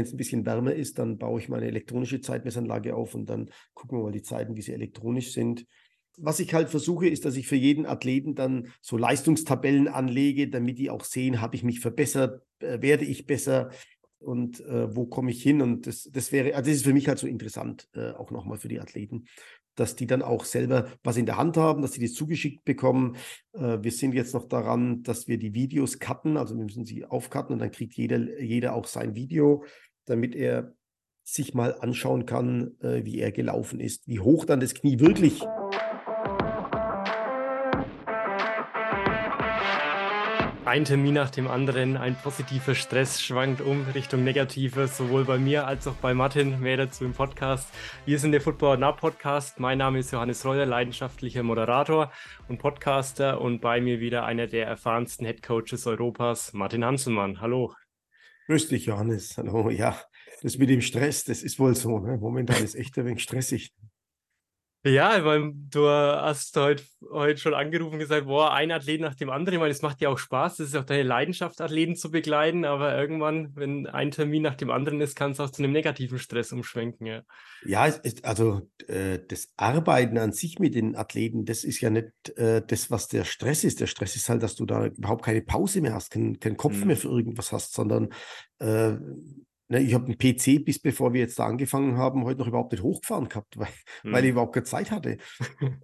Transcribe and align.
Wenn 0.00 0.06
es 0.06 0.14
ein 0.14 0.16
bisschen 0.16 0.46
wärmer 0.46 0.74
ist, 0.74 0.98
dann 0.98 1.18
baue 1.18 1.40
ich 1.40 1.50
meine 1.50 1.66
elektronische 1.66 2.22
Zeitmessanlage 2.22 2.94
auf 2.96 3.14
und 3.14 3.28
dann 3.28 3.50
gucken 3.74 3.98
wir 3.98 4.04
mal 4.04 4.12
die 4.12 4.22
Zeiten, 4.22 4.56
wie 4.56 4.62
sie 4.62 4.72
elektronisch 4.72 5.34
sind. 5.34 5.66
Was 6.16 6.40
ich 6.40 6.54
halt 6.54 6.70
versuche, 6.70 7.06
ist, 7.06 7.26
dass 7.26 7.36
ich 7.36 7.46
für 7.46 7.56
jeden 7.56 7.84
Athleten 7.84 8.34
dann 8.34 8.68
so 8.80 8.96
Leistungstabellen 8.96 9.88
anlege, 9.88 10.48
damit 10.48 10.78
die 10.78 10.88
auch 10.88 11.04
sehen, 11.04 11.42
habe 11.42 11.54
ich 11.54 11.64
mich 11.64 11.80
verbessert, 11.80 12.42
äh, 12.60 12.80
werde 12.80 13.04
ich 13.04 13.26
besser 13.26 13.72
und 14.20 14.60
äh, 14.60 14.96
wo 14.96 15.04
komme 15.04 15.32
ich 15.32 15.42
hin? 15.42 15.60
Und 15.60 15.86
das, 15.86 16.08
das 16.10 16.32
wäre, 16.32 16.54
also 16.54 16.70
das 16.70 16.78
ist 16.78 16.86
für 16.86 16.94
mich 16.94 17.06
halt 17.06 17.18
so 17.18 17.26
interessant, 17.26 17.86
äh, 17.92 18.12
auch 18.12 18.30
nochmal 18.30 18.56
für 18.56 18.68
die 18.68 18.80
Athleten, 18.80 19.26
dass 19.74 19.96
die 19.96 20.06
dann 20.06 20.22
auch 20.22 20.44
selber 20.44 20.88
was 21.02 21.18
in 21.18 21.26
der 21.26 21.36
Hand 21.36 21.56
haben, 21.56 21.82
dass 21.82 21.92
sie 21.92 22.02
das 22.02 22.14
zugeschickt 22.14 22.64
bekommen. 22.64 23.16
Äh, 23.52 23.78
wir 23.82 23.92
sind 23.92 24.14
jetzt 24.14 24.32
noch 24.32 24.48
daran, 24.48 25.02
dass 25.02 25.28
wir 25.28 25.38
die 25.38 25.52
Videos 25.52 25.98
cutten, 25.98 26.38
also 26.38 26.56
wir 26.56 26.64
müssen 26.64 26.86
sie 26.86 27.04
aufcutten 27.04 27.52
und 27.52 27.58
dann 27.60 27.70
kriegt 27.70 27.94
jeder, 27.94 28.40
jeder 28.40 28.74
auch 28.74 28.86
sein 28.86 29.14
Video, 29.14 29.64
damit 30.10 30.34
er 30.34 30.74
sich 31.22 31.54
mal 31.54 31.74
anschauen 31.80 32.26
kann, 32.26 32.76
äh, 32.80 33.04
wie 33.04 33.20
er 33.20 33.32
gelaufen 33.32 33.80
ist, 33.80 34.08
wie 34.08 34.20
hoch 34.20 34.44
dann 34.44 34.60
das 34.60 34.74
Knie 34.74 34.98
wirklich 35.00 35.42
ein 40.70 40.84
Termin 40.84 41.14
nach 41.14 41.30
dem 41.30 41.48
anderen, 41.48 41.96
ein 41.96 42.14
positiver 42.14 42.76
Stress 42.76 43.20
schwankt 43.20 43.60
um 43.60 43.86
Richtung 43.92 44.22
Negatives, 44.22 44.96
sowohl 44.96 45.24
bei 45.24 45.36
mir 45.36 45.66
als 45.66 45.88
auch 45.88 45.96
bei 45.96 46.14
Martin. 46.14 46.60
Mehr 46.60 46.76
dazu 46.76 47.04
im 47.04 47.12
Podcast. 47.12 47.68
Wir 48.06 48.20
sind 48.20 48.30
der 48.30 48.40
Football 48.40 48.78
Now 48.78 48.92
Podcast. 48.92 49.58
Mein 49.58 49.78
Name 49.78 49.98
ist 49.98 50.12
Johannes 50.12 50.44
Reuer, 50.44 50.66
leidenschaftlicher 50.66 51.42
Moderator 51.42 52.12
und 52.46 52.58
Podcaster 52.58 53.40
und 53.40 53.60
bei 53.60 53.80
mir 53.80 53.98
wieder 53.98 54.24
einer 54.26 54.46
der 54.46 54.68
erfahrensten 54.68 55.26
Head 55.26 55.42
Coaches 55.42 55.88
Europas, 55.88 56.52
Martin 56.52 56.84
Hanselmann. 56.84 57.40
Hallo. 57.40 57.74
Grüß 58.50 58.66
dich, 58.66 58.86
Johannes. 58.86 59.38
Hallo. 59.38 59.70
Ja, 59.70 59.96
das 60.42 60.58
mit 60.58 60.70
dem 60.70 60.80
Stress, 60.80 61.22
das 61.22 61.44
ist 61.44 61.60
wohl 61.60 61.76
so. 61.76 62.00
Ne? 62.00 62.18
Momentan 62.18 62.64
ist 62.64 62.74
echt 62.74 62.98
ein 62.98 63.04
wenig 63.04 63.22
stressig. 63.22 63.72
Ja, 64.82 65.22
weil 65.26 65.52
du 65.54 65.86
hast 65.86 66.56
heute, 66.56 66.82
heute 67.10 67.38
schon 67.38 67.52
angerufen 67.52 67.94
und 67.94 67.98
gesagt, 67.98 68.26
boah, 68.26 68.54
ein 68.54 68.72
Athlet 68.72 69.02
nach 69.02 69.14
dem 69.14 69.28
anderen. 69.28 69.56
Ich 69.56 69.60
meine, 69.60 69.72
es 69.72 69.82
macht 69.82 70.00
dir 70.00 70.08
auch 70.08 70.16
Spaß, 70.16 70.56
das 70.56 70.68
ist 70.68 70.76
auch 70.76 70.84
deine 70.84 71.02
Leidenschaft, 71.02 71.60
Athleten 71.60 71.96
zu 71.96 72.10
begleiten, 72.10 72.64
aber 72.64 72.96
irgendwann, 72.96 73.54
wenn 73.56 73.86
ein 73.86 74.10
Termin 74.10 74.42
nach 74.42 74.54
dem 74.54 74.70
anderen 74.70 75.02
ist, 75.02 75.16
kann 75.16 75.32
es 75.32 75.40
auch 75.40 75.50
zu 75.50 75.62
einem 75.62 75.72
negativen 75.72 76.18
Stress 76.18 76.50
umschwenken. 76.52 77.06
Ja, 77.06 77.22
ja 77.66 77.92
also 78.22 78.70
äh, 78.86 79.18
das 79.28 79.52
Arbeiten 79.58 80.16
an 80.16 80.32
sich 80.32 80.58
mit 80.58 80.74
den 80.74 80.96
Athleten, 80.96 81.44
das 81.44 81.62
ist 81.62 81.82
ja 81.82 81.90
nicht 81.90 82.30
äh, 82.38 82.62
das, 82.66 82.90
was 82.90 83.08
der 83.08 83.24
Stress 83.24 83.64
ist. 83.64 83.80
Der 83.80 83.86
Stress 83.86 84.16
ist 84.16 84.30
halt, 84.30 84.42
dass 84.42 84.54
du 84.54 84.64
da 84.64 84.86
überhaupt 84.86 85.26
keine 85.26 85.42
Pause 85.42 85.82
mehr 85.82 85.92
hast, 85.92 86.10
keinen 86.10 86.40
kein 86.40 86.56
Kopf 86.56 86.80
mhm. 86.80 86.86
mehr 86.86 86.96
für 86.96 87.08
irgendwas 87.08 87.52
hast, 87.52 87.74
sondern 87.74 88.08
äh, 89.70 89.74
Ne, 89.74 89.80
ich 89.80 89.94
habe 89.94 90.06
einen 90.06 90.18
PC, 90.18 90.64
bis 90.64 90.80
bevor 90.80 91.12
wir 91.12 91.20
jetzt 91.20 91.38
da 91.38 91.46
angefangen 91.46 91.96
haben, 91.96 92.24
heute 92.24 92.40
noch 92.40 92.48
überhaupt 92.48 92.72
nicht 92.72 92.82
hochgefahren 92.82 93.28
gehabt, 93.28 93.56
weil, 93.56 93.68
mhm. 94.02 94.12
weil 94.12 94.24
ich 94.24 94.30
überhaupt 94.32 94.54
keine 94.54 94.64
Zeit 94.64 94.90
hatte. 94.90 95.18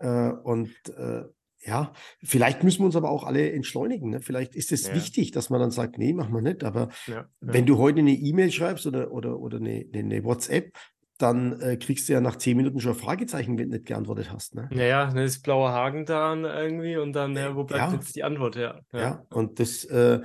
äh, 0.01 0.31
und 0.43 0.71
äh, 0.97 1.23
ja, 1.65 1.93
vielleicht 2.23 2.65
müssen 2.65 2.81
wir 2.81 2.87
uns 2.87 2.97
aber 2.97 3.11
auch 3.11 3.25
alle 3.25 3.53
entschleunigen. 3.53 4.11
Ne? 4.11 4.21
Vielleicht 4.21 4.57
ist 4.57 4.73
es 4.73 4.89
ja. 4.89 4.95
wichtig, 4.95 5.31
dass 5.31 5.51
man 5.51 5.61
dann 5.61 5.71
sagt, 5.71 5.99
nee, 5.99 6.13
machen 6.13 6.35
wir 6.35 6.43
nicht. 6.43 6.65
Aber 6.65 6.89
ja, 7.07 7.27
wenn 7.41 7.67
du 7.67 7.79
heute 7.79 8.01
eine 8.01 8.13
E-Mail 8.13 8.51
schreibst 8.51 8.87
oder, 8.87 9.13
oder, 9.13 9.39
oder 9.39 9.59
eine, 9.59 9.85
eine 9.93 10.25
WhatsApp, 10.25 10.73
dann 11.19 11.61
äh, 11.61 11.77
kriegst 11.77 12.09
du 12.09 12.13
ja 12.13 12.21
nach 12.21 12.37
zehn 12.37 12.57
Minuten 12.57 12.81
schon 12.81 12.93
ein 12.93 12.99
Fragezeichen, 12.99 13.59
wenn 13.59 13.71
du 13.71 13.77
nicht 13.77 13.87
geantwortet 13.87 14.31
hast. 14.33 14.55
Ne? 14.55 14.69
Naja, 14.73 15.07
dann 15.07 15.19
ist 15.19 15.43
blauer 15.43 15.71
Haken 15.71 16.05
da 16.05 16.35
irgendwie 16.35 16.97
und 16.97 17.13
dann, 17.15 17.37
ja, 17.37 17.55
wo 17.57 17.65
bleibt 17.65 17.93
ja. 17.93 17.95
jetzt 17.95 18.17
die 18.17 18.25
Antwort? 18.25 18.57
Ja, 18.57 18.81
ja. 18.93 19.01
ja 19.01 19.27
und 19.31 19.59
das, 19.61 19.85
äh, 19.85 20.21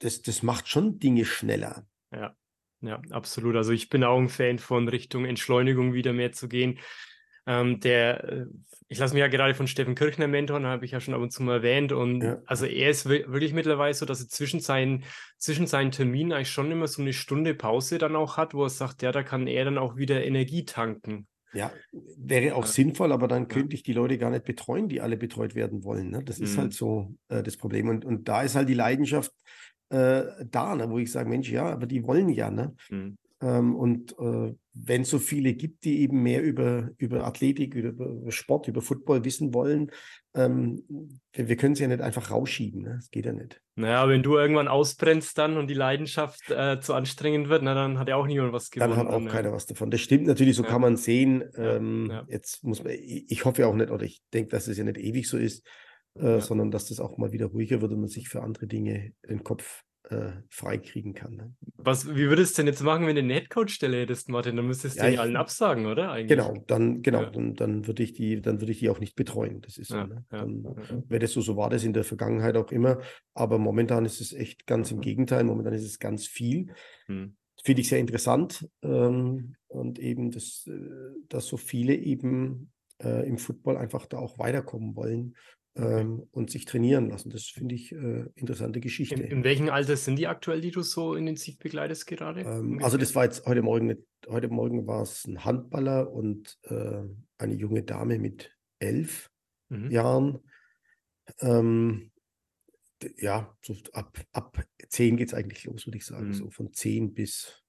das, 0.00 0.22
das 0.22 0.42
macht 0.42 0.68
schon 0.68 0.98
Dinge 0.98 1.24
schneller. 1.24 1.86
Ja. 2.12 2.34
Ja, 2.84 3.00
absolut. 3.10 3.56
Also 3.56 3.72
ich 3.72 3.88
bin 3.88 4.04
auch 4.04 4.18
ein 4.18 4.28
Fan 4.28 4.58
von 4.58 4.88
Richtung 4.88 5.24
Entschleunigung 5.24 5.94
wieder 5.94 6.12
mehr 6.12 6.32
zu 6.32 6.48
gehen. 6.48 6.78
Ähm, 7.46 7.80
der, 7.80 8.24
äh, 8.24 8.46
ich 8.88 8.98
lasse 8.98 9.14
mich 9.14 9.20
ja 9.20 9.28
gerade 9.28 9.54
von 9.54 9.66
Steffen 9.66 9.94
Kirchner 9.94 10.28
mentoren, 10.28 10.66
habe 10.66 10.84
ich 10.84 10.90
ja 10.90 11.00
schon 11.00 11.14
ab 11.14 11.20
und 11.20 11.30
zu 11.30 11.42
mal 11.42 11.56
erwähnt. 11.56 11.92
Und 11.92 12.22
ja. 12.22 12.42
also 12.46 12.66
er 12.66 12.90
ist 12.90 13.08
wirklich 13.08 13.54
mittlerweile 13.54 13.94
so, 13.94 14.04
dass 14.04 14.20
er 14.20 14.28
zwischen 14.28 14.60
seinen, 14.60 15.04
zwischen 15.38 15.66
seinen 15.66 15.90
Terminen 15.90 16.32
eigentlich 16.32 16.50
schon 16.50 16.70
immer 16.70 16.86
so 16.86 17.00
eine 17.00 17.12
Stunde 17.12 17.54
Pause 17.54 17.98
dann 17.98 18.16
auch 18.16 18.36
hat, 18.36 18.54
wo 18.54 18.64
er 18.64 18.70
sagt, 18.70 19.02
ja, 19.02 19.12
da 19.12 19.22
kann 19.22 19.46
er 19.46 19.64
dann 19.64 19.78
auch 19.78 19.96
wieder 19.96 20.24
Energie 20.24 20.64
tanken. 20.64 21.26
Ja, 21.54 21.72
wäre 22.16 22.56
auch 22.56 22.64
ja. 22.64 22.70
sinnvoll, 22.70 23.12
aber 23.12 23.28
dann 23.28 23.46
könnte 23.46 23.76
ich 23.76 23.84
die 23.84 23.92
Leute 23.92 24.18
gar 24.18 24.30
nicht 24.30 24.44
betreuen, 24.44 24.88
die 24.88 25.00
alle 25.00 25.16
betreut 25.16 25.54
werden 25.54 25.84
wollen. 25.84 26.10
Ne? 26.10 26.22
Das 26.24 26.38
mhm. 26.38 26.44
ist 26.44 26.58
halt 26.58 26.74
so 26.74 27.14
äh, 27.28 27.42
das 27.42 27.56
Problem. 27.56 27.88
Und, 27.88 28.04
und 28.04 28.28
da 28.28 28.42
ist 28.42 28.56
halt 28.56 28.68
die 28.68 28.74
Leidenschaft 28.74 29.32
äh, 29.90 30.24
da, 30.50 30.74
ne? 30.74 30.90
wo 30.90 30.98
ich 30.98 31.12
sage, 31.12 31.28
Mensch, 31.28 31.50
ja, 31.50 31.66
aber 31.66 31.86
die 31.86 32.04
wollen 32.06 32.28
ja. 32.28 32.50
Ne? 32.50 32.74
Mhm. 32.90 33.16
Ähm, 33.44 33.76
und 33.76 34.12
äh, 34.18 34.54
wenn 34.72 35.02
es 35.02 35.10
so 35.10 35.18
viele 35.18 35.54
gibt, 35.54 35.84
die 35.84 36.00
eben 36.00 36.22
mehr 36.22 36.42
über, 36.42 36.90
über 36.96 37.24
Athletik, 37.24 37.74
über, 37.74 38.06
über 38.06 38.32
Sport, 38.32 38.68
über 38.68 38.80
Football 38.80 39.24
wissen 39.24 39.52
wollen, 39.52 39.90
ähm, 40.34 40.82
wir, 41.32 41.48
wir 41.48 41.56
können 41.56 41.74
sie 41.74 41.82
ja 41.82 41.88
nicht 41.88 42.00
einfach 42.00 42.30
rausschieben. 42.30 42.82
Ne? 42.82 42.94
Das 42.96 43.10
geht 43.10 43.26
ja 43.26 43.32
nicht. 43.32 43.60
Naja, 43.76 44.08
wenn 44.08 44.22
du 44.22 44.36
irgendwann 44.36 44.68
ausbrennst 44.68 45.36
dann 45.36 45.58
und 45.58 45.68
die 45.68 45.74
Leidenschaft 45.74 46.50
äh, 46.50 46.80
zu 46.80 46.94
anstrengend 46.94 47.48
wird, 47.50 47.62
na, 47.62 47.74
dann 47.74 47.98
hat 47.98 48.08
ja 48.08 48.16
auch 48.16 48.26
niemand 48.26 48.52
was 48.52 48.70
gewonnen. 48.70 48.92
Dann 48.92 48.98
hat 48.98 49.08
auch 49.08 49.18
dann, 49.18 49.28
keiner 49.28 49.52
was 49.52 49.66
davon. 49.66 49.90
Das 49.90 50.00
stimmt 50.00 50.26
natürlich, 50.26 50.56
so 50.56 50.62
ja. 50.62 50.68
kann 50.68 50.80
man 50.80 50.96
sehen. 50.96 51.44
Ähm, 51.56 52.08
ja. 52.10 52.24
Jetzt 52.28 52.64
muss 52.64 52.82
man, 52.82 52.94
ich, 52.94 53.30
ich 53.30 53.44
hoffe 53.44 53.66
auch 53.66 53.74
nicht, 53.74 53.90
oder 53.90 54.04
ich 54.04 54.22
denke, 54.32 54.50
dass 54.50 54.68
es 54.68 54.78
ja 54.78 54.84
nicht 54.84 54.98
ewig 54.98 55.28
so 55.28 55.36
ist, 55.36 55.66
äh, 56.18 56.40
sondern 56.40 56.70
dass 56.70 56.88
das 56.88 57.00
auch 57.00 57.18
mal 57.18 57.32
wieder 57.32 57.46
ruhiger 57.46 57.80
wird 57.80 57.92
und 57.92 58.00
man 58.00 58.08
sich 58.08 58.28
für 58.28 58.42
andere 58.42 58.66
Dinge 58.66 59.12
den 59.28 59.42
Kopf 59.42 59.82
äh, 60.10 60.32
freikriegen 60.50 61.14
kann. 61.14 61.34
Ne? 61.34 61.54
Was, 61.76 62.08
wie 62.08 62.28
würdest 62.28 62.56
du 62.56 62.62
denn 62.62 62.66
jetzt 62.66 62.82
machen, 62.82 63.06
wenn 63.06 63.16
du 63.16 63.22
eine 63.22 63.34
Headcoach-Stelle 63.34 64.00
hättest, 64.00 64.28
Martin? 64.28 64.56
Dann 64.56 64.66
müsstest 64.66 64.98
du 64.98 65.04
ja, 65.04 65.10
die 65.10 65.18
allen 65.18 65.36
absagen, 65.36 65.86
oder? 65.86 66.12
Eigentlich? 66.12 66.38
Genau, 66.38 66.62
dann, 66.66 67.02
genau, 67.02 67.22
ja. 67.22 67.30
dann, 67.30 67.54
dann 67.54 67.86
würde 67.86 68.02
ich 68.02 68.12
die, 68.12 68.40
dann 68.40 68.60
würde 68.60 68.72
ich 68.72 68.80
die 68.80 68.90
auch 68.90 69.00
nicht 69.00 69.16
betreuen. 69.16 69.60
Das 69.62 69.78
ist 69.78 69.88
so. 69.88 69.96
Ja, 69.96 70.06
ne? 70.06 70.24
Dann 70.28 70.64
wäre 71.08 71.20
das 71.20 71.32
so, 71.32 71.40
so 71.40 71.56
war 71.56 71.70
das 71.70 71.84
in 71.84 71.94
der 71.94 72.04
Vergangenheit 72.04 72.56
auch 72.56 72.70
immer. 72.70 73.00
Aber 73.32 73.58
momentan 73.58 74.04
ist 74.04 74.20
es 74.20 74.32
echt 74.32 74.66
ganz 74.66 74.90
im 74.90 75.00
Gegenteil. 75.00 75.44
Momentan 75.44 75.72
ist 75.72 75.84
es 75.84 75.98
ganz 75.98 76.26
viel. 76.26 76.74
Hm. 77.06 77.36
Finde 77.62 77.80
ich 77.80 77.88
sehr 77.88 77.98
interessant. 77.98 78.68
Ähm, 78.82 79.56
und 79.68 79.98
eben, 79.98 80.30
das, 80.30 80.66
äh, 80.66 81.14
dass 81.28 81.46
so 81.46 81.56
viele 81.56 81.94
eben 81.94 82.72
äh, 83.02 83.26
im 83.26 83.38
Football 83.38 83.78
einfach 83.78 84.06
da 84.06 84.18
auch 84.18 84.38
weiterkommen 84.38 84.96
wollen 84.96 85.34
ähm, 85.76 86.26
und 86.30 86.50
sich 86.50 86.64
trainieren 86.64 87.08
lassen. 87.08 87.30
Das 87.30 87.44
finde 87.46 87.74
ich 87.74 87.92
äh, 87.92 88.26
interessante 88.34 88.80
Geschichte. 88.80 89.16
In, 89.16 89.38
in, 89.38 89.44
welchem 89.44 89.68
Alter 89.70 89.96
sind 89.96 90.16
die 90.16 90.26
aktuell, 90.26 90.60
die 90.60 90.70
du 90.70 90.82
so 90.82 91.14
intensiv 91.14 91.58
begleitest 91.58 92.06
gerade? 92.06 92.42
Ähm, 92.42 92.80
also 92.82 92.96
das 92.96 93.14
war 93.14 93.24
jetzt 93.24 93.46
heute 93.46 93.62
Morgen, 93.62 93.96
heute 94.28 94.48
Morgen 94.48 94.86
war 94.86 95.02
es 95.02 95.24
ein 95.26 95.44
Handballer 95.44 96.10
und 96.12 96.58
äh, 96.64 97.02
eine 97.38 97.54
junge 97.54 97.82
Dame 97.82 98.18
mit 98.18 98.56
elf 98.78 99.30
mhm. 99.68 99.90
Jahren. 99.90 100.40
Ähm, 101.40 102.12
ja, 103.16 103.56
so 103.62 103.74
ab, 103.92 104.18
ab 104.32 104.64
zehn 104.88 105.16
geht 105.16 105.28
es 105.28 105.34
eigentlich 105.34 105.64
los, 105.64 105.86
würde 105.86 105.98
ich 105.98 106.06
sagen. 106.06 106.28
Mhm. 106.28 106.34
So 106.34 106.50
von 106.50 106.72
zehn 106.72 107.14
bis 107.14 107.64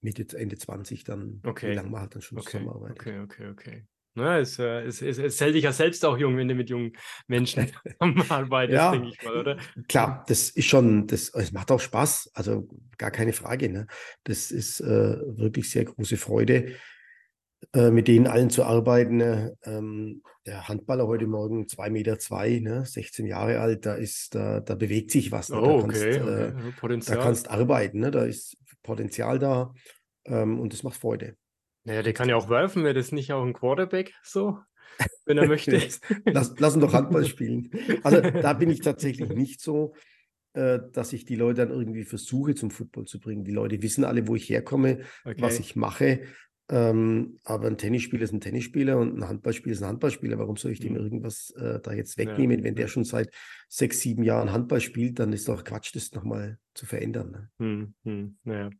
Mitte, 0.00 0.24
Ende 0.36 0.56
20 0.56 1.04
dann, 1.04 1.42
okay. 1.44 1.70
wie 1.70 1.74
lange 1.74 1.90
man 1.90 2.02
halt 2.02 2.14
dann 2.14 2.22
schon 2.22 2.38
okay. 2.38 2.46
zusammenarbeitet. 2.46 3.00
Okay, 3.00 3.18
okay, 3.20 3.48
okay. 3.48 3.86
Ne, 4.18 4.40
es, 4.40 4.58
es, 4.58 5.00
es, 5.00 5.18
es 5.18 5.40
hält 5.40 5.54
dich 5.54 5.64
ja 5.64 5.72
selbst 5.72 6.04
auch 6.04 6.18
jung, 6.18 6.36
wenn 6.36 6.48
du 6.48 6.54
mit 6.54 6.68
jungen 6.70 6.92
Menschen 7.28 7.70
arbeitest, 8.28 8.74
ja, 8.76 8.90
denke 8.90 9.08
ich 9.08 9.22
mal, 9.22 9.36
oder? 9.36 9.56
Klar, 9.88 10.24
das 10.26 10.50
ist 10.50 10.66
schon, 10.66 11.06
das, 11.06 11.30
es 11.30 11.52
macht 11.52 11.70
auch 11.70 11.80
Spaß, 11.80 12.32
also 12.34 12.68
gar 12.98 13.12
keine 13.12 13.32
Frage. 13.32 13.70
Ne? 13.70 13.86
Das 14.24 14.50
ist 14.50 14.80
äh, 14.80 14.86
wirklich 14.86 15.70
sehr 15.70 15.84
große 15.84 16.16
Freude, 16.16 16.72
äh, 17.72 17.90
mit 17.90 18.08
denen 18.08 18.26
allen 18.26 18.50
zu 18.50 18.64
arbeiten. 18.64 19.18
Ne? 19.18 19.56
Ähm, 19.64 20.22
der 20.46 20.66
Handballer 20.66 21.06
heute 21.06 21.26
Morgen 21.26 21.66
2,2 21.66 21.90
Meter, 21.90 22.18
zwei, 22.18 22.58
ne? 22.58 22.84
16 22.84 23.26
Jahre 23.26 23.60
alt, 23.60 23.86
da 23.86 23.94
ist, 23.94 24.34
da, 24.34 24.60
da 24.60 24.74
bewegt 24.74 25.10
sich 25.12 25.30
was. 25.30 25.48
Ne? 25.50 25.60
Oh, 25.60 25.76
da 25.76 25.82
kannst, 25.82 26.02
okay, 26.02 26.20
okay. 26.20 26.68
Äh, 26.68 26.72
Potenzial. 26.80 27.16
Da 27.16 27.22
kannst 27.22 27.50
arbeiten, 27.50 28.00
ne? 28.00 28.10
da 28.10 28.24
ist 28.24 28.56
Potenzial 28.82 29.38
da 29.38 29.72
ähm, 30.26 30.58
und 30.58 30.72
das 30.72 30.82
macht 30.82 30.96
Freude. 30.96 31.36
Naja, 31.84 32.02
der 32.02 32.12
kann 32.12 32.28
ja 32.28 32.36
auch 32.36 32.50
werfen, 32.50 32.84
wäre 32.84 32.94
das 32.94 33.12
nicht 33.12 33.32
auch 33.32 33.44
ein 33.44 33.54
Quarterback 33.54 34.14
so, 34.22 34.58
wenn 35.24 35.38
er 35.38 35.46
möchte? 35.46 35.80
lass, 36.26 36.54
lass 36.58 36.74
ihn 36.74 36.80
doch 36.80 36.92
Handball 36.92 37.24
spielen. 37.24 37.70
Also 38.02 38.20
da 38.20 38.52
bin 38.52 38.70
ich 38.70 38.80
tatsächlich 38.80 39.30
nicht 39.30 39.60
so, 39.60 39.94
äh, 40.54 40.80
dass 40.92 41.12
ich 41.12 41.24
die 41.24 41.36
Leute 41.36 41.66
dann 41.66 41.70
irgendwie 41.70 42.04
versuche, 42.04 42.54
zum 42.54 42.70
Football 42.70 43.04
zu 43.06 43.20
bringen. 43.20 43.44
Die 43.44 43.52
Leute 43.52 43.82
wissen 43.82 44.04
alle, 44.04 44.26
wo 44.26 44.34
ich 44.34 44.48
herkomme, 44.48 45.00
okay. 45.24 45.40
was 45.40 45.58
ich 45.60 45.76
mache. 45.76 46.22
Ähm, 46.70 47.38
aber 47.44 47.66
ein 47.68 47.78
Tennisspieler 47.78 48.24
ist 48.24 48.32
ein 48.32 48.42
Tennisspieler 48.42 48.98
und 48.98 49.16
ein 49.16 49.26
Handballspieler 49.26 49.72
ist 49.72 49.82
ein 49.82 49.88
Handballspieler. 49.88 50.38
Warum 50.38 50.56
soll 50.56 50.72
ich 50.72 50.80
dem 50.80 50.92
mhm. 50.92 50.98
irgendwas 50.98 51.50
äh, 51.58 51.80
da 51.80 51.92
jetzt 51.92 52.18
wegnehmen? 52.18 52.58
Ja. 52.58 52.64
Wenn 52.64 52.74
der 52.74 52.88
schon 52.88 53.04
seit 53.04 53.32
sechs, 53.68 54.00
sieben 54.00 54.22
Jahren 54.22 54.52
Handball 54.52 54.80
spielt, 54.80 55.18
dann 55.18 55.32
ist 55.32 55.48
doch 55.48 55.64
Quatsch, 55.64 55.94
das 55.94 56.12
nochmal 56.12 56.58
zu 56.74 56.84
verändern. 56.84 57.30
Ne? 57.30 57.50
Hm, 57.58 57.94
hm, 58.04 58.38
naja. 58.44 58.70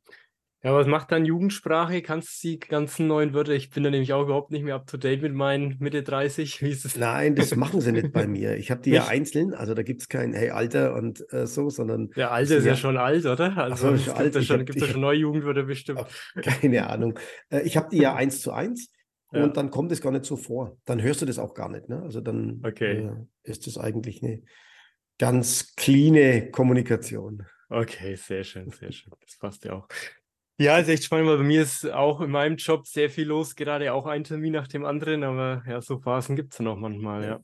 Ja, 0.64 0.74
was 0.74 0.88
macht 0.88 1.12
dann 1.12 1.24
Jugendsprache? 1.24 2.02
Kannst 2.02 2.42
du 2.42 2.48
die 2.48 2.58
ganzen 2.58 3.06
neuen 3.06 3.32
Wörter? 3.32 3.52
Ich 3.52 3.70
bin 3.70 3.84
da 3.84 3.90
nämlich 3.90 4.12
auch 4.12 4.22
überhaupt 4.24 4.50
nicht 4.50 4.64
mehr 4.64 4.74
up 4.74 4.88
to 4.88 4.96
date 4.96 5.22
mit 5.22 5.32
meinen 5.32 5.76
Mitte 5.78 6.02
30. 6.02 6.60
Wie 6.62 6.70
ist 6.70 6.84
es? 6.84 6.96
Nein, 6.96 7.36
das 7.36 7.54
machen 7.56 7.80
sie 7.80 7.92
nicht 7.92 8.12
bei 8.12 8.26
mir. 8.26 8.56
Ich 8.56 8.72
habe 8.72 8.80
die 8.80 8.90
ja 8.90 9.06
einzeln, 9.06 9.54
also 9.54 9.74
da 9.74 9.84
gibt 9.84 10.02
es 10.02 10.08
kein 10.08 10.32
Hey 10.32 10.50
Alter 10.50 10.94
und 10.94 11.24
äh, 11.32 11.46
so, 11.46 11.70
sondern. 11.70 12.10
Der 12.16 12.32
Alte 12.32 12.56
ist 12.56 12.64
ja, 12.64 12.72
ja 12.72 12.76
schon 12.76 12.96
alt, 12.96 13.24
oder? 13.24 13.56
Also 13.56 13.90
es 13.90 14.06
gibt 14.06 14.34
da 14.34 14.42
schon, 14.42 14.64
gibt 14.64 14.84
schon 14.84 15.00
neue 15.00 15.18
Jugendwörter 15.18 15.62
bestimmt. 15.62 16.04
Keine 16.42 16.88
Ahnung. 16.88 17.16
Äh, 17.50 17.60
ich 17.60 17.76
habe 17.76 17.88
die 17.90 17.98
ja 17.98 18.14
eins 18.16 18.40
zu 18.40 18.50
eins. 18.52 18.90
Ja. 19.30 19.44
Und 19.44 19.56
dann 19.56 19.70
kommt 19.70 19.92
es 19.92 20.00
gar 20.00 20.10
nicht 20.10 20.24
so 20.24 20.36
vor. 20.36 20.78
Dann 20.86 21.02
hörst 21.02 21.22
du 21.22 21.26
das 21.26 21.38
auch 21.38 21.54
gar 21.54 21.68
nicht. 21.68 21.88
Ne? 21.88 22.02
Also 22.02 22.20
dann 22.20 22.62
okay. 22.64 23.10
äh, 23.44 23.50
ist 23.50 23.66
das 23.66 23.78
eigentlich 23.78 24.24
eine 24.24 24.42
ganz 25.18 25.74
cleane 25.76 26.50
Kommunikation. 26.50 27.44
Okay, 27.68 28.16
sehr 28.16 28.44
schön, 28.44 28.70
sehr 28.70 28.90
schön. 28.90 29.12
Das 29.20 29.36
passt 29.36 29.64
ja 29.64 29.74
auch. 29.74 29.88
Ja, 30.58 30.78
ist 30.78 30.88
echt 30.88 31.04
spannend, 31.04 31.28
weil 31.28 31.38
bei 31.38 31.44
mir 31.44 31.62
ist 31.62 31.88
auch 31.88 32.20
in 32.20 32.30
meinem 32.30 32.56
Job 32.56 32.86
sehr 32.86 33.10
viel 33.10 33.28
los, 33.28 33.54
gerade 33.54 33.92
auch 33.92 34.06
ein 34.06 34.24
Termin 34.24 34.52
nach 34.52 34.66
dem 34.66 34.84
anderen, 34.84 35.22
aber 35.22 35.62
ja, 35.68 35.80
so 35.80 36.00
Phasen 36.00 36.34
gibt 36.34 36.52
es 36.52 36.58
ja 36.58 36.64
noch 36.64 36.76
manchmal, 36.76 37.24
ja. 37.24 37.40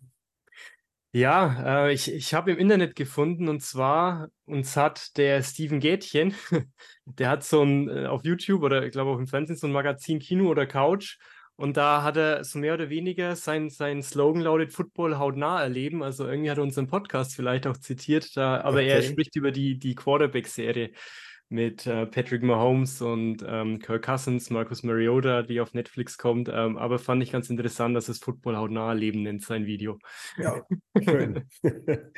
Ja, 1.12 1.86
äh, 1.86 1.92
ich, 1.92 2.12
ich 2.12 2.34
habe 2.34 2.50
im 2.50 2.58
Internet 2.58 2.96
gefunden 2.96 3.48
und 3.48 3.60
zwar 3.62 4.30
uns 4.46 4.76
hat 4.76 5.16
der 5.16 5.44
Steven 5.44 5.78
Gätchen, 5.78 6.34
der 7.04 7.28
hat 7.30 7.44
so 7.44 7.62
ein 7.62 7.88
äh, 7.88 8.06
auf 8.06 8.24
YouTube 8.24 8.64
oder 8.64 8.84
ich 8.84 8.90
glaube 8.90 9.12
auch 9.12 9.18
im 9.18 9.28
Fernsehen 9.28 9.56
so 9.56 9.68
ein 9.68 9.72
Magazin 9.72 10.18
Kino 10.18 10.48
oder 10.48 10.66
Couch 10.66 11.18
und 11.56 11.76
da 11.76 12.02
hat 12.02 12.16
er 12.16 12.42
so 12.42 12.58
mehr 12.58 12.74
oder 12.74 12.90
weniger 12.90 13.36
sein, 13.36 13.70
sein 13.70 14.02
Slogan 14.02 14.42
lautet 14.42 14.72
Football 14.72 15.18
hautnah 15.18 15.62
erleben. 15.62 16.02
Also 16.02 16.26
irgendwie 16.26 16.50
hat 16.50 16.58
er 16.58 16.64
unseren 16.64 16.88
Podcast 16.88 17.36
vielleicht 17.36 17.68
auch 17.68 17.76
zitiert, 17.76 18.36
da, 18.36 18.60
aber 18.62 18.78
okay. 18.78 18.88
er 18.88 19.02
spricht 19.02 19.36
über 19.36 19.52
die, 19.52 19.78
die 19.78 19.94
Quarterback-Serie 19.94 20.90
mit 21.48 21.86
äh, 21.86 22.06
Patrick 22.06 22.42
Mahomes 22.42 23.00
und 23.02 23.44
ähm, 23.46 23.78
Kirk 23.78 24.04
Cousins, 24.04 24.50
Marcus 24.50 24.82
Mariota, 24.82 25.42
die 25.42 25.60
auf 25.60 25.74
Netflix 25.74 26.18
kommt. 26.18 26.48
Ähm, 26.52 26.76
aber 26.76 26.98
fand 26.98 27.22
ich 27.22 27.32
ganz 27.32 27.50
interessant, 27.50 27.96
dass 27.96 28.08
es 28.08 28.18
Football 28.18 28.56
hautnah 28.56 28.88
erleben 28.88 29.22
nennt, 29.22 29.42
sein 29.42 29.66
Video. 29.66 29.98
Ja, 30.36 30.62
schön. 31.02 31.44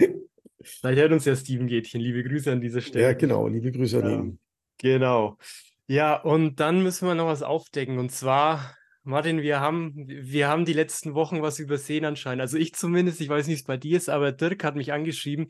Vielleicht 0.62 1.00
hört 1.00 1.12
uns 1.12 1.25
ja 1.25 1.37
Steven 1.37 1.67
Gätchen. 1.67 2.00
Liebe 2.00 2.25
Grüße 2.25 2.50
an 2.50 2.61
dieser 2.61 2.81
Stelle. 2.81 3.05
Ja, 3.05 3.12
genau. 3.12 3.46
Liebe 3.49 3.70
Grüße 3.70 4.02
an 4.02 4.11
ihn. 4.11 4.38
Genau. 4.78 5.38
Ja, 5.87 6.17
und 6.17 6.58
dann 6.58 6.82
müssen 6.82 7.06
wir 7.06 7.14
noch 7.14 7.26
was 7.26 7.43
aufdecken. 7.43 7.99
Und 7.99 8.11
zwar 8.11 8.75
Martin, 9.06 9.40
wir 9.40 9.61
haben, 9.61 9.93
wir 10.08 10.49
haben 10.49 10.64
die 10.64 10.73
letzten 10.73 11.14
Wochen 11.14 11.40
was 11.40 11.61
übersehen 11.61 12.05
anscheinend. 12.05 12.40
Also 12.40 12.58
ich 12.58 12.75
zumindest, 12.75 13.20
ich 13.20 13.28
weiß 13.28 13.46
nicht, 13.46 13.58
wie 13.58 13.61
es 13.61 13.64
bei 13.64 13.76
dir 13.76 13.96
ist, 13.96 14.08
aber 14.08 14.32
Dirk 14.32 14.64
hat 14.64 14.75
mich 14.75 14.93
angeschrieben. 14.93 15.46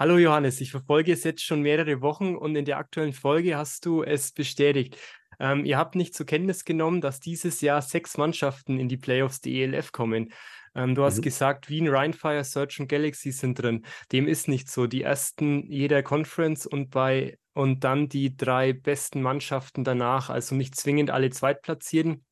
Hallo 0.00 0.16
Johannes, 0.16 0.62
ich 0.62 0.70
verfolge 0.70 1.12
es 1.12 1.24
jetzt 1.24 1.44
schon 1.44 1.60
mehrere 1.60 2.00
Wochen 2.00 2.34
und 2.34 2.56
in 2.56 2.64
der 2.64 2.78
aktuellen 2.78 3.12
Folge 3.12 3.58
hast 3.58 3.84
du 3.84 4.02
es 4.02 4.32
bestätigt. 4.32 4.96
Ähm, 5.38 5.66
ihr 5.66 5.76
habt 5.76 5.94
nicht 5.94 6.14
zur 6.14 6.24
Kenntnis 6.24 6.64
genommen, 6.64 7.02
dass 7.02 7.20
dieses 7.20 7.60
Jahr 7.60 7.82
sechs 7.82 8.16
Mannschaften 8.16 8.80
in 8.80 8.88
die 8.88 8.96
Playoffs 8.96 9.42
der 9.42 9.52
ELF 9.52 9.92
kommen. 9.92 10.32
Ähm, 10.74 10.94
du 10.94 11.04
hast 11.04 11.18
mhm. 11.18 11.22
gesagt, 11.22 11.68
Wien, 11.68 11.86
Rheinfire, 11.86 12.44
Search 12.44 12.80
und 12.80 12.88
Galaxy 12.88 13.30
sind 13.30 13.60
drin. 13.60 13.84
Dem 14.10 14.26
ist 14.26 14.48
nicht 14.48 14.70
so. 14.70 14.86
Die 14.86 15.02
ersten 15.02 15.70
jeder 15.70 16.02
Conference 16.02 16.64
und 16.64 16.88
bei 16.88 17.36
und 17.52 17.84
dann 17.84 18.08
die 18.08 18.34
drei 18.34 18.72
besten 18.72 19.20
Mannschaften 19.20 19.84
danach, 19.84 20.30
also 20.30 20.54
nicht 20.54 20.76
zwingend 20.76 21.10
alle 21.10 21.28
Zweitplatzierten, 21.28 22.24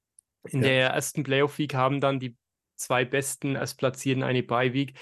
in 0.45 0.63
ja. 0.63 0.69
der 0.69 0.89
ersten 0.93 1.23
Playoff-Week 1.23 1.75
haben 1.75 2.01
dann 2.01 2.19
die 2.19 2.35
zwei 2.77 3.05
besten 3.05 3.57
Erstplatzierten 3.57 4.23
eine 4.23 4.43
Bye-Week. 4.43 4.95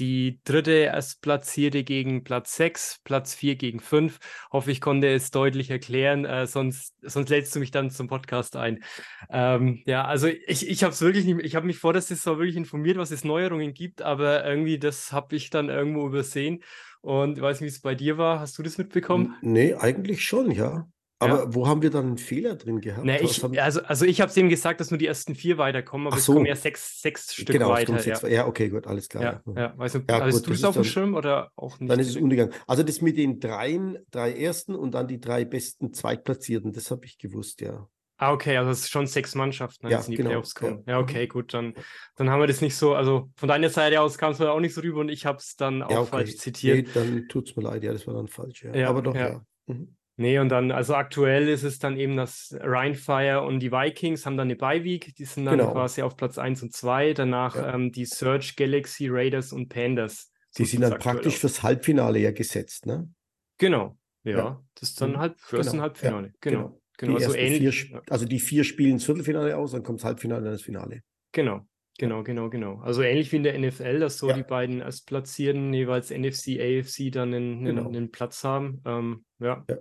Die 0.00 0.40
dritte 0.44 0.72
Erstplatzierte 0.72 1.84
gegen 1.84 2.24
Platz 2.24 2.56
6, 2.56 3.00
Platz 3.04 3.34
4 3.34 3.56
gegen 3.56 3.80
5. 3.80 4.18
Hoffe, 4.50 4.72
ich 4.72 4.80
konnte 4.80 5.08
es 5.08 5.30
deutlich 5.30 5.70
erklären, 5.70 6.24
äh, 6.24 6.46
sonst, 6.46 6.94
sonst 7.02 7.28
lädst 7.28 7.54
du 7.54 7.60
mich 7.60 7.70
dann 7.70 7.90
zum 7.90 8.08
Podcast 8.08 8.56
ein. 8.56 8.82
Ähm, 9.30 9.82
ja, 9.84 10.06
also 10.06 10.26
ich, 10.26 10.66
ich 10.66 10.82
habe 10.82 10.94
es 10.94 11.02
wirklich 11.02 11.26
nicht, 11.26 11.44
ich 11.44 11.54
habe 11.54 11.66
mich 11.66 11.78
vor 11.78 11.92
der 11.92 12.00
Saison 12.00 12.38
wirklich 12.38 12.56
informiert, 12.56 12.96
was 12.96 13.10
es 13.10 13.24
Neuerungen 13.24 13.74
gibt, 13.74 14.00
aber 14.00 14.42
irgendwie 14.44 14.78
das 14.78 15.12
habe 15.12 15.36
ich 15.36 15.50
dann 15.50 15.68
irgendwo 15.68 16.06
übersehen. 16.06 16.64
Und 17.02 17.36
ich 17.36 17.42
weiß 17.42 17.60
nicht, 17.60 17.70
wie 17.70 17.76
es 17.76 17.82
bei 17.82 17.94
dir 17.94 18.16
war. 18.16 18.40
Hast 18.40 18.58
du 18.58 18.62
das 18.62 18.78
mitbekommen? 18.78 19.36
Nee, 19.42 19.74
eigentlich 19.74 20.24
schon, 20.24 20.50
ja. 20.50 20.88
Aber 21.22 21.44
ja. 21.44 21.54
wo 21.54 21.68
haben 21.68 21.82
wir 21.82 21.90
dann 21.90 22.06
einen 22.06 22.18
Fehler 22.18 22.56
drin 22.56 22.80
gehabt? 22.80 23.04
Na, 23.04 23.20
ich, 23.20 23.44
also, 23.60 23.82
also 23.82 24.06
ich 24.06 24.22
habe 24.22 24.30
es 24.30 24.36
eben 24.38 24.48
gesagt, 24.48 24.80
dass 24.80 24.90
nur 24.90 24.96
die 24.96 25.06
ersten 25.06 25.34
vier 25.34 25.58
weiterkommen, 25.58 26.06
aber 26.06 26.16
so. 26.16 26.32
es 26.32 26.36
kommen 26.36 26.46
ja 26.46 26.56
sechs, 26.56 27.02
sechs 27.02 27.34
Stück 27.34 27.50
genau, 27.50 27.68
weiter. 27.68 27.98
Sechs, 27.98 28.22
ja. 28.22 28.28
ja. 28.28 28.46
okay, 28.46 28.70
gut, 28.70 28.86
alles 28.86 29.10
klar. 29.10 29.22
Ja, 29.22 29.30
ja. 29.54 29.68
Du, 29.68 29.98
ja, 30.08 30.20
hast 30.20 30.46
du 30.46 30.52
es 30.52 30.64
auf 30.64 30.74
dem 30.74 30.84
Schirm 30.84 31.14
oder 31.14 31.50
auch 31.56 31.78
nicht? 31.78 31.90
Dann 31.90 32.00
ist 32.00 32.08
es 32.08 32.16
untergegangen. 32.16 32.54
Also 32.66 32.82
das 32.82 33.02
mit 33.02 33.18
den 33.18 33.38
dreien, 33.38 33.98
drei 34.10 34.32
ersten 34.32 34.74
und 34.74 34.92
dann 34.92 35.08
die 35.08 35.20
drei 35.20 35.44
besten 35.44 35.92
Zweitplatzierten, 35.92 36.72
das 36.72 36.90
habe 36.90 37.04
ich 37.04 37.18
gewusst, 37.18 37.60
ja. 37.60 37.86
Ah, 38.16 38.32
okay, 38.32 38.56
also 38.56 38.70
es 38.70 38.80
ist 38.80 38.90
schon 38.90 39.06
sechs 39.06 39.34
Mannschaften, 39.34 39.86
ne, 39.86 39.92
ja, 39.92 40.02
die 40.02 40.14
genau, 40.14 40.30
Playoffs 40.30 40.54
kommen. 40.54 40.84
Ja. 40.86 40.94
ja, 40.94 40.98
okay, 41.00 41.26
gut, 41.26 41.52
dann, 41.52 41.74
dann 42.16 42.30
haben 42.30 42.40
wir 42.40 42.46
das 42.46 42.62
nicht 42.62 42.76
so, 42.76 42.94
also 42.94 43.30
von 43.36 43.48
deiner 43.48 43.68
Seite 43.68 44.00
aus 44.00 44.16
kam 44.16 44.32
es 44.32 44.38
mir 44.38 44.50
auch 44.50 44.60
nicht 44.60 44.74
so 44.74 44.80
rüber 44.80 45.00
und 45.00 45.10
ich 45.10 45.26
habe 45.26 45.38
es 45.38 45.56
dann 45.56 45.82
auch 45.82 45.90
ja, 45.90 46.00
okay. 46.00 46.10
falsch 46.10 46.36
zitiert. 46.36 46.86
Nee, 46.86 46.92
dann 46.94 47.28
tut 47.28 47.50
es 47.50 47.56
mir 47.56 47.62
leid, 47.62 47.82
ja, 47.82 47.92
das 47.92 48.06
war 48.06 48.14
dann 48.14 48.28
falsch, 48.28 48.64
ja. 48.64 48.88
Aber 48.88 49.02
doch, 49.02 49.14
ja. 49.14 49.42
Mhm. 49.66 49.96
Nee, 50.20 50.38
und 50.38 50.50
dann, 50.50 50.70
also 50.70 50.96
aktuell 50.96 51.48
ist 51.48 51.62
es 51.62 51.78
dann 51.78 51.96
eben 51.96 52.14
das 52.14 52.54
Rheinfire 52.60 53.40
und 53.40 53.60
die 53.60 53.72
Vikings 53.72 54.26
haben 54.26 54.36
dann 54.36 54.48
eine 54.48 54.56
Bye-Week, 54.56 55.14
die 55.16 55.24
sind 55.24 55.46
dann 55.46 55.56
genau. 55.56 55.72
quasi 55.72 56.02
auf 56.02 56.14
Platz 56.14 56.36
1 56.36 56.62
und 56.62 56.74
2, 56.74 57.14
danach 57.14 57.56
ja. 57.56 57.72
ähm, 57.72 57.90
die 57.90 58.04
Search, 58.04 58.54
Galaxy, 58.54 59.08
Raiders 59.08 59.50
und 59.50 59.70
Pandas. 59.70 60.30
Die 60.58 60.66
sind 60.66 60.82
dann 60.82 60.98
praktisch 60.98 61.36
auch. 61.36 61.38
fürs 61.38 61.62
Halbfinale 61.62 62.18
ja 62.18 62.32
gesetzt, 62.32 62.84
ne? 62.84 63.08
Genau, 63.56 63.96
ja, 64.24 64.36
ja. 64.36 64.64
das 64.74 64.90
ist 64.90 65.00
dann 65.00 65.12
mhm. 65.12 65.20
halb, 65.20 65.36
genau. 65.48 65.72
ein 65.72 65.80
Halbfinale, 65.80 66.26
ja. 66.26 66.32
genau. 66.42 66.58
genau. 66.58 66.80
genau. 66.98 67.16
Die 67.16 67.24
also, 67.24 67.36
ähnlich, 67.38 67.84
vier, 67.84 68.02
also 68.10 68.26
die 68.26 68.40
vier 68.40 68.64
spielen 68.64 68.98
das 68.98 69.06
Viertelfinale 69.06 69.56
aus, 69.56 69.72
dann 69.72 69.82
kommt 69.82 70.00
das 70.00 70.04
Halbfinale, 70.04 70.42
dann 70.42 70.52
das 70.52 70.60
Finale. 70.60 71.00
Genau, 71.32 71.66
Genau, 71.98 72.22
genau, 72.22 72.48
genau. 72.48 72.80
Also 72.80 73.02
ähnlich 73.02 73.30
wie 73.30 73.36
in 73.36 73.42
der 73.42 73.58
NFL, 73.58 74.00
dass 74.00 74.16
so 74.16 74.28
ja. 74.28 74.34
die 74.34 74.42
beiden 74.42 74.80
Erstplatzierten 74.80 75.72
jeweils 75.74 76.10
NFC, 76.10 76.58
AFC 76.58 77.12
dann 77.12 77.34
einen, 77.34 77.64
genau. 77.64 77.88
einen 77.88 78.10
Platz 78.10 78.42
haben. 78.42 78.80
Ähm, 78.86 79.24
ja. 79.38 79.64
ja. 79.68 79.76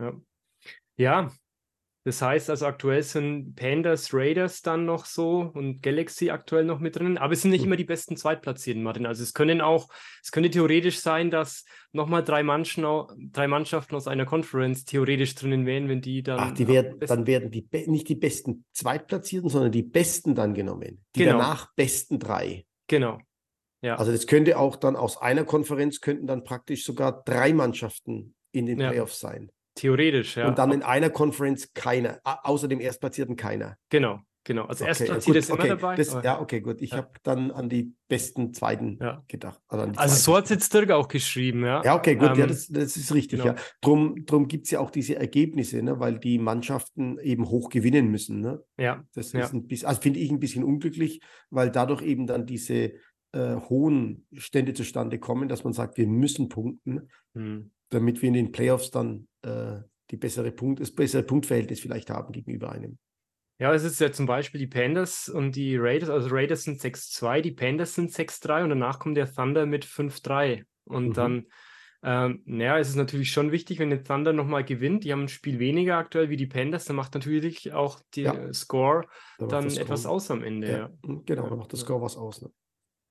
Ja. 0.00 0.20
ja, 0.96 1.30
das 2.04 2.22
heißt 2.22 2.48
also 2.48 2.64
aktuell 2.64 3.02
sind 3.02 3.54
Pandas, 3.56 4.14
Raiders 4.14 4.62
dann 4.62 4.86
noch 4.86 5.04
so 5.04 5.50
und 5.52 5.82
Galaxy 5.82 6.30
aktuell 6.30 6.64
noch 6.64 6.80
mit 6.80 6.96
drin, 6.96 7.18
aber 7.18 7.34
es 7.34 7.42
sind 7.42 7.50
nicht 7.50 7.60
hm. 7.60 7.66
immer 7.66 7.76
die 7.76 7.84
besten 7.84 8.16
Zweitplatzierten, 8.16 8.82
Martin. 8.82 9.04
Also 9.04 9.22
es 9.22 9.34
können 9.34 9.60
auch, 9.60 9.88
es 10.22 10.32
könnte 10.32 10.48
theoretisch 10.48 11.00
sein, 11.00 11.30
dass 11.30 11.66
nochmal 11.92 12.24
drei, 12.24 12.42
drei 12.42 13.48
Mannschaften 13.48 13.94
aus 13.94 14.08
einer 14.08 14.24
Conference 14.24 14.86
theoretisch 14.86 15.34
drinnen 15.34 15.66
wären, 15.66 15.90
wenn 15.90 16.00
die 16.00 16.22
dann. 16.22 16.40
Ach, 16.40 16.52
die 16.52 16.68
werden, 16.68 16.98
dann 17.00 17.26
werden 17.26 17.50
die 17.50 17.68
nicht 17.86 18.08
die 18.08 18.14
besten 18.14 18.64
Zweitplatzierten, 18.72 19.50
sondern 19.50 19.72
die 19.72 19.82
besten 19.82 20.34
dann 20.34 20.54
genommen. 20.54 21.04
Die 21.14 21.24
genau. 21.24 21.32
danach 21.32 21.74
besten 21.74 22.18
drei. 22.18 22.64
Genau. 22.86 23.18
Ja. 23.82 23.96
Also 23.96 24.10
das 24.10 24.26
könnte 24.26 24.58
auch 24.58 24.76
dann 24.76 24.96
aus 24.96 25.20
einer 25.20 25.44
Konferenz 25.44 26.00
könnten 26.00 26.26
dann 26.26 26.44
praktisch 26.44 26.84
sogar 26.84 27.22
drei 27.24 27.52
Mannschaften 27.52 28.34
in 28.52 28.64
den 28.66 28.78
Playoffs 28.78 29.20
ja. 29.20 29.30
sein. 29.30 29.52
Theoretisch, 29.74 30.36
ja. 30.36 30.48
Und 30.48 30.58
dann 30.58 30.72
in 30.72 30.82
einer 30.82 31.10
Conference 31.10 31.72
keiner, 31.72 32.20
außer 32.24 32.68
dem 32.68 32.80
Erstplatzierten 32.80 33.36
keiner. 33.36 33.76
Genau, 33.88 34.20
genau. 34.44 34.64
Also 34.64 34.84
okay, 34.84 34.90
Erstplatzierte 34.90 35.38
ist 35.38 35.50
okay, 35.50 35.66
immer 35.66 35.76
dabei. 35.76 35.94
Das, 35.94 36.16
ja, 36.22 36.40
okay, 36.40 36.60
gut. 36.60 36.82
Ich 36.82 36.90
ja. 36.90 36.98
habe 36.98 37.10
dann 37.22 37.50
an 37.50 37.68
die 37.68 37.94
besten 38.08 38.52
Zweiten 38.52 38.98
ja. 39.00 39.22
gedacht. 39.28 39.60
Also, 39.68 39.92
also 39.96 40.16
so 40.16 40.36
hat 40.36 40.44
es 40.44 40.50
jetzt 40.50 40.74
Dirk 40.74 40.90
auch 40.90 41.08
geschrieben, 41.08 41.64
ja. 41.64 41.82
Ja, 41.84 41.94
okay, 41.94 42.16
gut, 42.16 42.30
ähm, 42.30 42.38
ja, 42.38 42.46
das, 42.46 42.66
das, 42.66 42.96
ist 42.96 43.14
richtig, 43.14 43.40
genau. 43.40 43.54
ja. 43.54 43.62
Drum, 43.80 44.26
drum 44.26 44.48
gibt 44.48 44.66
es 44.66 44.72
ja 44.72 44.80
auch 44.80 44.90
diese 44.90 45.16
Ergebnisse, 45.16 45.82
ne, 45.82 46.00
weil 46.00 46.18
die 46.18 46.38
Mannschaften 46.38 47.18
eben 47.20 47.48
hoch 47.48 47.68
gewinnen 47.68 48.10
müssen. 48.10 48.40
Ne? 48.40 48.62
Ja. 48.76 49.04
Das 49.14 49.32
ist 49.32 49.54
ein 49.54 49.66
bisschen, 49.66 49.88
also 49.88 50.00
finde 50.00 50.18
ich 50.18 50.30
ein 50.30 50.40
bisschen 50.40 50.64
unglücklich, 50.64 51.20
weil 51.50 51.70
dadurch 51.70 52.02
eben 52.02 52.26
dann 52.26 52.44
diese 52.44 52.92
äh, 53.32 53.56
hohen 53.68 54.26
Stände 54.34 54.74
zustande 54.74 55.18
kommen, 55.18 55.48
dass 55.48 55.62
man 55.62 55.72
sagt, 55.72 55.96
wir 55.96 56.08
müssen 56.08 56.48
punkten, 56.48 57.08
hm. 57.34 57.70
Damit 57.90 58.22
wir 58.22 58.28
in 58.28 58.34
den 58.34 58.52
Playoffs 58.52 58.90
dann 58.90 59.28
äh, 59.42 59.80
die 60.10 60.16
bessere 60.16 60.50
Punkt, 60.50 60.80
das 60.80 60.90
bessere 60.90 61.22
Punktverhältnis 61.22 61.80
vielleicht 61.80 62.10
haben 62.10 62.32
gegenüber 62.32 62.72
einem. 62.72 62.98
Ja, 63.58 63.74
es 63.74 63.84
ist 63.84 64.00
ja 64.00 64.10
zum 64.10 64.24
Beispiel 64.24 64.58
die 64.58 64.66
Pandas 64.66 65.28
und 65.28 65.54
die 65.54 65.76
Raiders, 65.76 66.08
also 66.08 66.30
Raiders 66.30 66.64
sind 66.64 66.80
6-2, 66.80 67.42
die 67.42 67.52
Pandas 67.52 67.94
sind 67.94 68.10
6-3 68.10 68.62
und 68.64 68.70
danach 68.70 68.98
kommt 68.98 69.18
der 69.18 69.30
Thunder 69.30 69.66
mit 69.66 69.84
5-3. 69.84 70.64
Und 70.84 71.08
mhm. 71.08 71.12
dann, 71.12 71.46
ähm, 72.02 72.42
naja, 72.46 72.78
es 72.78 72.88
ist 72.88 72.96
natürlich 72.96 73.30
schon 73.30 73.52
wichtig, 73.52 73.78
wenn 73.78 73.90
der 73.90 74.02
Thunder 74.02 74.32
nochmal 74.32 74.64
gewinnt. 74.64 75.04
Die 75.04 75.12
haben 75.12 75.24
ein 75.24 75.28
Spiel 75.28 75.58
weniger 75.58 75.98
aktuell 75.98 76.30
wie 76.30 76.38
die 76.38 76.46
Pandas, 76.46 76.86
dann 76.86 76.96
macht 76.96 77.12
natürlich 77.12 77.74
auch 77.74 78.00
der 78.16 78.32
ja. 78.32 78.52
Score 78.54 79.06
da 79.38 79.46
dann 79.46 79.66
etwas 79.66 80.06
aus 80.06 80.30
am 80.30 80.42
Ende. 80.42 80.70
Ja. 80.70 80.78
Ja. 80.78 80.90
Genau, 81.26 81.50
da 81.50 81.56
macht 81.56 81.72
der 81.72 81.78
Score 81.78 82.00
was 82.00 82.16
aus. 82.16 82.40
Ne? 82.40 82.50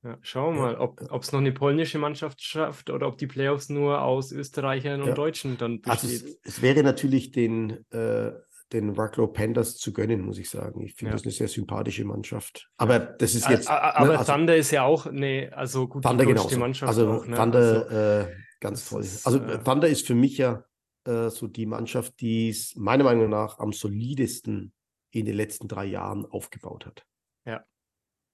Ja, 0.03 0.17
schauen 0.21 0.55
wir 0.55 0.61
mal, 0.61 0.77
ob 0.77 1.21
es 1.21 1.31
noch 1.33 1.39
eine 1.39 1.51
polnische 1.51 1.99
Mannschaft 1.99 2.41
schafft 2.41 2.89
oder 2.89 3.07
ob 3.07 3.17
die 3.17 3.27
Playoffs 3.27 3.67
nur 3.67 4.01
aus 4.01 4.31
Österreichern 4.31 5.01
und 5.01 5.09
ja. 5.09 5.13
Deutschen 5.13 5.57
dann 5.57 5.81
besteht. 5.81 5.91
Also 5.91 6.07
es, 6.07 6.39
es 6.41 6.61
wäre 6.61 6.83
natürlich 6.83 7.31
den, 7.31 7.85
äh, 7.91 8.31
den 8.71 8.89
Rucklow 8.91 9.27
Panthers 9.27 9.77
zu 9.77 9.91
gönnen, 9.91 10.21
muss 10.21 10.37
ich 10.37 10.49
sagen. 10.49 10.81
Ich 10.81 10.93
finde 10.93 11.11
ja. 11.11 11.15
das 11.15 11.23
eine 11.23 11.31
sehr 11.31 11.49
sympathische 11.49 12.05
Mannschaft. 12.05 12.69
Aber 12.77 12.99
das 12.99 13.35
ist 13.35 13.49
jetzt. 13.49 13.69
Aber 13.69 14.07
ne, 14.07 14.19
also, 14.19 14.31
Thunder 14.31 14.55
ist 14.55 14.71
ja 14.71 14.83
auch 14.83 15.05
eine, 15.05 15.51
also 15.53 15.87
gut 15.87 16.03
Thunder 16.03 16.25
genauso. 16.25 16.57
Mannschaft. 16.57 16.87
Also 16.87 17.11
auch, 17.11 17.25
ne? 17.25 17.35
Thunder, 17.35 17.59
also, 17.59 18.29
äh, 18.29 18.35
ganz 18.61 18.87
toll. 18.87 19.01
Ist, 19.01 19.25
also 19.25 19.39
äh, 19.39 19.61
Thunder 19.63 19.89
ist 19.89 20.07
für 20.07 20.15
mich 20.15 20.37
ja 20.37 20.63
äh, 21.05 21.29
so 21.29 21.47
die 21.47 21.65
Mannschaft, 21.65 22.21
die 22.21 22.49
es 22.49 22.75
meiner 22.75 23.03
Meinung 23.03 23.29
nach 23.29 23.59
am 23.59 23.73
solidesten 23.73 24.71
in 25.11 25.25
den 25.25 25.35
letzten 25.35 25.67
drei 25.67 25.85
Jahren 25.85 26.25
aufgebaut 26.25 26.85
hat. 26.85 27.05
Ja. 27.45 27.65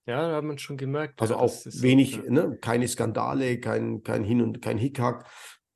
Ja, 0.08 0.30
da 0.30 0.36
hat 0.36 0.44
man 0.44 0.58
schon 0.58 0.78
gemerkt. 0.78 1.20
Also 1.22 1.34
ja, 1.34 1.40
auch 1.40 1.50
so, 1.50 1.82
wenig, 1.82 2.18
ja. 2.18 2.24
ne, 2.30 2.58
keine 2.62 2.88
Skandale, 2.88 3.60
kein, 3.60 4.04
kein 4.04 4.24
Hin- 4.24 4.42
und 4.42 4.62
kein 4.62 4.78
Hickhack. 4.78 5.28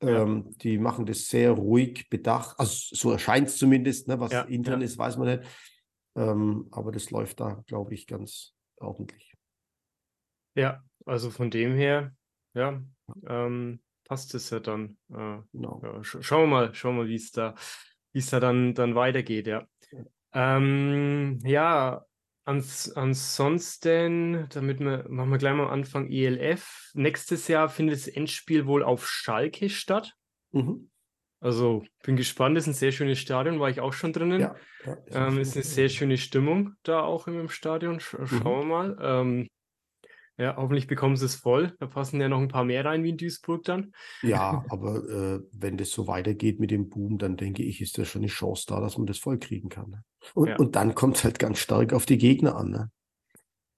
Ähm, 0.02 0.54
die 0.62 0.78
machen 0.78 1.04
das 1.04 1.28
sehr 1.28 1.50
ruhig, 1.50 2.08
bedacht. 2.08 2.58
Also 2.58 2.94
so 2.94 3.10
erscheint 3.12 3.48
es 3.48 3.58
zumindest, 3.58 4.08
ne, 4.08 4.18
was 4.18 4.32
intern 4.48 4.80
ist, 4.80 4.96
weiß 4.96 5.18
man 5.18 5.28
nicht. 5.28 5.50
Ähm, 6.16 6.68
aber 6.70 6.90
das 6.92 7.10
läuft 7.10 7.40
da, 7.40 7.62
glaube 7.66 7.94
ich, 7.94 8.06
ganz 8.06 8.54
ordentlich. 8.76 9.34
Ja, 10.54 10.82
also 11.06 11.30
von 11.30 11.50
dem 11.50 11.74
her, 11.74 12.12
ja, 12.54 12.82
ähm, 13.26 13.80
passt 14.04 14.34
es 14.34 14.50
ja 14.50 14.60
dann. 14.60 14.96
Äh, 15.12 15.38
Genau. 15.52 15.80
ja, 15.84 16.02
sch 16.02 16.18
schauen 16.20 16.42
wir 16.42 16.46
mal, 16.46 16.74
schauen 16.74 16.96
wir 16.96 17.02
mal, 17.04 17.08
wie 17.08 17.14
es 17.16 17.30
da, 17.30 17.54
wie 18.12 18.18
es 18.18 18.30
da 18.30 18.40
dann, 18.40 18.74
dann 18.74 18.94
weitergeht, 18.94 19.46
ja. 19.46 19.66
Ähm, 20.32 21.38
ja, 21.44 22.04
ans 22.50 22.92
ansonsten, 22.92 24.46
damit 24.50 24.80
wir, 24.80 25.06
machen 25.08 25.30
wir 25.30 25.38
gleich 25.38 25.54
mal 25.54 25.66
am 25.66 25.70
Anfang 25.70 26.10
ELF. 26.10 26.90
Nächstes 26.94 27.48
Jahr 27.48 27.68
findet 27.68 27.96
das 27.96 28.08
Endspiel 28.08 28.66
wohl 28.66 28.82
auf 28.82 29.08
Schalke 29.08 29.68
statt. 29.68 30.14
Mhm. 30.52 30.90
Also 31.40 31.84
bin 32.02 32.16
gespannt, 32.16 32.56
das 32.56 32.64
ist 32.64 32.68
ein 32.68 32.74
sehr 32.74 32.92
schönes 32.92 33.18
Stadion, 33.18 33.60
war 33.60 33.70
ich 33.70 33.80
auch 33.80 33.94
schon 33.94 34.12
drinnen. 34.12 34.40
Ja, 34.40 34.54
ja, 34.84 34.92
ist, 34.92 35.14
ähm, 35.14 35.38
ist 35.38 35.56
eine 35.56 35.64
sehr 35.64 35.88
schöne 35.88 36.18
Stimmung 36.18 36.74
da 36.82 37.00
auch 37.00 37.26
im, 37.28 37.48
Stadion. 37.48 38.00
Sch 38.00 38.16
schauen 38.26 38.42
wir 38.42 38.64
mal. 38.64 38.98
Ähm, 39.00 39.48
ja, 40.40 40.56
hoffentlich 40.56 40.86
bekommen 40.86 41.16
sie 41.16 41.26
es 41.26 41.34
voll. 41.34 41.74
Da 41.78 41.86
passen 41.86 42.20
ja 42.20 42.28
noch 42.28 42.40
ein 42.40 42.48
paar 42.48 42.64
mehr 42.64 42.84
rein 42.84 43.04
wie 43.04 43.10
in 43.10 43.16
Duisburg 43.18 43.62
dann. 43.64 43.92
Ja, 44.22 44.64
aber 44.70 44.96
äh, 45.08 45.40
wenn 45.52 45.76
das 45.76 45.90
so 45.90 46.06
weitergeht 46.06 46.58
mit 46.60 46.70
dem 46.70 46.88
Boom, 46.88 47.18
dann 47.18 47.36
denke 47.36 47.62
ich, 47.62 47.80
ist 47.80 47.98
da 47.98 48.04
schon 48.04 48.22
eine 48.22 48.28
Chance 48.30 48.64
da, 48.68 48.80
dass 48.80 48.96
man 48.96 49.06
das 49.06 49.18
voll 49.18 49.38
kriegen 49.38 49.68
kann. 49.68 49.90
Ne? 49.90 50.04
Und, 50.34 50.48
Ja. 50.48 50.56
und 50.56 50.76
dann 50.76 50.94
kommt 50.94 51.16
es 51.18 51.24
halt 51.24 51.38
ganz 51.38 51.58
stark 51.58 51.92
auf 51.92 52.06
die 52.06 52.18
Gegner 52.18 52.56
an. 52.56 52.70
Ne? 52.70 52.90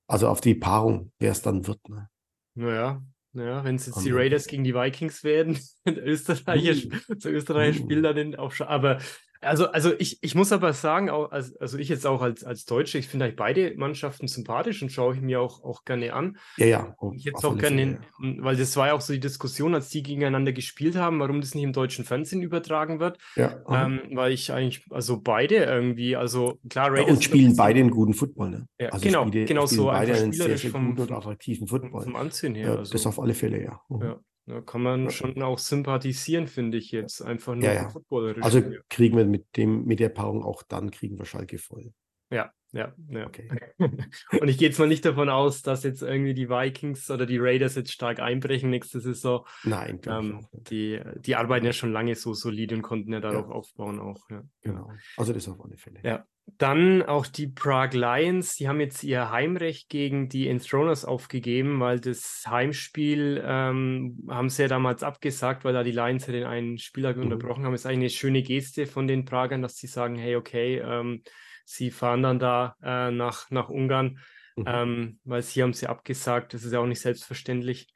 Also 0.07 0.29
auf 0.29 0.41
die 0.41 0.55
Paarung, 0.55 1.13
wer 1.19 1.33
es 1.33 1.43
dann 1.43 1.67
wird. 1.67 1.89
Ne? 1.89 2.09
Naja, 2.55 3.03
naja, 3.33 3.65
wenn 3.65 3.77
es 3.77 3.87
jetzt 3.87 4.05
die 4.05 4.13
Und- 4.13 4.19
Raiders 4.19 4.47
gegen 4.47 4.63
die 4.63 4.75
Vikings 4.75 5.25
werden, 5.25 5.59
der 5.87 6.07
Österreicher, 6.07 6.75
so 7.19 7.29
Österreicher 7.29 7.79
spielt 7.79 8.05
dann 8.05 8.35
auch 8.37 8.53
schon. 8.53 8.67
Aber 8.69 8.99
also, 9.43 9.67
also 9.71 9.93
ich, 9.99 10.23
ich 10.23 10.35
muss 10.35 10.53
aber 10.53 10.73
sagen, 10.73 11.11
also 11.11 11.77
ich 11.79 11.89
jetzt 11.89 12.07
auch 12.07 12.23
als, 12.23 12.45
als 12.45 12.65
Deutsche, 12.65 12.99
ich 12.99 13.09
finde 13.09 13.27
eigentlich 13.27 13.37
beide 13.37 13.75
Mannschaften 13.77 14.29
sympathisch 14.29 14.83
und 14.83 14.91
schaue 14.91 15.15
ich 15.15 15.21
mir 15.21 15.41
auch, 15.41 15.63
auch 15.65 15.85
gerne 15.85 16.13
an. 16.15 16.39
Ja, 16.57 16.67
ja. 16.67 16.95
auf- 16.99 17.15
Ich 17.15 17.25
jetzt 17.25 17.45
auch 17.45 17.57
gerne, 17.59 17.99
Fälle, 17.99 18.01
in, 18.23 18.45
weil 18.45 18.57
das 18.57 18.77
war 18.77 18.87
ja 18.89 18.93
auch 18.95 19.01
so 19.01 19.13
die 19.13 19.21
Diskussion, 19.21 19.75
als 19.75 19.89
die 19.91 20.03
gegeneinander 20.03 20.53
gespielt 20.53 20.97
haben, 20.97 21.21
warum 21.21 21.41
das 21.41 21.55
nicht 21.55 21.65
im 21.65 21.73
deutschen 21.73 22.05
Fernsehen 22.05 22.43
übertragen 22.43 23.01
wird. 23.01 23.19
Ja, 23.37 23.61
ja. 23.69 23.85
Ähm, 23.87 24.01
weil 24.15 24.33
ich 24.33 24.53
eigentlich, 24.53 24.85
also 24.91 25.21
beide 25.21 25.57
irgendwie, 25.57 26.17
also 26.17 26.59
klar, 26.71 26.87
Ja, 26.87 26.93
Raiders 26.93 27.11
und 27.11 27.15
sind 27.17 27.25
spielen 27.25 27.57
beide 27.57 27.81
einen 27.81 27.91
guten 27.91 28.15
Football. 28.15 28.51
Ne? 28.51 28.67
Ja, 28.81 28.89
also 28.91 29.05
genau, 29.05 29.27
spiele, 29.27 29.45
genau 29.45 29.67
spielen 29.67 29.77
so, 29.81 29.87
beide 29.87 30.15
einen 30.15 30.33
sehr, 30.33 30.57
sehr 30.57 30.71
vom- 30.71 30.95
guten 30.97 31.13
und 31.13 31.19
attraktiven 31.19 31.67
Football. 31.69 32.05
vom 32.05 32.17
Anziehen 32.17 32.55
her. 32.55 32.67
Ja, 32.67 32.77
also, 32.77 32.93
das 32.93 33.07
auf 33.07 33.19
alle 33.21 33.35
Fälle, 33.35 33.63
ja. 33.63 33.81
Mhm. 33.89 34.03
ja, 34.03 34.21
da 34.47 34.61
kann 34.61 34.83
man 34.83 35.05
Ja. 35.05 35.11
schon 35.11 35.41
auch 35.43 35.59
sympathisieren, 35.59 36.47
finde 36.49 36.79
ich 36.79 36.91
jetzt, 36.91 37.23
einfach 37.23 37.55
nur 37.55 37.65
Ja, 37.65 37.75
ja. 37.75 37.89
Footballerischen 37.89 38.43
Also 38.43 38.63
kriegen 38.89 39.17
wir 39.17 39.25
mit 39.25 39.57
dem, 39.57 39.85
mit 39.85 40.01
der 40.01 40.09
Paarung 40.09 40.43
auch 40.45 40.63
dann 40.63 40.91
kriegen 40.91 41.19
wir 41.19 41.25
Schalke 41.25 41.59
voll. 41.59 41.93
Ja, 42.31 42.51
ja, 42.73 42.95
ja. 43.11 43.27
Okay. 43.27 43.49
Und 44.41 44.49
ich 44.49 44.57
gehe 44.57 44.69
jetzt 44.69 44.79
mal 44.79 44.89
nicht 44.89 45.05
davon 45.05 45.29
aus, 45.29 45.61
dass 45.61 45.85
jetzt 45.85 46.03
irgendwie 46.03 46.33
die 46.33 46.49
Vikings 46.49 47.11
oder 47.11 47.27
die 47.27 47.37
Raiders 47.39 47.75
jetzt 47.75 47.93
stark 47.93 48.21
einbrechen 48.21 48.71
nächste 48.71 49.01
Saison. 49.01 49.47
Nein, 49.65 50.01
Ähm, 50.07 50.47
die, 50.53 50.99
die 51.17 51.37
arbeiten 51.37 51.67
ja 51.67 51.75
schon 51.75 51.93
lange 51.93 52.15
so 52.15 52.33
solide 52.33 52.75
und 52.75 52.83
konnten 52.83 53.13
ja 53.13 53.21
darauf 53.21 53.51
aufbauen 53.51 54.01
auch. 54.01 54.29
Ja. 54.31 54.43
Genau. 54.63 54.91
Also 55.19 55.33
das 55.35 55.47
auf 55.49 55.63
alle 55.63 55.77
Fälle. 55.77 56.01
Ja. 56.03 56.25
Dann 56.59 57.03
auch 57.03 57.27
die 57.27 57.47
Prague 57.47 57.99
Lions, 57.99 58.57
die 58.57 58.69
haben 58.69 58.81
jetzt 58.81 59.03
ihr 59.05 59.31
Heimrecht 59.31 59.89
gegen 59.89 60.29
die 60.29 60.49
Enthroners 60.49 61.05
aufgegeben, 61.05 61.81
weil 61.81 62.01
das 62.01 62.45
Heimspiel 62.47 63.43
ähm, 63.45 64.27
haben 64.29 64.49
sie 64.51 64.63
ja 64.63 64.69
damals 64.69 65.03
abgesagt, 65.03 65.65
weil 65.65 65.73
da 65.73 65.83
die 65.83 65.93
Lions 65.93 66.27
ja 66.27 66.33
den 66.33 66.45
einen 66.45 66.79
Spieler 66.79 67.15
Mhm. 67.15 67.23
unterbrochen 67.23 67.65
haben. 67.65 67.75
Ist 67.75 67.87
eigentlich 67.87 67.99
eine 67.99 68.11
schöne 68.11 68.43
Geste 68.43 68.87
von 68.87 69.07
den 69.07 69.25
Pragern, 69.25 69.63
dass 69.63 69.77
sie 69.77 69.87
sagen, 69.87 70.17
hey, 70.17 70.37
okay, 70.37 70.79
ähm, 70.79 71.23
sie 71.65 71.91
fahren 71.91 72.23
dann 72.23 72.39
da 72.39 72.77
äh, 72.83 73.11
nach, 73.11 73.51
nach 73.51 73.69
Ungarn, 73.69 74.19
Mhm. 74.57 74.65
ähm, 74.67 75.21
weil 75.25 75.43
sie 75.43 75.63
haben 75.63 75.73
sie 75.73 75.87
abgesagt. 75.87 76.55
Das 76.55 76.65
ist 76.65 76.73
ja 76.73 76.81
auch 76.81 76.87
nicht 76.87 77.01
selbstverständlich. 77.01 77.89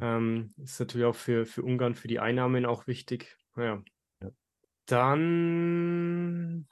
Ähm, 0.00 0.52
ist 0.62 0.78
natürlich 0.78 1.06
auch 1.06 1.14
für, 1.14 1.46
für 1.46 1.62
Ungarn, 1.62 1.94
für 1.94 2.08
die 2.08 2.18
Einnahmen 2.20 2.66
auch 2.66 2.86
wichtig. 2.86 3.36
Naja. 3.54 3.82
Ja. 4.22 4.30
Dann, 4.86 6.68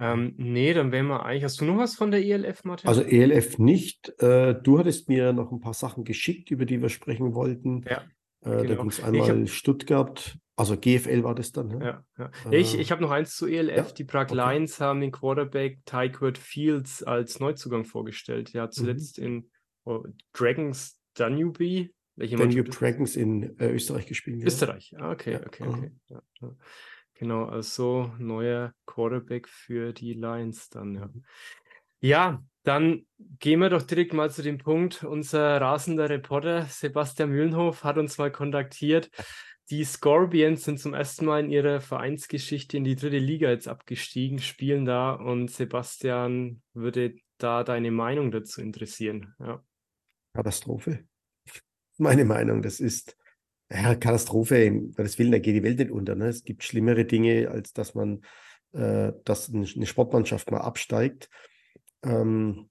ähm, 0.00 0.34
nee, 0.36 0.72
dann 0.74 0.90
wären 0.92 1.06
wir 1.06 1.24
eigentlich. 1.24 1.44
Hast 1.44 1.60
du 1.60 1.64
noch 1.64 1.78
was 1.78 1.94
von 1.94 2.10
der 2.10 2.20
ELF, 2.24 2.64
Martin? 2.64 2.88
Also 2.88 3.02
ELF 3.02 3.58
nicht. 3.58 4.12
Äh, 4.20 4.54
du 4.60 4.78
hattest 4.78 5.08
mir 5.08 5.32
noch 5.32 5.52
ein 5.52 5.60
paar 5.60 5.74
Sachen 5.74 6.04
geschickt, 6.04 6.50
über 6.50 6.64
die 6.66 6.80
wir 6.82 6.88
sprechen 6.88 7.34
wollten. 7.34 7.82
Ja, 7.88 7.98
Äh, 8.40 8.50
Da 8.50 8.62
genau. 8.62 8.80
ging 8.82 8.90
es 8.90 8.98
ich 8.98 9.04
hab- 9.04 9.12
einmal 9.14 9.46
Stuttgart, 9.46 10.36
also 10.56 10.76
GFL 10.76 11.22
war 11.24 11.34
das 11.34 11.50
dann. 11.52 11.68
Ne? 11.68 11.78
ja, 11.84 12.04
ja. 12.18 12.30
ja 12.44 12.52
ich 12.52 12.76
Äh, 12.76 12.80
ich 12.80 12.90
habe 12.92 13.02
noch 13.02 13.10
eins 13.10 13.34
zu 13.36 13.46
ELF. 13.46 13.76
ja, 13.76 13.82
Die 13.84 14.04
Prague 14.04 14.38
okay. 14.38 14.54
Lions 14.56 14.80
haben 14.80 15.00
den 15.00 15.12
Quarterback 15.12 15.78
Tykert 15.86 16.38
Fields 16.38 17.02
als 17.02 17.40
Neuzugang 17.40 17.84
vorgestellt. 17.84 18.52
Der 18.52 18.62
hat 18.62 18.70
Mhm. 18.70 18.82
zuletzt 18.82 19.18
in 19.18 19.50
oh, 19.84 20.04
Dragons 20.32 20.98
Danube, 21.14 21.88
welche 22.16 22.36
Danube? 22.36 22.64
Dragons 22.70 23.16
in 23.16 23.58
äh, 23.58 23.70
Österreich 23.72 24.06
gespielt. 24.06 24.40
ja. 24.40 24.46
Österreich, 24.46 24.92
ah, 24.98 25.12
okay, 25.12 25.32
Ja, 25.34 25.46
okay, 25.46 25.64
okay. 25.68 25.90
Genau, 27.24 27.46
also 27.46 28.12
neuer 28.18 28.74
Quarterback 28.84 29.48
für 29.48 29.94
die 29.94 30.12
Lions 30.12 30.68
dann, 30.68 30.94
ja. 30.94 31.08
Ja, 32.02 32.44
dann 32.64 33.06
gehen 33.38 33.60
wir 33.60 33.70
doch 33.70 33.80
direkt 33.80 34.12
mal 34.12 34.30
zu 34.30 34.42
dem 34.42 34.58
Punkt. 34.58 35.04
Unser 35.04 35.58
rasender 35.58 36.10
Reporter 36.10 36.66
Sebastian 36.66 37.30
Mühlenhof 37.30 37.82
hat 37.82 37.96
uns 37.96 38.18
mal 38.18 38.30
kontaktiert. 38.30 39.08
Die 39.70 39.84
Scorpions 39.84 40.64
sind 40.64 40.78
zum 40.78 40.92
ersten 40.92 41.24
Mal 41.24 41.40
in 41.44 41.50
ihrer 41.50 41.80
Vereinsgeschichte 41.80 42.76
in 42.76 42.84
die 42.84 42.94
dritte 42.94 43.16
Liga 43.16 43.48
jetzt 43.48 43.68
abgestiegen, 43.68 44.38
spielen 44.38 44.84
da 44.84 45.14
und 45.14 45.50
Sebastian 45.50 46.60
würde 46.74 47.16
da 47.38 47.64
deine 47.64 47.90
Meinung 47.90 48.32
dazu 48.32 48.60
interessieren. 48.60 49.34
Ja, 49.38 49.64
Katastrophe. 50.34 51.06
Meine 51.96 52.26
Meinung, 52.26 52.60
das 52.60 52.80
ist 52.80 53.16
ja, 53.74 53.94
Katastrophe, 53.94 54.70
um 54.70 54.92
Gottes 54.92 55.18
Willen, 55.18 55.32
da 55.32 55.38
geht 55.38 55.56
die 55.56 55.62
Welt 55.62 55.78
nicht 55.78 55.90
unter. 55.90 56.14
Ne? 56.14 56.28
Es 56.28 56.44
gibt 56.44 56.62
schlimmere 56.62 57.04
Dinge, 57.04 57.50
als 57.50 57.72
dass 57.72 57.94
man, 57.94 58.24
äh, 58.72 59.12
dass 59.24 59.52
eine 59.52 59.66
eine 59.74 59.86
Sportmannschaft 59.86 60.50
mal 60.50 60.60
absteigt. 60.60 61.28
Ähm, 62.02 62.70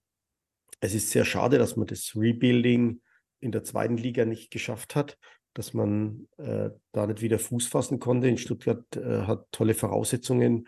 es 0.80 0.94
ist 0.94 1.12
sehr 1.12 1.26
schade, 1.26 1.58
dass 1.58 1.76
man 1.76 1.88
das 1.88 2.14
Rebuilding 2.16 3.02
in 3.40 3.52
der 3.52 3.64
zweiten 3.64 3.98
Liga 3.98 4.26
nicht 4.26 4.52
geschafft 4.52 4.96
hat, 4.96 5.18
dass 5.54 5.74
man 5.74 6.28
äh, 6.38 6.70
da 6.92 7.08
nicht 7.08 7.22
wieder 7.22 7.40
Fuß 7.40 7.68
fassen 7.68 8.00
konnte. 8.00 8.28
In 8.28 8.38
Stuttgart 8.38 8.84
äh, 8.96 9.24
hat 9.24 9.46
tolle 9.52 9.74
Voraussetzungen, 9.74 10.68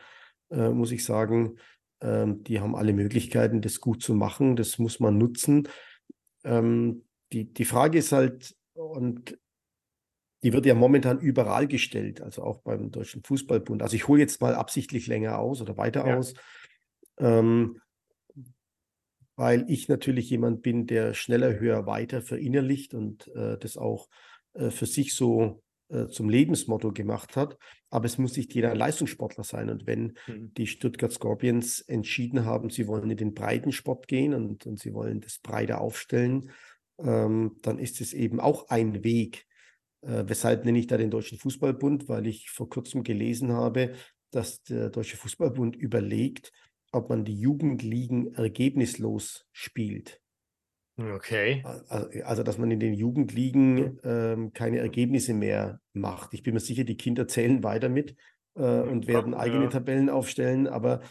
äh, 0.52 0.70
muss 0.70 0.92
ich 0.92 1.06
sagen. 1.06 1.58
Ähm, 2.02 2.44
die 2.44 2.60
haben 2.60 2.76
alle 2.76 2.94
Möglichkeiten, 2.94 3.62
das 3.62 3.80
gut 3.80 4.04
zu 4.04 4.14
machen. 4.14 4.56
Das 4.56 4.80
muss 4.80 5.00
man 5.00 5.18
nutzen. 5.18 5.70
Ähm, 6.44 7.06
die, 7.32 7.46
die 7.54 7.66
Frage 7.66 8.00
ist 8.00 8.12
halt, 8.12 8.56
und 8.74 9.38
die 10.46 10.54
wird 10.54 10.68
ja 10.68 10.76
momentan 10.76 11.20
überall 11.20 11.68
gestellt, 11.68 12.22
also 12.22 12.44
auch 12.44 12.62
beim 12.62 12.92
Deutschen 12.92 13.24
Fußballbund. 13.26 13.82
Also 13.82 13.98
ich 13.98 14.08
hole 14.08 14.22
jetzt 14.22 14.42
mal 14.42 14.56
absichtlich 14.56 15.08
länger 15.08 15.40
aus 15.40 15.60
oder 15.62 15.76
weiter 15.76 16.06
Ja. 16.06 16.16
aus, 16.18 16.36
ähm, 17.20 17.82
weil 19.36 19.66
ich 19.68 19.90
natürlich 19.90 20.30
jemand 20.30 20.62
bin, 20.62 20.86
der 20.88 21.14
schneller, 21.14 21.60
höher, 21.60 21.86
weiter 21.86 22.22
verinnerlicht 22.22 22.94
und 22.94 23.28
äh, 23.36 23.58
das 23.58 23.76
auch 23.76 24.08
äh, 24.54 24.70
für 24.70 24.86
sich 24.86 25.16
so 25.16 25.64
äh, 25.90 26.08
zum 26.08 26.30
Lebensmotto 26.30 26.94
gemacht 26.94 27.36
hat. 27.36 27.58
Aber 27.90 28.06
es 28.06 28.18
muss 28.18 28.38
nicht 28.38 28.54
jeder 28.54 28.72
ein 28.72 28.78
Leistungssportler 28.78 29.44
sein. 29.44 29.70
Und 29.70 29.88
wenn 29.88 30.14
Mhm. 30.28 30.54
die 30.58 30.68
Stuttgart 30.68 31.12
Scorpions 31.12 31.82
entschieden 31.82 32.46
haben, 32.46 32.70
sie 32.70 32.88
wollen 32.88 33.12
in 33.12 33.18
den 33.18 33.34
breiten 33.34 33.72
Sport 33.74 34.08
gehen 34.08 34.34
und, 34.34 34.66
und 34.66 34.80
sie 34.80 34.94
wollen 34.94 35.20
das 35.22 35.40
breiter 35.40 35.82
aufstellen, 35.82 36.52
ähm, 37.00 37.58
dann 37.62 37.78
ist 37.80 38.00
es 38.00 38.14
eben 38.14 38.40
auch 38.40 38.70
ein 38.70 39.04
Weg. 39.04 39.48
Äh, 40.06 40.24
weshalb 40.28 40.66
nenne 40.66 40.80
ich 40.80 40.88
da 40.88 40.98
den 40.98 41.12
Deutschen 41.12 41.38
Fußballbund? 41.38 42.08
Weil 42.08 42.28
ich 42.28 42.50
vor 42.50 42.70
kurzem 42.70 43.04
gelesen 43.04 43.52
habe, 43.52 43.94
dass 44.32 44.64
der 44.64 44.90
Deutsche 44.90 45.18
Fußballbund 45.18 45.76
überlegt, 45.76 46.52
ob 46.92 47.10
man 47.10 47.26
die 47.26 47.40
Jugendligen 47.40 48.34
ergebnislos 48.36 49.48
spielt. 49.52 50.22
Okay. 50.98 51.62
Also, 52.24 52.44
dass 52.44 52.58
man 52.58 52.72
in 52.72 52.80
den 52.80 52.94
Jugendligen 52.94 54.00
ähm, 54.04 54.54
keine 54.54 54.80
Ergebnisse 54.80 55.34
mehr 55.34 55.82
macht. 55.94 56.34
Ich 56.34 56.42
bin 56.44 56.54
mir 56.54 56.62
sicher, 56.62 56.86
die 56.86 56.96
Kinder 56.96 57.28
zählen 57.28 57.64
weiter 57.64 57.90
mit 57.90 58.16
äh, 58.56 58.62
und 58.62 59.08
werden 59.08 59.34
Ja. 59.34 59.40
eigene 59.40 59.68
Tabellen 59.70 60.10
aufstellen, 60.10 60.68
aber 60.68 61.02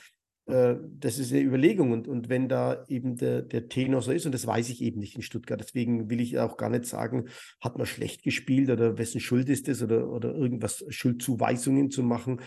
äh, 0.46 0.76
das 0.98 1.18
ist 1.18 1.32
eine 1.32 1.42
Überlegung. 1.42 1.92
Und, 1.92 2.08
und 2.08 2.28
wenn 2.28 2.48
da 2.48 2.84
eben 2.88 3.16
der, 3.16 3.42
der 3.42 3.68
Tenor 3.68 4.02
so 4.02 4.12
ist, 4.12 4.26
und 4.26 4.32
das 4.32 4.46
weiß 4.46 4.68
ich 4.70 4.82
eben 4.82 5.00
nicht 5.00 5.16
in 5.16 5.22
Stuttgart, 5.22 5.60
deswegen 5.60 6.10
will 6.10 6.20
ich 6.20 6.38
auch 6.38 6.56
gar 6.56 6.70
nicht 6.70 6.86
sagen, 6.86 7.28
hat 7.60 7.78
man 7.78 7.86
schlecht 7.86 8.22
gespielt 8.22 8.70
oder 8.70 8.98
wessen 8.98 9.20
Schuld 9.20 9.48
ist 9.48 9.68
es 9.68 9.82
oder, 9.82 10.08
oder 10.08 10.34
irgendwas 10.34 10.84
Schuldzuweisungen 10.88 11.90
zu 11.90 12.02
machen. 12.02 12.40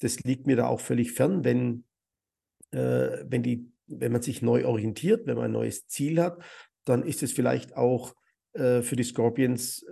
das 0.00 0.20
liegt 0.24 0.46
mir 0.46 0.56
da 0.56 0.66
auch 0.66 0.80
völlig 0.80 1.12
fern, 1.12 1.44
wenn, 1.44 1.84
äh, 2.72 3.24
wenn, 3.26 3.42
die, 3.42 3.70
wenn 3.86 4.12
man 4.12 4.22
sich 4.22 4.42
neu 4.42 4.66
orientiert, 4.66 5.26
wenn 5.26 5.36
man 5.36 5.46
ein 5.46 5.52
neues 5.52 5.86
Ziel 5.86 6.20
hat, 6.20 6.42
dann 6.84 7.02
ist 7.02 7.22
es 7.22 7.32
vielleicht 7.32 7.76
auch 7.76 8.14
äh, 8.52 8.82
für 8.82 8.96
die 8.96 9.04
Scorpions 9.04 9.86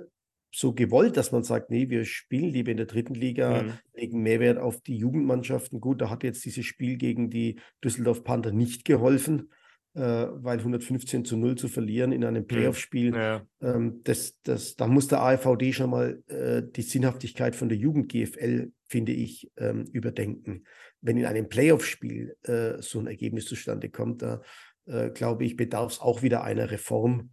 so 0.55 0.75
gewollt, 0.75 1.17
dass 1.17 1.33
man 1.33 1.43
sagt, 1.43 1.71
nee, 1.71 1.89
wir 1.89 2.05
spielen 2.05 2.51
lieber 2.51 2.71
in 2.71 2.77
der 2.77 2.87
dritten 2.87 3.15
Liga, 3.15 3.63
mhm. 3.63 3.73
legen 3.95 4.23
Mehrwert 4.23 4.59
auf 4.59 4.81
die 4.83 4.97
Jugendmannschaften. 4.97 5.81
Gut, 5.81 6.01
da 6.01 6.11
hat 6.11 6.25
jetzt 6.25 6.45
dieses 6.45 6.67
Spiel 6.67 6.97
gegen 6.97 7.31
die 7.31 7.59
Düsseldorf 7.83 8.23
Panther 8.23 8.53
nicht 8.53 8.85
geholfen, 8.85 9.51
äh, 9.95 10.01
weil 10.01 10.59
115 10.59 11.25
zu 11.25 11.39
0 11.39 11.57
zu 11.57 11.69
verlieren 11.69 12.13
in 12.13 12.25
einem 12.25 12.43
mhm. 12.43 12.49
Playoff-Spiel, 12.49 13.15
ja. 13.15 13.47
ähm, 13.63 14.01
das, 14.05 14.39
das, 14.43 14.77
da 14.77 14.87
muss 14.87 15.09
der 15.09 15.23
AFVD 15.23 15.73
schon 15.73 15.91
mal 15.91 16.23
äh, 16.29 16.63
die 16.65 16.83
Sinnhaftigkeit 16.83 17.57
von 17.57 17.71
der 17.71 17.79
Jugend-GFL, 17.79 18.73
finde 18.87 19.13
ich, 19.13 19.51
ähm, 19.57 19.87
überdenken. 19.93 20.65
Wenn 21.01 21.17
in 21.17 21.25
einem 21.25 21.49
Playoff-Spiel 21.49 22.37
äh, 22.43 22.75
so 22.81 23.01
ein 23.01 23.07
Ergebnis 23.07 23.47
zustande 23.47 23.89
kommt, 23.89 24.21
da 24.21 24.43
äh, 24.87 25.11
glaube 25.11 25.45
ich, 25.45 25.57
bedarf 25.57 25.93
es 25.93 26.01
auch 26.01 26.23
wieder 26.23 26.45
einer 26.45 26.71
Reform, 26.71 27.31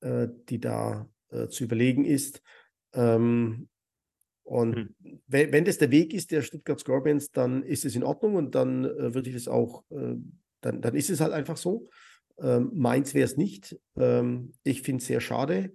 äh, 0.00 0.28
die 0.48 0.60
da 0.60 1.08
äh, 1.30 1.48
zu 1.48 1.64
überlegen 1.64 2.04
ist. 2.04 2.42
Ähm, 2.92 3.68
und 4.44 4.76
hm. 4.76 4.94
wenn, 5.26 5.52
wenn, 5.52 5.64
das 5.64 5.78
der 5.78 5.90
Weg 5.90 6.14
ist 6.14 6.30
der 6.30 6.42
Stuttgart 6.42 6.80
Scorpions, 6.80 7.30
dann 7.30 7.62
ist 7.62 7.84
es 7.84 7.94
in 7.94 8.04
Ordnung 8.04 8.34
und 8.34 8.54
dann 8.54 8.84
äh, 8.84 9.14
würde 9.14 9.28
ich 9.28 9.36
das 9.36 9.48
auch, 9.48 9.84
äh, 9.90 10.14
dann, 10.62 10.80
dann 10.80 10.94
ist 10.94 11.10
es 11.10 11.20
halt 11.20 11.32
einfach 11.32 11.56
so. 11.56 11.88
Ähm, 12.40 12.70
meins 12.74 13.14
wäre 13.14 13.26
es 13.26 13.36
nicht. 13.36 13.78
Ähm, 13.96 14.54
ich 14.62 14.82
finde 14.82 15.02
es 15.02 15.06
sehr 15.06 15.20
schade, 15.20 15.72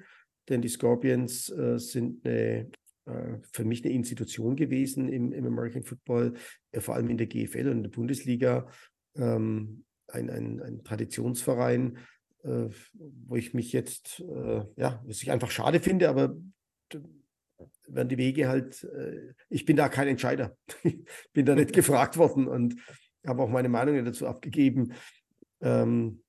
denn 0.50 0.62
die 0.62 0.69
Scorpions 0.69 1.50
äh, 1.50 1.77
sind 1.77 2.25
eine, 2.25 2.69
äh, 3.05 3.38
für 3.51 3.65
mich 3.65 3.83
eine 3.83 3.93
Institution 3.93 4.55
gewesen 4.55 5.07
im, 5.07 5.33
im 5.33 5.45
American 5.45 5.83
Football, 5.83 6.33
äh, 6.72 6.79
vor 6.79 6.95
allem 6.95 7.10
in 7.10 7.17
der 7.17 7.27
GFL 7.27 7.67
und 7.67 7.77
in 7.77 7.83
der 7.83 7.89
Bundesliga. 7.89 8.67
Ähm, 9.15 9.86
ein, 10.07 10.29
ein, 10.29 10.62
ein 10.62 10.83
Traditionsverein, 10.83 11.98
äh, 12.43 12.69
wo 12.93 13.35
ich 13.35 13.53
mich 13.53 13.71
jetzt, 13.71 14.19
äh, 14.19 14.65
ja, 14.75 15.01
was 15.05 15.21
ich 15.21 15.31
einfach 15.31 15.51
schade 15.51 15.79
finde, 15.79 16.09
aber 16.09 16.35
werden 17.88 18.09
die 18.09 18.17
Wege 18.17 18.47
halt, 18.47 18.83
äh, 18.83 19.33
ich 19.50 19.65
bin 19.65 19.77
da 19.77 19.89
kein 19.89 20.07
Entscheider. 20.07 20.57
ich 20.83 21.03
bin 21.33 21.45
da 21.45 21.55
nicht 21.55 21.73
gefragt 21.73 22.17
worden 22.17 22.47
und 22.47 22.75
habe 23.25 23.41
auch 23.41 23.50
meine 23.50 23.69
Meinung 23.69 24.03
dazu 24.03 24.27
abgegeben. 24.27 24.93
Ähm, 25.62 26.23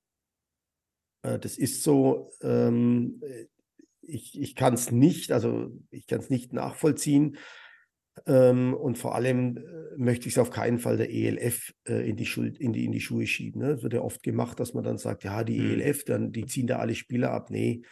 äh, 1.22 1.38
das 1.38 1.58
ist 1.58 1.82
so, 1.82 2.30
ähm, 2.42 3.20
ich, 4.00 4.40
ich 4.40 4.54
kann 4.54 4.74
es 4.74 4.90
nicht, 4.90 5.32
also 5.32 5.72
ich 5.90 6.06
kann 6.06 6.20
es 6.20 6.30
nicht 6.30 6.52
nachvollziehen. 6.52 7.38
Ähm, 8.26 8.74
und 8.74 8.96
vor 8.96 9.14
allem 9.14 9.56
äh, 9.56 9.60
möchte 9.96 10.28
ich 10.28 10.34
es 10.34 10.38
auf 10.38 10.50
keinen 10.50 10.78
Fall 10.78 10.96
der 10.96 11.12
ELF 11.12 11.74
äh, 11.88 12.08
in, 12.08 12.16
die 12.16 12.26
Schuld, 12.26 12.58
in, 12.58 12.72
die, 12.72 12.84
in 12.84 12.92
die 12.92 13.00
Schuhe 13.00 13.26
schieben. 13.26 13.60
Ne? 13.60 13.68
Das 13.74 13.82
wird 13.82 13.94
ja 13.94 14.02
oft 14.02 14.22
gemacht, 14.22 14.60
dass 14.60 14.74
man 14.74 14.84
dann 14.84 14.98
sagt, 14.98 15.24
ja, 15.24 15.44
die 15.44 15.58
mhm. 15.58 15.80
ELF, 15.80 16.04
dann, 16.04 16.32
die 16.32 16.46
ziehen 16.46 16.66
da 16.66 16.78
alle 16.78 16.94
Spieler 16.94 17.32
ab. 17.32 17.50
Nee, 17.50 17.82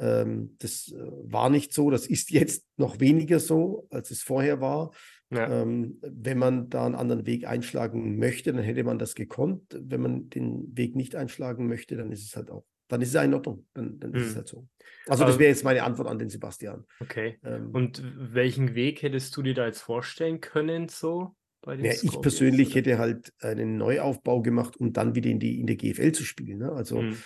ähm, 0.00 0.56
das 0.58 0.92
äh, 0.92 1.10
war 1.24 1.50
nicht 1.50 1.72
so. 1.72 1.90
Das 1.90 2.06
ist 2.06 2.30
jetzt 2.30 2.66
noch 2.76 3.00
weniger 3.00 3.40
so, 3.40 3.86
als 3.90 4.10
es 4.10 4.22
vorher 4.22 4.60
war. 4.60 4.90
Ja. 5.30 5.62
Ähm, 5.62 5.98
wenn 6.00 6.38
man 6.38 6.70
da 6.70 6.86
einen 6.86 6.94
anderen 6.94 7.26
Weg 7.26 7.46
einschlagen 7.46 8.18
möchte, 8.18 8.52
dann 8.52 8.62
hätte 8.62 8.84
man 8.84 8.98
das 8.98 9.14
gekonnt. 9.14 9.62
Wenn 9.78 10.00
man 10.00 10.30
den 10.30 10.76
Weg 10.76 10.96
nicht 10.96 11.16
einschlagen 11.16 11.68
möchte, 11.68 11.96
dann 11.96 12.10
ist 12.12 12.24
es 12.24 12.34
halt 12.34 12.50
auch 12.50 12.64
dann 12.88 13.02
ist 13.02 13.08
es 13.08 13.14
ja 13.14 13.22
in 13.22 13.34
Ordnung. 13.34 13.66
Dann, 13.74 13.98
dann 14.00 14.12
hm. 14.12 14.20
ist 14.20 14.26
es 14.26 14.30
hm. 14.30 14.36
halt 14.36 14.48
so. 14.48 14.68
Also, 15.06 15.24
das 15.24 15.38
wäre 15.38 15.50
jetzt 15.50 15.64
meine 15.64 15.82
Antwort 15.82 16.08
an 16.08 16.18
den 16.18 16.28
Sebastian. 16.28 16.84
Okay. 17.00 17.38
Ähm, 17.44 17.70
Und 17.72 18.02
welchen 18.16 18.74
Weg 18.74 19.02
hättest 19.02 19.36
du 19.36 19.42
dir 19.42 19.54
da 19.54 19.66
jetzt 19.66 19.80
vorstellen 19.80 20.40
können, 20.40 20.88
so? 20.88 21.34
Bei 21.60 21.76
den 21.76 21.86
ja, 21.86 21.92
ich 21.92 22.20
persönlich 22.20 22.68
oder? 22.68 22.76
hätte 22.76 22.98
halt 22.98 23.32
einen 23.40 23.78
Neuaufbau 23.78 24.42
gemacht, 24.42 24.76
um 24.76 24.92
dann 24.92 25.14
wieder 25.14 25.30
in, 25.30 25.40
die, 25.40 25.60
in 25.60 25.66
der 25.66 25.76
GFL 25.76 26.12
zu 26.12 26.24
spielen. 26.24 26.58
Ne? 26.58 26.72
Also, 26.72 27.00
hm. 27.00 27.16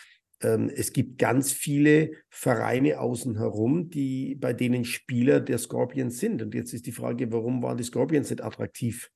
ähm, 0.42 0.70
es 0.74 0.92
gibt 0.92 1.18
ganz 1.18 1.52
viele 1.52 2.12
Vereine 2.30 3.00
außen 3.00 3.36
herum, 3.36 3.90
die, 3.90 4.36
bei 4.36 4.52
denen 4.52 4.84
Spieler 4.84 5.40
der 5.40 5.58
Scorpions 5.58 6.18
sind. 6.18 6.42
Und 6.42 6.54
jetzt 6.54 6.72
ist 6.72 6.86
die 6.86 6.92
Frage, 6.92 7.30
warum 7.32 7.62
waren 7.62 7.76
die 7.76 7.84
Scorpions 7.84 8.30
nicht 8.30 8.42
attraktiv? 8.42 9.10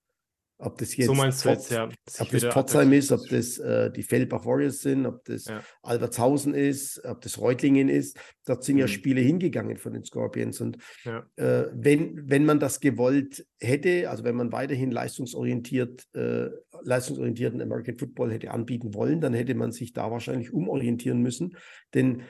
Ob 0.58 0.78
das 0.78 0.96
jetzt, 0.96 1.08
so 1.08 1.14
du 1.14 1.22
jetzt, 1.22 1.70
ja. 1.70 1.88
Ob 2.18 2.30
das 2.30 2.44
Pforzheim 2.44 2.92
ist, 2.94 3.12
ob 3.12 3.28
das 3.28 3.58
äh, 3.58 3.90
die 3.90 4.02
Feldbach 4.02 4.46
Warriors 4.46 4.80
sind, 4.80 5.04
ob 5.04 5.22
das 5.26 5.44
ja. 5.44 5.62
Albertshausen 5.82 6.54
ist, 6.54 7.04
ob 7.04 7.20
das 7.20 7.38
Reutlingen 7.38 7.90
ist. 7.90 8.18
Dort 8.46 8.64
sind 8.64 8.76
mhm. 8.76 8.80
ja 8.80 8.88
Spiele 8.88 9.20
hingegangen 9.20 9.76
von 9.76 9.92
den 9.92 10.04
Scorpions. 10.04 10.62
Und 10.62 10.78
ja. 11.04 11.26
äh, 11.36 11.66
wenn, 11.74 12.30
wenn 12.30 12.46
man 12.46 12.58
das 12.58 12.80
gewollt 12.80 13.46
hätte, 13.60 14.08
also 14.08 14.24
wenn 14.24 14.34
man 14.34 14.50
weiterhin 14.50 14.90
leistungsorientiert, 14.90 16.06
äh, 16.14 16.48
leistungsorientierten 16.82 17.60
American 17.60 17.98
Football 17.98 18.32
hätte 18.32 18.50
anbieten 18.50 18.94
wollen, 18.94 19.20
dann 19.20 19.34
hätte 19.34 19.54
man 19.54 19.72
sich 19.72 19.92
da 19.92 20.10
wahrscheinlich 20.10 20.54
umorientieren 20.54 21.20
müssen. 21.20 21.58
Denn 21.92 22.22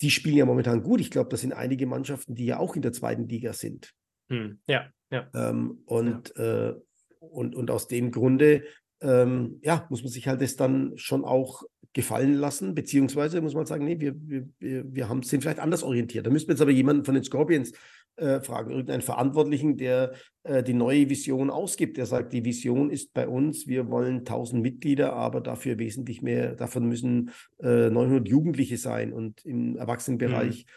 die 0.00 0.10
spielen 0.10 0.36
ja 0.36 0.46
momentan 0.46 0.82
gut. 0.82 1.02
Ich 1.02 1.10
glaube, 1.10 1.28
das 1.28 1.42
sind 1.42 1.52
einige 1.52 1.86
Mannschaften, 1.86 2.34
die 2.34 2.46
ja 2.46 2.58
auch 2.58 2.76
in 2.76 2.82
der 2.82 2.92
zweiten 2.92 3.28
Liga 3.28 3.52
sind. 3.52 3.92
Mhm. 4.28 4.60
Ja, 4.66 4.88
ja. 5.10 5.28
Ähm, 5.34 5.82
und 5.84 6.32
ja. 6.36 6.70
Äh, 6.70 6.74
und, 7.20 7.54
und 7.54 7.70
aus 7.70 7.88
dem 7.88 8.10
Grunde, 8.10 8.64
ähm, 9.00 9.60
ja, 9.62 9.86
muss 9.90 10.02
man 10.02 10.10
sich 10.12 10.26
halt 10.28 10.40
das 10.40 10.56
dann 10.56 10.92
schon 10.96 11.24
auch 11.24 11.62
gefallen 11.92 12.34
lassen, 12.34 12.74
beziehungsweise 12.74 13.40
muss 13.40 13.54
man 13.54 13.66
sagen, 13.66 13.84
nee, 13.84 13.98
wir, 13.98 14.14
wir, 14.18 14.48
wir 14.60 15.08
haben, 15.08 15.22
sind 15.22 15.42
vielleicht 15.42 15.60
anders 15.60 15.82
orientiert. 15.82 16.26
Da 16.26 16.30
müssten 16.30 16.48
wir 16.48 16.54
jetzt 16.54 16.62
aber 16.62 16.70
jemanden 16.70 17.04
von 17.04 17.14
den 17.14 17.24
Scorpions 17.24 17.72
äh, 18.16 18.40
fragen, 18.40 18.70
irgendeinen 18.70 19.02
Verantwortlichen, 19.02 19.76
der 19.76 20.12
äh, 20.42 20.62
die 20.62 20.74
neue 20.74 21.08
Vision 21.08 21.50
ausgibt, 21.50 21.96
der 21.96 22.06
sagt, 22.06 22.32
die 22.32 22.44
Vision 22.44 22.90
ist 22.90 23.14
bei 23.14 23.26
uns, 23.26 23.66
wir 23.66 23.88
wollen 23.90 24.18
1000 24.18 24.62
Mitglieder, 24.62 25.12
aber 25.14 25.40
dafür 25.40 25.78
wesentlich 25.78 26.20
mehr, 26.20 26.56
davon 26.56 26.88
müssen 26.88 27.30
äh, 27.62 27.90
900 27.90 28.28
Jugendliche 28.28 28.76
sein 28.76 29.12
und 29.12 29.44
im 29.44 29.76
Erwachsenenbereich 29.76 30.66
mhm 30.66 30.70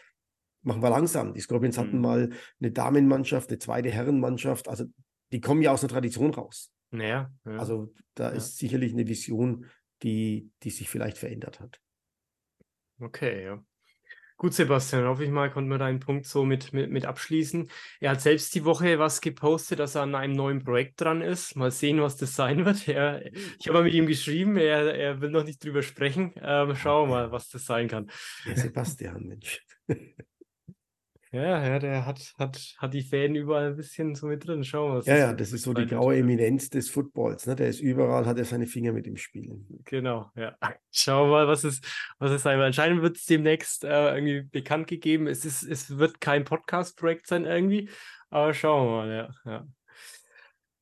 machen 0.64 0.84
wir 0.84 0.90
langsam. 0.90 1.34
Die 1.34 1.42
Scorpions 1.42 1.78
hatten 1.78 1.98
mhm. 1.98 2.02
mal 2.02 2.30
eine 2.60 2.72
Damenmannschaft, 2.72 3.50
eine 3.50 3.60
zweite 3.60 3.90
Herrenmannschaft. 3.90 4.68
Also 4.68 4.86
die 5.32 5.42
kommen 5.42 5.62
ja 5.62 5.72
aus 5.72 5.82
einer 5.82 5.92
Tradition 5.92 6.34
raus. 6.34 6.72
Ja, 6.92 7.32
ja. 7.46 7.58
Also 7.58 7.94
da 8.16 8.30
ja. 8.30 8.36
ist 8.36 8.58
sicherlich 8.58 8.94
eine 8.94 9.08
Vision, 9.08 9.66
die, 10.04 10.52
die 10.64 10.70
sich 10.70 10.90
vielleicht 10.90 11.18
verändert 11.18 11.60
hat. 11.60 11.80
Okay, 13.00 13.46
ja. 13.46 13.64
Gut, 14.42 14.56
Sebastian, 14.56 15.06
hoffe 15.06 15.24
ich 15.24 15.30
mal, 15.30 15.52
konnten 15.52 15.70
wir 15.70 15.78
deinen 15.78 16.00
Punkt 16.00 16.26
so 16.26 16.44
mit, 16.44 16.74
mit, 16.74 16.90
mit 16.90 17.06
abschließen. 17.06 17.70
Er 18.00 18.10
hat 18.10 18.22
selbst 18.22 18.56
die 18.56 18.66
Woche 18.66 18.98
was 18.98 19.22
gepostet, 19.22 19.78
dass 19.78 19.94
er 19.94 20.02
an 20.02 20.16
einem 20.16 20.34
neuen 20.34 20.64
Projekt 20.64 21.00
dran 21.00 21.22
ist. 21.22 21.56
Mal 21.56 21.70
sehen, 21.70 22.02
was 22.02 22.18
das 22.18 22.36
sein 22.36 22.66
wird. 22.66 22.88
Er, 22.88 23.24
ich 23.60 23.68
habe 23.68 23.84
mit 23.84 23.94
ihm 23.94 24.08
geschrieben, 24.08 24.58
er, 24.58 24.96
er 24.96 25.22
will 25.22 25.30
noch 25.30 25.44
nicht 25.44 25.64
drüber 25.64 25.84
sprechen. 25.84 26.34
Ähm, 26.42 26.76
schauen 26.76 27.10
wir 27.10 27.16
mal, 27.16 27.32
was 27.32 27.50
das 27.50 27.66
sein 27.66 27.88
kann. 27.88 28.10
Der 28.48 28.58
Sebastian, 28.58 29.28
Mensch. 29.28 29.64
Ja, 31.34 31.66
ja, 31.66 31.80
der 31.80 32.06
hat, 32.06 32.34
hat, 32.38 32.76
hat 32.78 32.94
die 32.94 33.04
Fäden 33.04 33.38
überall 33.38 33.70
ein 33.70 33.78
bisschen 33.78 34.16
so 34.16 34.28
mit 34.28 34.46
drin. 34.46 34.66
Schauen 34.66 34.92
wir 34.92 34.96
mal. 34.98 35.04
Ja, 35.06 35.18
ja, 35.18 35.34
das 35.34 35.54
ist 35.54 35.64
so 35.64 35.74
die 35.74 35.86
graue 35.86 36.18
Eminenz 36.18 36.70
des 36.70 36.90
Footballs. 36.90 37.46
Ne? 37.48 37.56
Der 37.56 37.70
ist 37.70 37.80
überall, 37.80 38.26
hat 38.26 38.38
er 38.38 38.44
seine 38.44 38.68
Finger 38.68 38.92
mit 38.92 39.08
im 39.08 39.16
Spiel. 39.16 39.66
Genau, 39.86 40.30
ja. 40.36 40.58
Schauen 40.92 41.30
wir 41.30 41.32
mal, 41.32 41.48
was 41.48 41.64
es, 41.64 41.80
was 42.20 42.32
es 42.32 42.44
sein 42.44 42.58
wird. 42.58 42.68
Anscheinend 42.68 43.02
wird 43.02 43.16
es 43.16 43.26
demnächst 43.26 43.86
äh, 43.86 44.14
irgendwie 44.14 44.42
bekannt 44.42 44.88
gegeben. 44.88 45.28
Es, 45.28 45.46
ist, 45.46 45.64
es 45.64 45.98
wird 45.98 46.20
kein 46.20 46.44
Podcast-Projekt 46.44 47.28
sein 47.28 47.46
irgendwie, 47.46 47.90
aber 48.30 48.54
schauen 48.54 48.88
wir 48.88 48.92
mal, 48.92 49.10
ja. 49.46 49.52
ja 49.52 49.68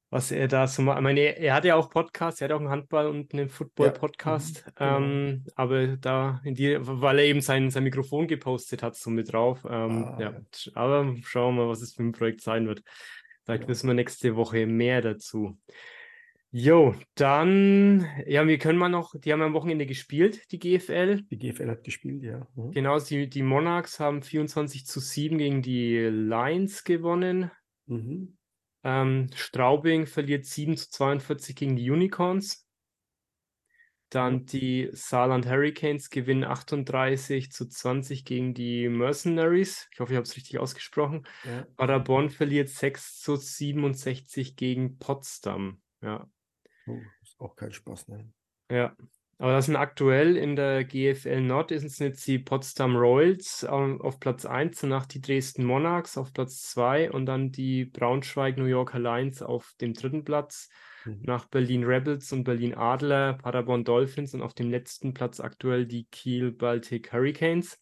was 0.09 0.31
er 0.31 0.47
da 0.47 0.67
so 0.67 0.81
macht. 0.81 0.97
Ich 0.97 1.03
meine, 1.03 1.19
er, 1.19 1.53
hat 1.53 1.65
ja 1.65 1.75
auch 1.75 1.89
Podcasts, 1.89 2.41
er 2.41 2.49
hat 2.49 2.55
auch 2.55 2.59
einen 2.59 2.69
Handball- 2.69 3.07
und 3.07 3.33
einen 3.33 3.49
Football-Podcast, 3.49 4.65
ja, 4.79 4.99
mhm, 4.99 5.05
genau. 5.05 5.29
ähm, 5.29 5.45
aber 5.55 5.87
da 5.97 6.41
in 6.43 6.55
die, 6.55 6.77
weil 6.79 7.19
er 7.19 7.25
eben 7.25 7.41
sein, 7.41 7.69
sein 7.69 7.83
Mikrofon 7.83 8.27
gepostet 8.27 8.81
hat, 8.81 8.95
so 8.95 9.09
mit 9.09 9.31
drauf. 9.31 9.65
Ähm, 9.69 10.05
ah, 10.05 10.17
ja. 10.19 10.41
aber 10.73 11.15
schauen 11.23 11.55
wir 11.55 11.63
mal, 11.63 11.69
was 11.69 11.81
es 11.81 11.93
für 11.93 12.03
ein 12.03 12.11
Projekt 12.11 12.41
sein 12.41 12.67
wird. 12.67 12.83
Vielleicht 13.45 13.67
wissen 13.67 13.87
wir 13.87 13.93
nächste 13.93 14.35
Woche 14.35 14.65
mehr 14.65 15.01
dazu. 15.01 15.57
Jo, 16.51 16.95
dann, 17.13 18.07
ja, 18.25 18.47
wir 18.47 18.57
können 18.57 18.79
mal 18.79 18.89
noch, 18.89 19.13
die 19.19 19.31
haben 19.31 19.43
am 19.43 19.53
Wochenende 19.53 19.85
gespielt, 19.85 20.51
die 20.51 20.57
GFL. 20.57 21.21
Die 21.29 21.37
GFL 21.37 21.69
hat 21.69 21.83
gespielt, 21.83 22.23
ja. 22.23 22.47
Mhm. 22.55 22.71
Genau, 22.71 22.99
die, 22.99 23.29
die 23.29 23.43
Monarchs 23.43 23.99
haben 23.99 24.23
24 24.23 24.87
zu 24.87 24.99
7 24.99 25.37
gegen 25.37 25.61
die 25.61 25.97
Lions 25.97 26.83
gewonnen. 26.83 27.51
Mhm. 27.85 28.38
Ähm, 28.83 29.29
Straubing 29.35 30.07
verliert 30.07 30.45
7 30.45 30.77
zu 30.77 30.89
42 30.89 31.55
gegen 31.55 31.75
die 31.75 31.89
Unicorns. 31.89 32.65
Dann 34.09 34.47
die 34.47 34.89
Saarland 34.91 35.45
Hurricanes 35.45 36.09
gewinnen 36.09 36.43
38 36.43 37.51
zu 37.51 37.67
20 37.67 38.25
gegen 38.25 38.55
die 38.55 38.89
Mercenaries. 38.89 39.87
Ich 39.91 39.99
hoffe, 39.99 40.13
ich 40.13 40.17
habe 40.17 40.23
es 40.23 40.35
richtig 40.35 40.57
ausgesprochen. 40.57 41.27
Ja. 41.43 41.67
Paderborn 41.75 42.31
verliert 42.31 42.69
6 42.69 43.21
zu 43.21 43.35
67 43.35 44.55
gegen 44.55 44.97
Potsdam. 44.97 45.81
Ja. 46.01 46.27
Oh, 46.87 46.97
ist 47.21 47.39
auch 47.39 47.55
kein 47.55 47.71
Spaß, 47.71 48.07
ne? 48.07 48.31
Ja. 48.71 48.95
Aber 49.41 49.53
das 49.53 49.67
sind 49.67 49.77
aktuell 49.77 50.35
in 50.35 50.57
der 50.57 50.83
GFL 50.83 51.39
Nord 51.39 51.71
ist 51.71 51.85
es 51.85 51.97
jetzt 51.99 52.27
die 52.27 52.39
Potsdam 52.39 52.97
Royals 52.97 53.63
auf 53.63 54.19
Platz 54.19 54.45
1, 54.45 54.81
danach 54.81 55.05
die 55.05 55.21
Dresden 55.21 55.63
Monarchs 55.63 56.17
auf 56.17 56.33
Platz 56.33 56.63
2 56.63 57.09
und 57.11 57.25
dann 57.25 57.49
die 57.49 57.85
Braunschweig 57.85 58.57
New 58.57 58.65
Yorker 58.65 58.99
Lions 58.99 59.41
auf 59.41 59.73
dem 59.79 59.93
dritten 59.93 60.25
Platz. 60.25 60.69
Mhm. 61.05 61.21
Nach 61.21 61.45
Berlin 61.45 61.85
Rebels 61.85 62.33
und 62.33 62.43
Berlin 62.43 62.75
Adler, 62.75 63.37
Paderborn 63.41 63.85
Dolphins 63.85 64.33
und 64.33 64.41
auf 64.41 64.53
dem 64.53 64.69
letzten 64.69 65.13
Platz 65.13 65.39
aktuell 65.39 65.85
die 65.85 66.03
Kiel 66.11 66.51
Baltic 66.51 67.13
Hurricanes. 67.13 67.79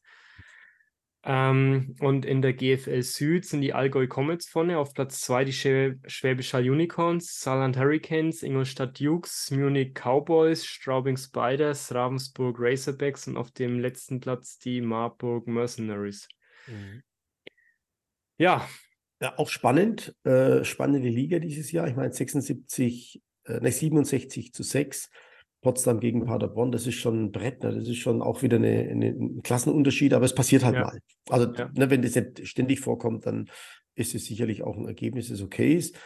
Ähm, 1.29 1.93
und 1.99 2.25
in 2.25 2.41
der 2.41 2.53
GFL 2.53 3.03
Süd 3.03 3.43
sind 3.43 3.59
die 3.59 3.73
Allgäu 3.73 4.07
Comets 4.07 4.47
vorne, 4.47 4.77
auf 4.77 4.93
Platz 4.93 5.19
2 5.19 5.43
die 5.43 5.51
Schwä 5.51 5.95
Schwäbisch 6.07 6.53
Hall 6.53 6.69
Unicorns, 6.69 7.41
Saarland 7.41 7.77
Hurricanes, 7.77 8.43
Ingolstadt 8.43 8.97
Dukes, 8.97 9.51
Munich 9.51 9.93
Cowboys, 9.93 10.65
Straubing 10.65 11.17
Spiders, 11.17 11.93
Ravensburg 11.93 12.55
Razorbacks 12.57 13.27
und 13.27 13.35
auf 13.35 13.51
dem 13.51 13.77
letzten 13.77 14.21
Platz 14.21 14.57
die 14.57 14.79
Marburg 14.79 15.47
Mercenaries. 15.47 16.29
Mhm. 16.65 17.03
Ja. 18.37 18.65
ja. 19.19 19.37
Auch 19.37 19.49
spannend, 19.49 20.15
äh, 20.23 20.63
spannende 20.63 21.09
Liga 21.09 21.39
dieses 21.39 21.73
Jahr. 21.73 21.89
Ich 21.89 21.97
meine 21.97 22.13
76, 22.13 23.21
äh, 23.43 23.59
ne, 23.59 23.73
67 23.73 24.53
zu 24.53 24.63
6 24.63 25.09
Potsdam 25.61 25.99
gegen 25.99 26.25
Paderborn, 26.25 26.71
das 26.71 26.85
ist 26.85 26.95
schon 26.95 27.25
ein 27.25 27.31
Brett, 27.31 27.63
ne? 27.63 27.73
das 27.73 27.87
ist 27.87 27.97
schon 27.97 28.21
auch 28.21 28.41
wieder 28.43 28.57
eine, 28.57 28.89
eine, 28.89 29.07
ein 29.07 29.41
Klassenunterschied, 29.41 30.13
aber 30.13 30.25
es 30.25 30.35
passiert 30.35 30.63
halt 30.63 30.75
ja. 30.75 30.81
mal. 30.81 30.99
Also 31.29 31.51
ja. 31.53 31.69
ne, 31.73 31.89
wenn 31.89 32.01
das 32.01 32.15
nicht 32.15 32.47
ständig 32.47 32.79
vorkommt, 32.79 33.25
dann 33.25 33.49
ist 33.95 34.13
es 34.13 34.25
sicherlich 34.25 34.63
auch 34.63 34.77
ein 34.77 34.87
Ergebnis, 34.87 35.29
das 35.29 35.41
okay 35.41 35.73
ist. 35.73 35.97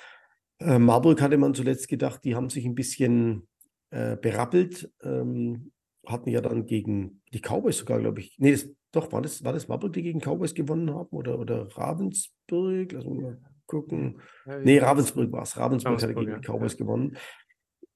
Äh, 0.59 0.79
Marburg 0.79 1.21
hatte 1.21 1.37
man 1.37 1.53
zuletzt 1.53 1.87
gedacht, 1.89 2.23
die 2.23 2.35
haben 2.35 2.49
sich 2.49 2.65
ein 2.65 2.75
bisschen 2.75 3.47
äh, 3.89 4.15
berappelt, 4.15 4.89
ähm, 5.03 5.71
hatten 6.05 6.29
ja 6.29 6.41
dann 6.41 6.65
gegen 6.65 7.21
die 7.33 7.41
Cowboys 7.41 7.77
sogar, 7.77 7.99
glaube 7.99 8.21
ich. 8.21 8.37
Nee, 8.39 8.51
das, 8.51 8.69
doch, 8.91 9.11
war 9.11 9.21
das, 9.21 9.43
war 9.43 9.53
das 9.53 9.67
Marburg, 9.67 9.93
die 9.93 10.01
gegen 10.01 10.19
Cowboys 10.19 10.53
gewonnen 10.53 10.93
haben 10.93 11.09
oder, 11.09 11.37
oder 11.39 11.67
Ravensburg? 11.75 12.91
Lass 12.91 13.05
mal 13.05 13.39
gucken. 13.65 14.21
Ja, 14.45 14.59
nee, 14.59 14.79
Ravensburg 14.79 15.31
war 15.31 15.43
es. 15.43 15.57
Ravensburg, 15.57 15.93
Ravensburg, 15.93 16.17
hatte 16.17 16.25
gegen 16.25 16.41
die 16.41 16.47
Cowboys 16.47 16.77
gewonnen. 16.77 17.17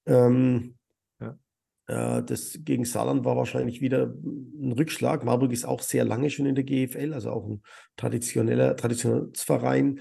Ähm, 0.05 0.75
äh, 0.75 0.84
das 1.87 2.57
gegen 2.61 2.83
Saarland 2.83 3.25
war 3.25 3.37
wahrscheinlich 3.37 3.79
wieder 3.79 4.05
ein 4.05 4.71
Rückschlag. 4.71 5.23
Marburg 5.23 5.51
ist 5.51 5.65
auch 5.65 5.81
sehr 5.81 6.03
lange 6.03 6.31
schon 6.31 6.47
in 6.47 6.55
der 6.55 6.63
GFL, 6.63 7.13
also 7.13 7.29
auch 7.29 7.47
ein 7.47 7.61
traditioneller 7.95 8.75
Traditionsverein. 8.75 9.99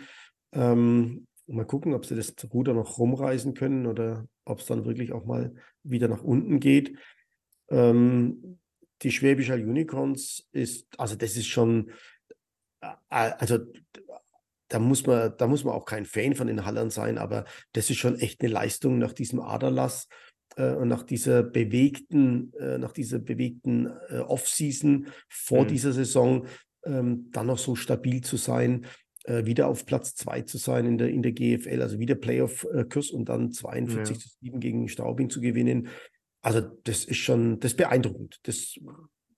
Ähm, 0.53 1.27
mal 1.47 1.67
gucken, 1.67 1.93
ob 1.93 2.07
sie 2.07 2.17
das 2.17 2.35
Ruder 2.53 2.73
noch 2.73 2.99
rumreißen 2.99 3.55
können 3.55 3.87
oder 3.87 4.27
ob 4.45 4.61
es 4.61 4.67
dann 4.67 4.87
wirklich 4.87 5.13
auch 5.13 5.27
mal 5.27 5.55
wieder 5.83 6.09
nach 6.09 6.23
unten 6.23 6.59
geht. 6.59 6.97
Ähm, 7.69 8.59
die 9.03 9.13
Schwäbischer 9.13 9.57
Unicorns 9.57 10.49
ist, 10.53 10.87
also 10.99 11.17
das 11.17 11.37
ist 11.37 11.49
schon, 11.49 11.91
äh, 12.81 12.89
also 13.11 13.59
da 14.69 14.79
muss 14.79 15.07
man, 15.07 15.37
da 15.37 15.47
muss 15.47 15.65
man 15.65 15.75
auch 15.75 15.85
kein 15.85 16.07
Fan 16.07 16.35
von 16.35 16.47
den 16.47 16.65
Hallern 16.65 16.89
sein, 16.89 17.19
aber 17.19 17.45
das 17.73 17.91
ist 17.91 17.99
schon 17.99 18.19
echt 18.19 18.41
eine 18.41 18.53
Leistung 18.53 18.99
nach 18.99 19.13
diesem 19.13 19.41
Aderlass 19.41 20.05
äh, 20.07 20.34
und 20.63 20.89
nach 20.89 21.03
dieser 21.03 21.43
bewegten, 21.43 22.53
äh, 22.55 22.79
nach 22.79 22.93
dieser 22.93 23.19
bewegten 23.19 23.91
äh, 24.09 24.19
Offseason 24.19 25.09
vor 25.29 25.65
mhm. 25.65 25.69
dieser 25.69 25.93
Saison 25.93 26.47
ähm, 26.85 27.31
dann 27.33 27.47
noch 27.47 27.59
so 27.59 27.75
stabil 27.75 28.21
zu 28.21 28.37
sein, 28.37 28.87
äh, 29.25 29.47
wieder 29.47 29.69
auf 29.69 29.87
Platz 29.87 30.15
2 30.17 30.43
zu 30.43 30.59
sein 30.59 30.87
in 30.87 30.99
der, 30.99 31.09
in 31.09 31.23
der 31.23 31.33
GFL, 31.33 31.81
also 31.83 31.99
wieder 31.99 32.15
Playoff-Kurs 32.15 33.11
und 33.11 33.29
dann 33.29 33.53
42 33.53 34.17
ja. 34.17 34.23
zu 34.23 34.29
7 34.41 34.61
gegen 34.61 34.89
Straubing 34.89 35.31
zu 35.31 35.41
gewinnen. 35.41 35.89
Also 36.43 36.61
das 36.61 37.05
ist 37.05 37.19
schon, 37.19 37.59
das 37.61 37.73
ist 37.73 37.79
beeindruckend. 37.79 38.41
Das 38.43 38.79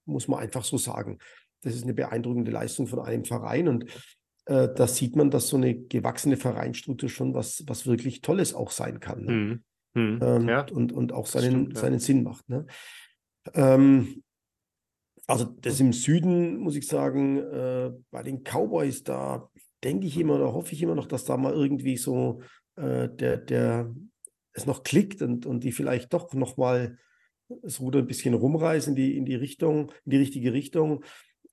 muss 0.05 0.27
man 0.27 0.39
einfach 0.39 0.65
so 0.65 0.77
sagen. 0.77 1.19
Das 1.61 1.73
ist 1.73 1.83
eine 1.83 1.93
beeindruckende 1.93 2.51
Leistung 2.51 2.87
von 2.87 2.99
einem 2.99 3.23
Verein 3.23 3.67
und 3.67 3.85
äh, 4.45 4.69
da 4.73 4.87
sieht 4.87 5.15
man, 5.15 5.31
dass 5.31 5.47
so 5.47 5.57
eine 5.57 5.75
gewachsene 5.75 6.37
Vereinsstruktur 6.37 7.09
schon 7.09 7.33
was, 7.33 7.63
was 7.67 7.87
wirklich 7.87 8.21
Tolles 8.21 8.53
auch 8.53 8.71
sein 8.71 8.99
kann. 8.99 9.23
Ne? 9.23 9.31
Mhm. 9.31 9.63
Hm, 9.97 10.19
ähm, 10.21 10.47
ja. 10.47 10.63
und, 10.71 10.91
und 10.91 11.11
auch 11.11 11.25
seinen, 11.25 11.49
stimmt, 11.49 11.73
ja. 11.73 11.81
seinen 11.81 11.99
Sinn 11.99 12.21
macht. 12.21 12.47
Ne? 12.47 12.67
Ähm, 13.55 14.23
also 15.25 15.45
das 15.45 15.79
im 15.79 15.91
Süden, 15.91 16.57
muss 16.57 16.75
ich 16.75 16.85
sagen, 16.85 17.37
äh, 17.37 17.91
bei 18.11 18.21
den 18.21 18.43
Cowboys, 18.43 19.03
da 19.03 19.49
denke 19.83 20.05
ich 20.05 20.19
immer 20.19 20.35
oder 20.35 20.53
hoffe 20.53 20.73
ich 20.73 20.83
immer 20.83 20.93
noch, 20.93 21.07
dass 21.07 21.25
da 21.25 21.35
mal 21.35 21.53
irgendwie 21.53 21.97
so 21.97 22.41
äh, 22.75 23.09
der, 23.09 23.37
der 23.37 23.91
es 24.53 24.67
noch 24.67 24.83
klickt 24.83 25.23
und, 25.23 25.47
und 25.47 25.63
die 25.63 25.71
vielleicht 25.71 26.13
doch 26.13 26.31
nochmal 26.35 26.99
das 27.63 27.79
Ruder 27.79 27.99
ein 27.99 28.07
bisschen 28.07 28.35
rumreißen 28.35 28.91
in 28.91 28.95
die, 28.95 29.17
in 29.17 29.25
die 29.25 29.35
Richtung, 29.35 29.91
in 30.05 30.11
die 30.11 30.17
richtige 30.17 30.53
Richtung. 30.53 31.03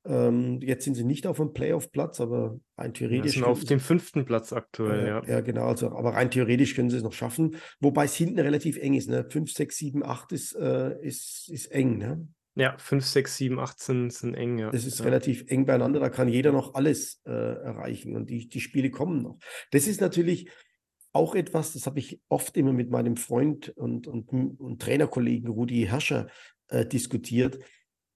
Ähm, 0.06 0.60
jetzt 0.60 0.84
sind 0.84 0.94
sie 0.94 1.04
nicht 1.04 1.26
auf 1.26 1.38
dem 1.38 1.52
Playoff-Platz, 1.54 2.20
aber 2.20 2.58
rein 2.76 2.92
theoretisch. 2.92 3.36
Ja, 3.36 3.40
sind 3.40 3.44
auf 3.44 3.64
dem 3.64 3.80
fünften 3.80 4.26
Platz 4.26 4.52
aktuell, 4.52 5.04
äh, 5.04 5.08
ja. 5.08 5.24
Ja, 5.26 5.40
genau. 5.40 5.66
Also, 5.66 5.92
aber 5.92 6.10
rein 6.10 6.30
theoretisch 6.30 6.74
können 6.74 6.90
sie 6.90 6.98
es 6.98 7.02
noch 7.02 7.14
schaffen, 7.14 7.56
wobei 7.80 8.04
es 8.04 8.14
hinten 8.14 8.38
relativ 8.38 8.76
eng 8.76 8.94
ist. 8.94 9.08
Ne? 9.08 9.26
5, 9.28 9.50
6, 9.50 9.76
7, 9.76 10.04
8 10.04 10.32
ist, 10.32 10.54
äh, 10.56 11.00
ist, 11.00 11.48
ist 11.50 11.72
eng. 11.72 11.98
Ne? 11.98 12.28
Ja, 12.56 12.76
5, 12.78 13.04
6, 13.04 13.36
7, 13.36 13.58
8 13.58 13.80
sind, 13.80 14.12
sind 14.12 14.34
eng, 14.34 14.58
ja. 14.58 14.70
Das 14.70 14.84
ist 14.84 14.98
ja. 14.98 15.06
relativ 15.06 15.44
eng 15.48 15.64
beieinander, 15.64 16.00
da 16.00 16.10
kann 16.10 16.28
jeder 16.28 16.52
noch 16.52 16.74
alles 16.74 17.22
äh, 17.26 17.30
erreichen 17.30 18.14
und 18.14 18.28
die, 18.28 18.48
die 18.48 18.60
Spiele 18.60 18.90
kommen 18.90 19.22
noch. 19.22 19.38
Das 19.70 19.86
ist 19.86 20.00
natürlich 20.00 20.50
auch 21.12 21.34
etwas, 21.34 21.72
das 21.72 21.86
habe 21.86 21.98
ich 21.98 22.20
oft 22.28 22.56
immer 22.56 22.72
mit 22.72 22.90
meinem 22.90 23.16
Freund 23.16 23.70
und, 23.70 24.06
und, 24.06 24.30
und 24.32 24.82
Trainerkollegen 24.82 25.48
Rudi 25.48 25.86
Herrscher 25.88 26.26
äh, 26.68 26.84
diskutiert 26.84 27.58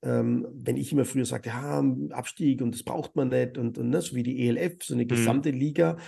ähm, 0.02 0.46
wenn 0.52 0.76
ich 0.76 0.92
immer 0.92 1.04
früher 1.04 1.24
sagte, 1.24 1.50
ja, 1.50 1.82
Abstieg 2.10 2.62
und 2.62 2.74
das 2.74 2.82
braucht 2.82 3.16
man 3.16 3.28
nicht 3.28 3.58
und, 3.58 3.78
und 3.78 3.90
ne, 3.90 4.00
so 4.00 4.14
wie 4.14 4.22
die 4.22 4.46
ELF, 4.46 4.84
so 4.84 4.94
eine 4.94 5.04
mhm. 5.04 5.08
gesamte 5.08 5.52
mhm. 5.52 5.58
Liga. 5.58 5.98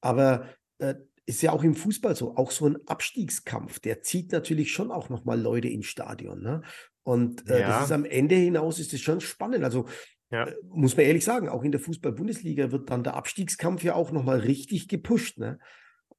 Aber 0.00 0.48
äh, 0.78 0.94
ist 1.26 1.42
ja 1.42 1.52
auch 1.52 1.62
im 1.62 1.74
Fußball 1.74 2.16
so, 2.16 2.36
auch 2.36 2.50
so 2.50 2.66
ein 2.66 2.76
Abstiegskampf, 2.86 3.78
der 3.80 4.02
zieht 4.02 4.32
natürlich 4.32 4.72
schon 4.72 4.90
auch 4.90 5.08
nochmal 5.08 5.40
Leute 5.40 5.68
ins 5.68 5.86
Stadion. 5.86 6.42
Ne? 6.42 6.62
Und 7.04 7.48
äh, 7.48 7.60
ja. 7.60 7.68
das 7.68 7.86
ist 7.86 7.92
am 7.92 8.04
Ende 8.04 8.34
hinaus 8.34 8.78
ist 8.78 8.92
es 8.92 9.00
schon 9.00 9.20
spannend. 9.20 9.64
Also 9.64 9.86
ja. 10.30 10.46
äh, 10.46 10.54
muss 10.68 10.96
man 10.96 11.06
ehrlich 11.06 11.24
sagen, 11.24 11.48
auch 11.48 11.62
in 11.62 11.72
der 11.72 11.80
Fußball-Bundesliga 11.80 12.72
wird 12.72 12.90
dann 12.90 13.04
der 13.04 13.14
Abstiegskampf 13.14 13.82
ja 13.82 13.94
auch 13.94 14.12
nochmal 14.12 14.40
richtig 14.40 14.88
gepusht. 14.88 15.38
Ne? 15.38 15.58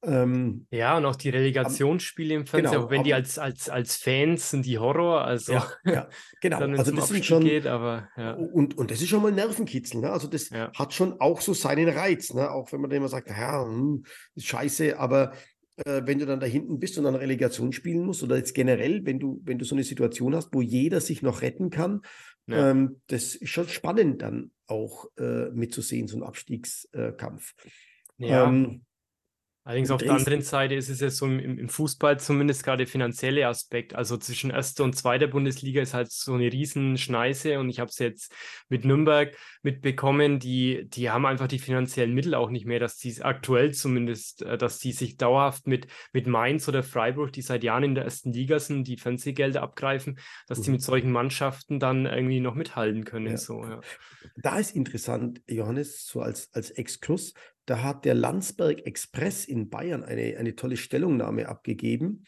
Ähm, 0.06 0.66
ja, 0.70 0.96
und 0.96 1.06
auch 1.06 1.16
die 1.16 1.30
Relegationsspiele 1.30 2.34
im 2.34 2.46
Fernsehen, 2.46 2.72
genau, 2.72 2.84
auch 2.84 2.90
wenn 2.90 3.00
aber, 3.00 3.04
die 3.04 3.14
als, 3.14 3.38
als, 3.38 3.68
als 3.68 3.96
Fans 3.96 4.50
sind 4.50 4.66
die 4.66 4.78
Horror, 4.78 5.24
also 5.24 5.54
ja, 5.54 5.66
ja 5.84 6.08
genau. 6.40 6.58
also 6.58 6.92
das 6.92 7.08
sind 7.08 7.24
schon, 7.24 7.44
geht, 7.44 7.66
aber 7.66 8.08
ja. 8.16 8.34
und, 8.34 8.76
und 8.76 8.90
das 8.90 9.00
ist 9.00 9.08
schon 9.08 9.22
mal 9.22 9.32
Nervenkitzel, 9.32 10.00
ne? 10.00 10.10
Also 10.10 10.28
das 10.28 10.50
ja. 10.50 10.70
hat 10.74 10.92
schon 10.92 11.20
auch 11.20 11.40
so 11.40 11.54
seinen 11.54 11.88
Reiz, 11.88 12.34
ne? 12.34 12.50
Auch 12.50 12.70
wenn 12.72 12.80
man 12.80 12.90
dann 12.90 12.98
immer 12.98 13.08
sagt, 13.08 13.28
ja, 13.30 13.64
hm, 13.64 14.04
ist 14.34 14.46
scheiße, 14.46 14.98
aber 14.98 15.32
äh, 15.76 16.02
wenn 16.04 16.18
du 16.18 16.26
dann 16.26 16.40
da 16.40 16.46
hinten 16.46 16.78
bist 16.78 16.98
und 16.98 17.04
dann 17.04 17.14
Relegation 17.14 17.72
spielen 17.72 18.04
musst, 18.04 18.22
oder 18.22 18.36
jetzt 18.36 18.54
generell, 18.54 19.04
wenn 19.06 19.18
du, 19.18 19.40
wenn 19.44 19.58
du 19.58 19.64
so 19.64 19.74
eine 19.74 19.84
Situation 19.84 20.34
hast, 20.34 20.50
wo 20.52 20.60
jeder 20.60 21.00
sich 21.00 21.22
noch 21.22 21.42
retten 21.42 21.70
kann, 21.70 22.02
ja. 22.46 22.70
ähm, 22.70 23.00
das 23.06 23.34
ist 23.34 23.48
schon 23.48 23.68
spannend 23.68 24.22
dann 24.22 24.50
auch 24.66 25.06
äh, 25.18 25.50
mitzusehen, 25.50 26.08
so 26.08 26.16
ein 26.16 26.22
Abstiegskampf. 26.22 27.54
Ja. 28.18 28.48
Ähm, 28.48 28.84
Allerdings 29.66 29.90
auf 29.90 30.02
der 30.02 30.12
anderen 30.12 30.42
Seite 30.42 30.74
ist 30.74 30.90
es 30.90 31.00
ja 31.00 31.08
so 31.08 31.24
im, 31.24 31.38
im 31.40 31.68
Fußball 31.70 32.20
zumindest 32.20 32.64
gerade 32.64 32.84
der 32.84 32.86
finanzielle 32.86 33.48
Aspekt. 33.48 33.94
Also 33.94 34.18
zwischen 34.18 34.50
erster 34.50 34.84
und 34.84 34.94
zweiter 34.94 35.26
Bundesliga 35.26 35.80
ist 35.80 35.94
halt 35.94 36.12
so 36.12 36.34
eine 36.34 36.52
Riesenschneise 36.52 37.58
und 37.58 37.70
ich 37.70 37.80
habe 37.80 37.88
es 37.88 37.98
jetzt 37.98 38.30
mit 38.68 38.84
Nürnberg 38.84 39.34
mitbekommen, 39.62 40.38
die, 40.38 40.86
die 40.90 41.08
haben 41.08 41.24
einfach 41.24 41.48
die 41.48 41.58
finanziellen 41.58 42.12
Mittel 42.12 42.34
auch 42.34 42.50
nicht 42.50 42.66
mehr, 42.66 42.78
dass 42.78 42.98
die 42.98 43.22
aktuell 43.22 43.72
zumindest, 43.72 44.42
äh, 44.42 44.58
dass 44.58 44.80
die 44.80 44.92
sich 44.92 45.16
dauerhaft 45.16 45.66
mit, 45.66 45.86
mit 46.12 46.26
Mainz 46.26 46.68
oder 46.68 46.82
Freiburg, 46.82 47.32
die 47.32 47.40
seit 47.40 47.64
Jahren 47.64 47.84
in 47.84 47.94
der 47.94 48.04
ersten 48.04 48.34
Liga 48.34 48.58
sind, 48.58 48.86
die 48.86 48.98
Fernsehgelder 48.98 49.62
abgreifen, 49.62 50.18
dass 50.46 50.58
mhm. 50.58 50.62
die 50.64 50.70
mit 50.72 50.82
solchen 50.82 51.10
Mannschaften 51.10 51.80
dann 51.80 52.04
irgendwie 52.04 52.40
noch 52.40 52.54
mithalten 52.54 53.04
können. 53.04 53.28
Ja. 53.28 53.36
So, 53.38 53.64
ja. 53.64 53.80
Da 54.36 54.58
ist 54.58 54.76
interessant, 54.76 55.40
Johannes, 55.48 56.06
so 56.06 56.20
als, 56.20 56.52
als 56.52 56.70
Exkurs, 56.70 57.32
da 57.66 57.82
hat 57.82 58.04
der 58.04 58.14
Landsberg 58.14 58.86
Express 58.86 59.44
in 59.44 59.70
Bayern 59.70 60.02
eine, 60.02 60.36
eine 60.36 60.56
tolle 60.56 60.76
Stellungnahme 60.76 61.48
abgegeben. 61.48 62.24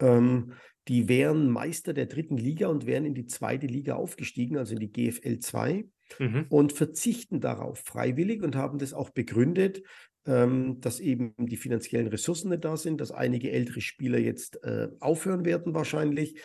Ähm, 0.00 0.52
die 0.88 1.08
wären 1.08 1.48
Meister 1.48 1.94
der 1.94 2.06
dritten 2.06 2.36
Liga 2.36 2.68
und 2.68 2.86
wären 2.86 3.06
in 3.06 3.14
die 3.14 3.26
zweite 3.26 3.66
Liga 3.66 3.94
aufgestiegen, 3.94 4.58
also 4.58 4.74
in 4.74 4.80
die 4.80 4.92
GFL 4.92 5.38
2, 5.38 5.86
mhm. 6.18 6.46
und 6.50 6.72
verzichten 6.72 7.40
darauf 7.40 7.78
freiwillig 7.78 8.42
und 8.42 8.56
haben 8.56 8.78
das 8.78 8.92
auch 8.92 9.10
begründet, 9.10 9.82
ähm, 10.26 10.80
dass 10.80 11.00
eben 11.00 11.34
die 11.38 11.56
finanziellen 11.56 12.08
Ressourcen 12.08 12.50
nicht 12.50 12.64
da 12.64 12.76
sind, 12.76 13.00
dass 13.00 13.12
einige 13.12 13.50
ältere 13.50 13.80
Spieler 13.80 14.18
jetzt 14.18 14.62
äh, 14.62 14.88
aufhören 15.00 15.44
werden 15.44 15.74
wahrscheinlich 15.74 16.38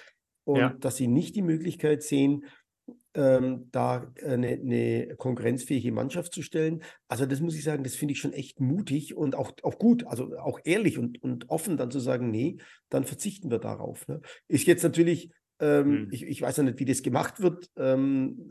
und 0.45 0.59
ja. 0.59 0.69
dass 0.79 0.97
sie 0.97 1.07
nicht 1.07 1.35
die 1.35 1.41
Möglichkeit 1.41 2.03
sehen, 2.03 2.45
ähm, 3.13 3.69
da 3.71 4.11
eine, 4.23 4.49
eine, 4.49 5.15
konkurrenzfähige 5.17 5.91
Mannschaft 5.91 6.33
zu 6.33 6.41
stellen. 6.41 6.83
Also 7.07 7.25
das 7.25 7.41
muss 7.41 7.55
ich 7.55 7.63
sagen, 7.63 7.83
das 7.83 7.95
finde 7.95 8.13
ich 8.13 8.19
schon 8.19 8.33
echt 8.33 8.59
mutig 8.59 9.15
und 9.15 9.35
auch, 9.35 9.51
auch 9.63 9.79
gut, 9.79 10.05
also 10.05 10.37
auch 10.37 10.59
ehrlich 10.63 10.97
und, 10.97 11.21
und 11.23 11.49
offen 11.49 11.77
dann 11.77 11.91
zu 11.91 11.99
sagen, 11.99 12.29
nee, 12.29 12.57
dann 12.89 13.05
verzichten 13.05 13.49
wir 13.49 13.59
darauf. 13.59 14.07
Ne? 14.07 14.21
Ist 14.47 14.67
jetzt 14.67 14.83
natürlich 14.83 15.31
Ähm, 15.61 15.85
hm. 15.85 16.07
ich, 16.11 16.23
ich, 16.23 16.41
weiß 16.41 16.57
ja 16.57 16.63
nicht, 16.63 16.79
wie 16.79 16.85
das 16.85 17.03
gemacht 17.03 17.41
wird. 17.41 17.69
Ähm, 17.75 18.49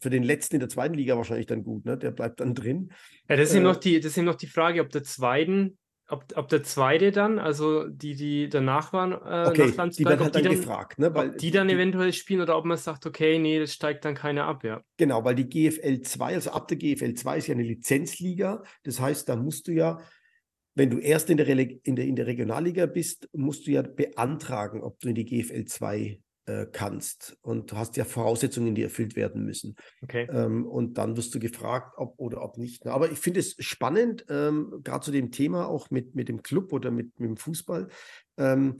für 0.00 0.10
den 0.10 0.22
letzten 0.22 0.56
in 0.56 0.60
der 0.60 0.68
zweiten 0.68 0.94
Liga 0.94 1.16
wahrscheinlich 1.16 1.46
dann 1.46 1.64
gut, 1.64 1.84
ne? 1.84 1.96
Der 1.96 2.10
bleibt 2.10 2.40
dann 2.40 2.54
drin. 2.54 2.90
Ja, 3.28 3.36
das 3.36 3.50
ist, 3.50 3.56
äh, 3.56 3.60
noch 3.60 3.76
die, 3.76 4.00
das 4.00 4.16
ist 4.16 4.22
noch 4.22 4.34
die 4.34 4.46
Frage, 4.46 4.80
ob 4.80 4.90
der 4.90 5.02
zweiten 5.02 5.78
ob, 6.14 6.24
ob 6.36 6.48
der 6.48 6.62
zweite 6.62 7.10
dann, 7.10 7.38
also 7.38 7.88
die, 7.88 8.14
die 8.14 8.48
danach 8.48 8.92
waren, 8.92 9.12
äh, 9.12 9.48
okay, 9.48 9.72
nach 9.76 9.88
die 9.88 10.04
werden 10.04 10.20
halt 10.20 10.34
dann, 10.34 10.44
dann 10.44 10.56
gefragt, 10.56 10.98
ne? 10.98 11.12
Weil 11.12 11.32
die 11.32 11.50
dann 11.50 11.68
die, 11.68 11.74
eventuell 11.74 12.12
spielen 12.12 12.40
oder 12.40 12.56
ob 12.56 12.64
man 12.64 12.78
sagt, 12.78 13.04
okay, 13.04 13.38
nee, 13.38 13.58
das 13.58 13.74
steigt 13.74 14.04
dann 14.04 14.14
keiner 14.14 14.44
ab, 14.44 14.62
ja. 14.62 14.80
Genau, 14.96 15.24
weil 15.24 15.34
die 15.34 15.48
GFL 15.48 16.00
2, 16.02 16.34
also 16.34 16.50
ab 16.50 16.68
der 16.68 16.76
GFL 16.76 17.14
2 17.14 17.38
ist 17.38 17.46
ja 17.48 17.54
eine 17.54 17.64
Lizenzliga. 17.64 18.62
Das 18.84 19.00
heißt, 19.00 19.28
da 19.28 19.34
musst 19.34 19.66
du 19.66 19.72
ja, 19.72 20.00
wenn 20.76 20.90
du 20.90 20.98
erst 20.98 21.30
in 21.30 21.36
der, 21.36 21.48
in 21.48 21.96
der, 21.96 22.04
in 22.04 22.16
der 22.16 22.26
Regionalliga 22.26 22.86
bist, 22.86 23.28
musst 23.32 23.66
du 23.66 23.72
ja 23.72 23.82
beantragen, 23.82 24.82
ob 24.82 25.00
du 25.00 25.08
in 25.08 25.16
die 25.16 25.24
GFL 25.24 25.64
2 25.64 26.20
äh, 26.46 26.66
kannst. 26.66 27.36
Und 27.42 27.72
du 27.72 27.76
hast 27.76 27.96
ja 27.96 28.04
Voraussetzungen, 28.04 28.74
die 28.74 28.82
erfüllt 28.82 29.16
werden 29.16 29.44
müssen. 29.44 29.76
Okay. 30.02 30.28
Ähm, 30.30 30.66
und 30.66 30.98
dann 30.98 31.16
wirst 31.16 31.34
du 31.34 31.38
gefragt, 31.38 31.94
ob 31.96 32.18
oder 32.18 32.42
ob 32.42 32.58
nicht. 32.58 32.86
Aber 32.86 33.10
ich 33.10 33.18
finde 33.18 33.40
es 33.40 33.56
spannend, 33.58 34.26
ähm, 34.28 34.80
gerade 34.82 35.04
zu 35.04 35.10
dem 35.10 35.30
Thema 35.30 35.66
auch 35.66 35.90
mit, 35.90 36.14
mit 36.14 36.28
dem 36.28 36.42
Club 36.42 36.72
oder 36.72 36.90
mit, 36.90 37.18
mit 37.18 37.28
dem 37.28 37.36
Fußball. 37.36 37.88
Ähm, 38.36 38.76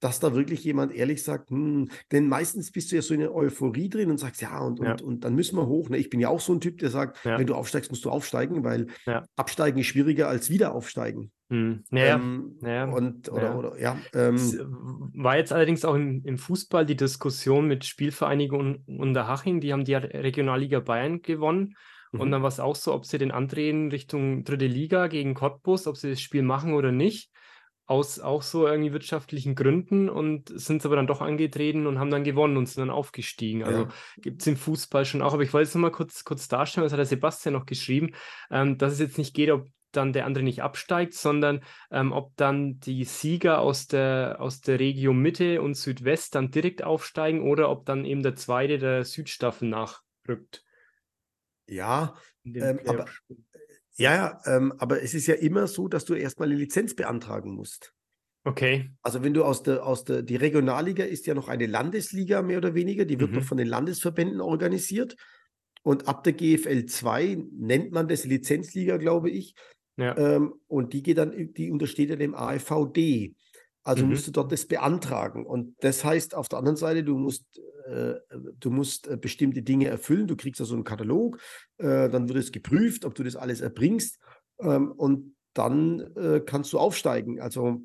dass 0.00 0.20
da 0.20 0.34
wirklich 0.34 0.62
jemand 0.62 0.94
ehrlich 0.94 1.22
sagt, 1.22 1.50
hm, 1.50 1.88
denn 2.12 2.28
meistens 2.28 2.70
bist 2.70 2.92
du 2.92 2.96
ja 2.96 3.02
so 3.02 3.14
in 3.14 3.20
der 3.20 3.34
Euphorie 3.34 3.88
drin 3.88 4.10
und 4.10 4.18
sagst, 4.18 4.42
ja, 4.42 4.60
und, 4.60 4.78
ja. 4.78 4.92
und, 4.92 5.02
und 5.02 5.24
dann 5.24 5.34
müssen 5.34 5.56
wir 5.56 5.66
hoch. 5.66 5.88
Ne? 5.88 5.96
Ich 5.96 6.10
bin 6.10 6.20
ja 6.20 6.28
auch 6.28 6.40
so 6.40 6.52
ein 6.52 6.60
Typ, 6.60 6.78
der 6.78 6.90
sagt, 6.90 7.24
ja. 7.24 7.38
wenn 7.38 7.46
du 7.46 7.54
aufsteigst, 7.54 7.90
musst 7.90 8.04
du 8.04 8.10
aufsteigen, 8.10 8.62
weil 8.62 8.88
ja. 9.06 9.24
absteigen 9.36 9.78
ist 9.78 9.86
schwieriger 9.86 10.28
als 10.28 10.50
wieder 10.50 10.74
aufsteigen. 10.74 11.32
Hm. 11.48 11.84
Naja, 11.90 12.16
ähm, 12.16 12.56
naja, 12.60 12.84
und 12.86 13.28
oder, 13.28 13.42
naja. 13.42 13.56
oder 13.56 13.80
ja. 13.80 13.96
Ähm, 14.14 15.12
war 15.14 15.36
jetzt 15.36 15.52
allerdings 15.52 15.84
auch 15.84 15.94
im, 15.94 16.22
im, 16.24 16.38
Fußball 16.38 16.84
die 16.84 16.96
Diskussion 16.96 17.68
mit 17.68 17.84
Spielvereinigung 17.84 18.82
Unterhaching, 18.86 19.60
die 19.60 19.72
haben 19.72 19.84
die 19.84 19.94
Regionalliga 19.94 20.80
Bayern 20.80 21.22
gewonnen. 21.22 21.76
Mhm. 22.10 22.20
Und 22.20 22.30
dann 22.32 22.42
war 22.42 22.48
es 22.48 22.58
auch 22.58 22.74
so, 22.74 22.92
ob 22.92 23.06
sie 23.06 23.18
den 23.18 23.30
andrehen 23.30 23.90
Richtung 23.90 24.42
dritte 24.42 24.66
Liga 24.66 25.06
gegen 25.06 25.34
Cottbus, 25.34 25.86
ob 25.86 25.96
sie 25.96 26.10
das 26.10 26.20
Spiel 26.20 26.42
machen 26.42 26.74
oder 26.74 26.90
nicht 26.90 27.30
aus 27.86 28.18
auch 28.18 28.42
so 28.42 28.66
irgendwie 28.66 28.92
wirtschaftlichen 28.92 29.54
Gründen 29.54 30.08
und 30.08 30.48
sind 30.48 30.84
aber 30.84 30.96
dann 30.96 31.06
doch 31.06 31.20
angetreten 31.20 31.86
und 31.86 32.00
haben 32.00 32.10
dann 32.10 32.24
gewonnen 32.24 32.56
und 32.56 32.66
sind 32.66 32.80
dann 32.80 32.90
aufgestiegen. 32.90 33.62
Also 33.62 33.82
ja. 33.82 33.88
gibt 34.18 34.40
es 34.40 34.46
im 34.48 34.56
Fußball 34.56 35.04
schon 35.04 35.22
auch. 35.22 35.32
Aber 35.32 35.44
ich 35.44 35.52
wollte 35.52 35.68
es 35.68 35.74
nochmal 35.74 35.92
kurz, 35.92 36.24
kurz 36.24 36.48
darstellen, 36.48 36.84
das 36.84 36.92
hat 36.92 36.98
der 36.98 37.06
Sebastian 37.06 37.54
noch 37.54 37.64
geschrieben, 37.64 38.10
ähm, 38.50 38.76
dass 38.76 38.92
es 38.92 38.98
jetzt 38.98 39.18
nicht 39.18 39.34
geht, 39.34 39.50
ob 39.50 39.68
dann 39.96 40.12
der 40.12 40.26
andere 40.26 40.44
nicht 40.44 40.62
absteigt, 40.62 41.14
sondern 41.14 41.62
ähm, 41.90 42.12
ob 42.12 42.36
dann 42.36 42.78
die 42.80 43.04
Sieger 43.04 43.60
aus 43.60 43.86
der, 43.86 44.36
aus 44.40 44.60
der 44.60 44.78
Region 44.78 45.18
Mitte 45.18 45.62
und 45.62 45.74
Südwest 45.74 46.34
dann 46.34 46.50
direkt 46.50 46.82
aufsteigen 46.82 47.42
oder 47.42 47.70
ob 47.70 47.86
dann 47.86 48.04
eben 48.04 48.22
der 48.22 48.36
zweite 48.36 48.78
der 48.78 49.04
Südstaffel 49.04 49.68
nachrückt. 49.68 50.64
Ja, 51.68 52.14
ähm, 52.44 52.80
aber 52.86 53.06
ja, 53.96 54.14
ja, 54.14 54.40
ähm, 54.44 54.74
aber 54.78 55.02
es 55.02 55.14
ist 55.14 55.26
ja 55.26 55.34
immer 55.34 55.66
so, 55.66 55.88
dass 55.88 56.04
du 56.04 56.14
erstmal 56.14 56.48
eine 56.48 56.58
Lizenz 56.58 56.94
beantragen 56.94 57.54
musst. 57.54 57.94
Okay. 58.44 58.92
Also 59.02 59.24
wenn 59.24 59.34
du 59.34 59.42
aus 59.42 59.64
der, 59.64 59.84
aus 59.84 60.04
der, 60.04 60.22
die 60.22 60.36
Regionalliga 60.36 61.02
ist 61.02 61.26
ja 61.26 61.34
noch 61.34 61.48
eine 61.48 61.66
Landesliga 61.66 62.42
mehr 62.42 62.58
oder 62.58 62.74
weniger, 62.74 63.04
die 63.04 63.18
wird 63.18 63.30
mhm. 63.30 63.38
noch 63.38 63.44
von 63.44 63.56
den 63.58 63.66
Landesverbänden 63.66 64.40
organisiert. 64.40 65.16
Und 65.82 66.06
ab 66.08 66.22
der 66.24 66.34
GFL 66.34 66.86
2 66.86 67.38
nennt 67.52 67.92
man 67.92 68.06
das 68.06 68.24
Lizenzliga, 68.24 68.98
glaube 68.98 69.30
ich. 69.30 69.54
Ja. 69.96 70.16
Ähm, 70.16 70.54
und 70.66 70.92
die 70.92 71.02
geht 71.02 71.18
dann, 71.18 71.52
die 71.54 71.70
untersteht 71.70 72.10
ja 72.10 72.16
dem 72.16 72.34
AFVD. 72.34 73.34
Also 73.82 74.04
mhm. 74.04 74.10
musst 74.10 74.26
du 74.26 74.32
dort 74.32 74.50
das 74.52 74.66
beantragen. 74.66 75.46
Und 75.46 75.76
das 75.80 76.04
heißt 76.04 76.34
auf 76.34 76.48
der 76.48 76.58
anderen 76.58 76.76
Seite, 76.76 77.04
du 77.04 77.16
musst 77.16 77.60
äh, 77.86 78.14
du 78.58 78.70
musst 78.70 79.06
äh, 79.06 79.16
bestimmte 79.16 79.62
Dinge 79.62 79.86
erfüllen, 79.86 80.26
du 80.26 80.36
kriegst 80.36 80.60
also 80.60 80.74
einen 80.74 80.84
Katalog, 80.84 81.40
äh, 81.78 82.08
dann 82.08 82.28
wird 82.28 82.38
es 82.38 82.50
geprüft, 82.50 83.04
ob 83.04 83.14
du 83.14 83.22
das 83.22 83.36
alles 83.36 83.60
erbringst 83.60 84.18
ähm, 84.60 84.92
und 84.92 85.36
dann 85.54 86.12
kannst 86.44 86.74
du 86.74 86.78
aufsteigen. 86.78 87.40
Also 87.40 87.80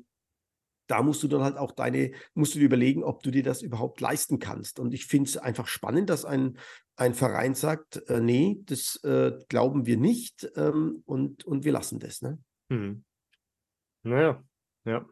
da 0.86 1.02
musst 1.02 1.22
du 1.22 1.28
dann 1.28 1.42
halt 1.42 1.56
auch 1.56 1.72
deine, 1.72 2.12
musst 2.34 2.54
du 2.54 2.58
dir 2.58 2.66
überlegen, 2.66 3.04
ob 3.04 3.22
du 3.22 3.30
dir 3.30 3.42
das 3.42 3.62
überhaupt 3.62 4.00
leisten 4.00 4.38
kannst. 4.38 4.78
Und 4.78 4.94
ich 4.94 5.06
finde 5.06 5.28
es 5.28 5.36
einfach 5.36 5.66
spannend, 5.66 6.10
dass 6.10 6.24
ein, 6.24 6.58
ein 6.96 7.14
Verein 7.14 7.54
sagt, 7.54 8.08
äh, 8.08 8.20
nee, 8.20 8.60
das 8.64 8.96
äh, 9.04 9.32
glauben 9.48 9.86
wir 9.86 9.96
nicht 9.96 10.50
ähm, 10.56 11.02
und, 11.06 11.44
und 11.44 11.64
wir 11.64 11.72
lassen 11.72 11.98
das. 11.98 12.22
Ne? 12.22 12.38
Hm. 12.70 13.04
Naja, 14.02 14.42
ja. 14.84 15.06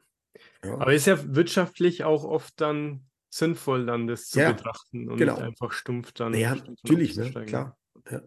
ja. 0.64 0.74
Aber 0.74 0.92
ist 0.92 1.06
ja 1.06 1.34
wirtschaftlich 1.34 2.04
auch 2.04 2.24
oft 2.24 2.60
dann 2.60 3.06
sinnvoll, 3.30 3.86
dann 3.86 4.06
das 4.06 4.26
zu 4.26 4.40
ja, 4.40 4.52
betrachten 4.52 5.08
und 5.08 5.16
genau. 5.16 5.34
nicht 5.34 5.44
einfach 5.44 5.72
stumpf 5.72 6.12
dann. 6.12 6.34
Ja, 6.34 6.56
natürlich, 6.56 7.16
ne? 7.16 7.30
klar. 7.46 7.76
Ja. 8.10 8.22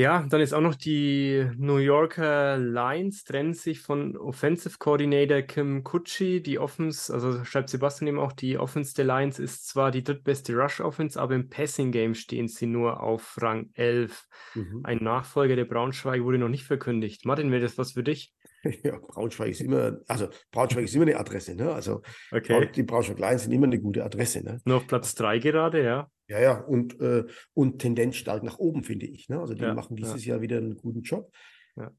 Ja. 0.00 0.24
dann 0.28 0.40
ist 0.40 0.52
auch 0.52 0.60
noch 0.60 0.74
die 0.74 1.48
New 1.56 1.78
Yorker 1.78 2.58
Lions 2.58 3.24
trennen 3.24 3.54
sich 3.54 3.80
von 3.80 4.16
Offensive 4.16 4.76
Coordinator 4.78 5.42
Kim 5.42 5.82
Kutschi. 5.82 6.42
Die 6.42 6.58
Offense, 6.58 7.12
also 7.12 7.44
schreibt 7.44 7.70
Sebastian 7.70 8.08
eben 8.08 8.18
auch, 8.18 8.32
die 8.32 8.58
Offense 8.58 8.94
der 8.94 9.04
Lions 9.04 9.38
ist 9.38 9.66
zwar 9.66 9.90
die 9.90 10.04
drittbeste 10.04 10.54
Rush 10.54 10.80
Offense, 10.80 11.20
aber 11.20 11.34
im 11.34 11.48
Passing 11.48 11.92
Game 11.92 12.14
stehen 12.14 12.48
sie 12.48 12.66
nur 12.66 13.02
auf 13.02 13.36
Rang 13.40 13.70
11. 13.74 14.28
Mhm. 14.54 14.80
Ein 14.84 14.98
Nachfolger 15.02 15.56
der 15.56 15.64
Braunschweig 15.64 16.22
wurde 16.22 16.38
noch 16.38 16.48
nicht 16.48 16.64
verkündigt. 16.64 17.24
Martin, 17.24 17.50
wäre 17.50 17.62
das 17.62 17.78
was 17.78 17.92
für 17.92 18.02
dich? 18.02 18.34
Ja, 18.82 18.98
Braunschweig 18.98 19.50
ist 19.50 19.60
immer, 19.60 19.98
also 20.06 20.28
Braunschweig 20.50 20.84
ist 20.84 20.94
immer 20.94 21.06
eine 21.06 21.18
Adresse, 21.18 21.54
ne? 21.54 21.72
Also 21.72 22.02
okay. 22.30 22.70
die 22.74 22.82
Braunschweig 22.82 23.18
Lions 23.18 23.42
sind 23.44 23.52
immer 23.52 23.66
eine 23.66 23.80
gute 23.80 24.04
Adresse, 24.04 24.44
ne? 24.44 24.60
Nur 24.64 24.78
auf 24.78 24.86
Platz 24.86 25.14
3 25.14 25.38
gerade, 25.38 25.82
ja. 25.82 26.10
Ja, 26.28 26.40
ja, 26.40 26.60
und, 26.60 27.00
äh, 27.00 27.24
und 27.54 27.78
Tendenz 27.78 28.16
stark 28.16 28.42
nach 28.42 28.58
oben, 28.58 28.82
finde 28.82 29.06
ich. 29.06 29.28
Ne? 29.28 29.38
Also 29.38 29.54
die 29.54 29.62
ja, 29.62 29.74
machen 29.74 29.96
dieses 29.96 30.24
ja. 30.24 30.34
Jahr 30.34 30.40
wieder 30.40 30.58
einen 30.58 30.76
guten 30.76 31.02
Job. 31.02 31.30
Ja. 31.76 31.92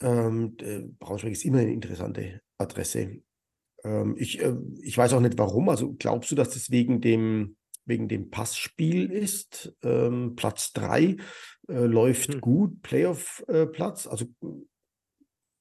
Ähm, 0.00 0.56
äh, 0.60 0.80
Braunschweig 0.98 1.32
ist 1.32 1.44
immer 1.44 1.58
eine 1.58 1.72
interessante 1.72 2.40
Adresse. 2.58 3.22
Ähm, 3.84 4.16
ich, 4.18 4.42
äh, 4.42 4.56
ich 4.82 4.98
weiß 4.98 5.12
auch 5.12 5.20
nicht 5.20 5.38
warum. 5.38 5.68
Also 5.68 5.94
glaubst 5.94 6.30
du, 6.30 6.34
dass 6.34 6.50
das 6.50 6.70
wegen 6.70 7.00
dem, 7.00 7.56
wegen 7.84 8.08
dem 8.08 8.30
Passspiel 8.30 9.10
ist? 9.12 9.76
Ähm, 9.82 10.34
Platz 10.34 10.72
3 10.72 11.16
äh, 11.68 11.84
läuft 11.84 12.34
hm. 12.34 12.40
gut, 12.40 12.82
Playoff-Platz. 12.82 14.06
Äh, 14.06 14.08
also 14.08 14.26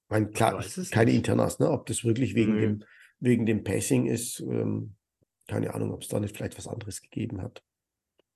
meine, 0.10 0.30
klar, 0.30 0.64
keine 0.92 1.12
nicht. 1.12 1.18
Internas, 1.18 1.60
ne? 1.60 1.70
Ob 1.70 1.86
das 1.86 2.04
wirklich 2.04 2.36
wegen, 2.36 2.60
dem, 2.60 2.84
wegen 3.20 3.46
dem 3.46 3.64
Passing 3.64 4.06
ist, 4.06 4.40
ähm, 4.40 4.96
keine 5.48 5.74
Ahnung, 5.74 5.92
ob 5.94 6.02
es 6.02 6.08
da 6.08 6.20
nicht 6.20 6.36
vielleicht 6.36 6.58
was 6.58 6.68
anderes 6.68 7.02
gegeben 7.02 7.42
hat. 7.42 7.64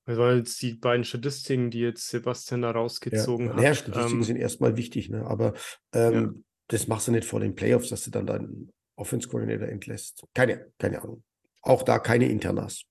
Das 0.06 0.18
waren 0.18 0.38
jetzt 0.38 0.62
die 0.62 0.74
beiden 0.74 1.06
Statistiken, 1.06 1.70
die 1.70 1.80
jetzt 1.80 2.10
Sebastian 2.10 2.64
da 2.64 2.72
rausgezogen 2.72 3.48
ja, 3.48 3.54
hat. 3.54 3.62
Ja, 3.62 3.76
Statistiken 3.76 4.18
ähm, 4.18 4.24
sind 4.24 4.38
erstmal 4.38 4.76
wichtig, 4.76 5.10
ne? 5.10 5.26
aber 5.26 5.54
ähm, 5.94 6.14
ja. 6.14 6.32
das 6.68 6.88
machst 6.88 7.08
du 7.08 7.12
nicht 7.12 7.26
vor 7.26 7.40
den 7.40 7.56
Playoffs, 7.56 7.90
dass 7.90 8.04
du 8.04 8.12
dann 8.12 8.26
deinen 8.26 8.72
Offense 8.96 9.28
Coordinator 9.30 9.68
entlässt. 9.68 10.26
Keine, 10.34 10.72
keine 10.80 11.02
Ahnung. 11.02 11.24
Auch 11.62 11.84
da 11.84 12.00
keine 12.00 12.30
Internas. 12.30 12.84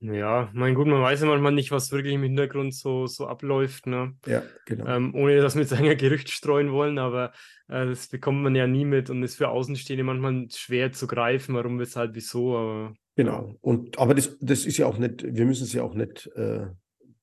Ja, 0.00 0.50
mein 0.52 0.74
gut, 0.74 0.86
man 0.86 1.00
weiß 1.00 1.22
ja 1.22 1.26
manchmal 1.26 1.52
nicht, 1.52 1.70
was 1.70 1.90
wirklich 1.90 2.14
im 2.14 2.22
Hintergrund 2.22 2.74
so, 2.74 3.06
so 3.06 3.26
abläuft, 3.26 3.86
ne? 3.86 4.14
Ja, 4.26 4.42
genau. 4.66 4.86
Ähm, 4.86 5.14
ohne 5.14 5.40
dass 5.40 5.54
wir 5.54 5.62
jetzt 5.62 5.72
ein 5.72 5.84
Gerücht 5.98 6.30
streuen 6.30 6.70
wollen, 6.70 6.98
aber 6.98 7.32
äh, 7.68 7.86
das 7.86 8.08
bekommt 8.08 8.42
man 8.42 8.54
ja 8.54 8.66
nie 8.66 8.84
mit 8.84 9.08
und 9.08 9.22
ist 9.22 9.36
für 9.36 9.48
Außenstehende 9.48 10.04
manchmal 10.04 10.48
schwer 10.50 10.92
zu 10.92 11.06
greifen, 11.06 11.54
warum, 11.54 11.78
weshalb, 11.78 12.14
wieso, 12.14 12.56
aber. 12.56 12.94
Genau. 13.16 13.56
Und 13.62 13.98
aber 13.98 14.14
das, 14.14 14.36
das 14.40 14.66
ist 14.66 14.76
ja 14.76 14.86
auch 14.86 14.98
nicht, 14.98 15.24
wir 15.24 15.46
müssen 15.46 15.64
es 15.64 15.72
ja 15.72 15.82
auch 15.82 15.94
nicht 15.94 16.26
äh, 16.36 16.66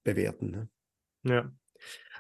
bewerten, 0.04 0.50
ne? 0.52 0.70
Ja. 1.24 1.52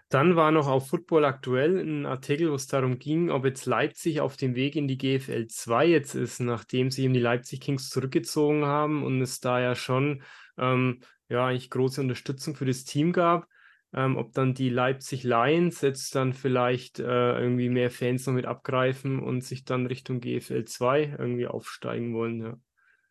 Dann 0.09 0.35
war 0.35 0.51
noch 0.51 0.67
auf 0.67 0.89
Football 0.89 1.25
aktuell 1.25 1.79
ein 1.79 2.05
Artikel, 2.05 2.51
wo 2.51 2.55
es 2.55 2.67
darum 2.67 2.99
ging, 2.99 3.31
ob 3.31 3.45
jetzt 3.45 3.65
Leipzig 3.65 4.21
auf 4.21 4.37
dem 4.37 4.53
Weg 4.53 4.75
in 4.75 4.87
die 4.87 4.99
GFL 4.99 5.47
2 5.47 5.87
jetzt 5.87 6.13
ist, 6.13 6.39
nachdem 6.39 6.91
sie 6.91 7.05
eben 7.05 7.15
die 7.15 7.19
Leipzig 7.19 7.61
Kings 7.61 7.89
zurückgezogen 7.89 8.65
haben 8.65 9.03
und 9.03 9.21
es 9.21 9.39
da 9.39 9.59
ja 9.59 9.73
schon 9.73 10.21
ähm, 10.57 11.01
ja 11.29 11.47
eigentlich 11.47 11.69
große 11.69 12.01
Unterstützung 12.01 12.55
für 12.55 12.65
das 12.65 12.83
Team 12.83 13.13
gab. 13.13 13.47
Ähm, 13.95 14.17
ob 14.17 14.33
dann 14.33 14.55
die 14.55 14.69
Leipzig 14.69 15.23
Lions 15.23 15.81
jetzt 15.81 16.15
dann 16.15 16.33
vielleicht 16.33 16.97
äh, 16.99 17.39
irgendwie 17.39 17.69
mehr 17.69 17.91
Fans 17.91 18.25
noch 18.25 18.33
mit 18.33 18.45
abgreifen 18.45 19.19
und 19.19 19.43
sich 19.43 19.65
dann 19.65 19.85
Richtung 19.85 20.19
GFL 20.19 20.65
2 20.65 21.17
irgendwie 21.19 21.45
aufsteigen 21.45 22.13
wollen. 22.15 22.41
Ja. 22.41 22.57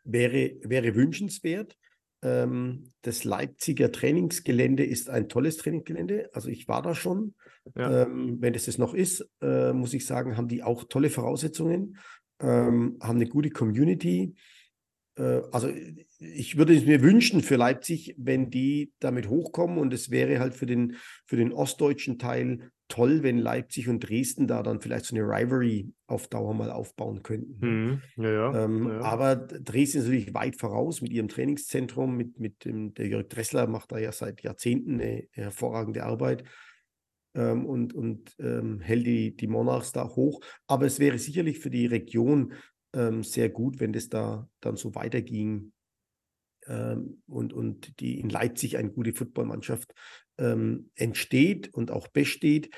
Wäre, 0.05 0.57
wäre 0.64 0.96
wünschenswert. 0.96 1.76
Ähm, 2.22 2.92
das 3.02 3.22
Leipziger 3.22 3.92
Trainingsgelände 3.92 4.85
ist 4.85 5.09
ein 5.09 5.28
tolles 5.28 5.57
Trainingsgelände. 5.57 6.31
Also 6.33 6.48
ich 6.48 6.66
war 6.66 6.83
da 6.83 6.96
schon. 6.96 7.35
Ja. 7.76 8.02
Ähm, 8.02 8.38
wenn 8.40 8.55
es 8.55 8.66
das 8.66 8.78
noch 8.78 8.94
ist, 8.94 9.28
äh, 9.40 9.72
muss 9.72 9.94
ich 9.94 10.05
sagen, 10.05 10.37
haben 10.37 10.48
die 10.48 10.64
auch 10.64 10.85
tolle 10.85 11.11
Voraussetzungen, 11.11 11.96
ähm, 12.40 12.98
haben 13.00 13.16
eine 13.16 13.28
gute 13.28 13.50
Community. 13.50 14.35
Äh, 15.16 15.42
also 15.53 15.68
ich 16.18 16.57
würde 16.57 16.75
es 16.75 16.87
mir 16.87 17.03
wünschen 17.03 17.42
für 17.42 17.57
Leipzig, 17.57 18.14
wenn 18.18 18.51
die 18.51 18.92
damit 19.01 19.29
hochkommen 19.29 19.79
und 19.79 19.92
es 19.92 20.11
wäre 20.11 20.38
halt 20.38 20.55
für 20.55 20.66
den, 20.66 20.96
für 21.27 21.37
den 21.37 21.53
ostdeutschen 21.53 22.18
Teil 22.18 22.70
toll, 22.88 23.22
wenn 23.22 23.38
Leipzig 23.38 23.88
und 23.88 24.01
Dresden 24.01 24.46
da 24.46 24.62
dann 24.62 24.81
vielleicht 24.81 25.07
so 25.07 25.16
eine 25.16 25.25
Rivalry 25.25 25.92
auf 26.07 26.29
Dauer 26.29 26.53
mal 26.53 26.70
aufbauen 26.70 27.22
könnten. 27.22 27.57
Mhm. 27.66 28.03
Ja, 28.22 28.31
ja, 28.31 28.64
ähm, 28.64 28.88
ja. 28.88 29.01
Aber 29.01 29.37
Dresden 29.37 29.98
ist 29.98 30.05
natürlich 30.05 30.35
weit 30.35 30.61
voraus 30.61 31.01
mit 31.01 31.11
ihrem 31.11 31.29
Trainingszentrum, 31.29 32.14
mit, 32.16 32.38
mit 32.38 32.64
dem, 32.66 32.92
der 32.92 33.09
Jörg 33.09 33.29
Dressler 33.29 33.66
macht 33.66 33.92
da 33.92 33.98
ja 33.98 34.12
seit 34.12 34.42
Jahrzehnten 34.42 35.01
eine 35.01 35.27
hervorragende 35.31 36.05
Arbeit 36.05 36.44
ähm, 37.35 37.64
und, 37.64 37.94
und 37.94 38.35
ähm, 38.38 38.81
hält 38.81 39.07
die, 39.07 39.37
die 39.37 39.46
Monarchs 39.46 39.92
da 39.92 40.09
hoch. 40.09 40.40
Aber 40.66 40.85
es 40.85 40.98
wäre 40.98 41.18
sicherlich 41.18 41.61
für 41.61 41.70
die 41.70 41.87
Region 41.87 42.53
ähm, 42.94 43.22
sehr 43.22 43.48
gut, 43.48 43.81
wenn 43.81 43.92
das 43.92 44.09
da 44.09 44.48
dann 44.61 44.76
so 44.76 44.94
weiterging 44.94 45.72
ähm, 46.66 47.22
und, 47.26 47.52
und 47.52 48.00
die 48.00 48.20
in 48.20 48.28
Leipzig 48.28 48.76
eine 48.76 48.90
gute 48.90 49.12
Footballmannschaft 49.12 49.94
ähm, 50.38 50.90
entsteht 50.94 51.72
und 51.72 51.90
auch 51.90 52.09
besteht. 52.09 52.70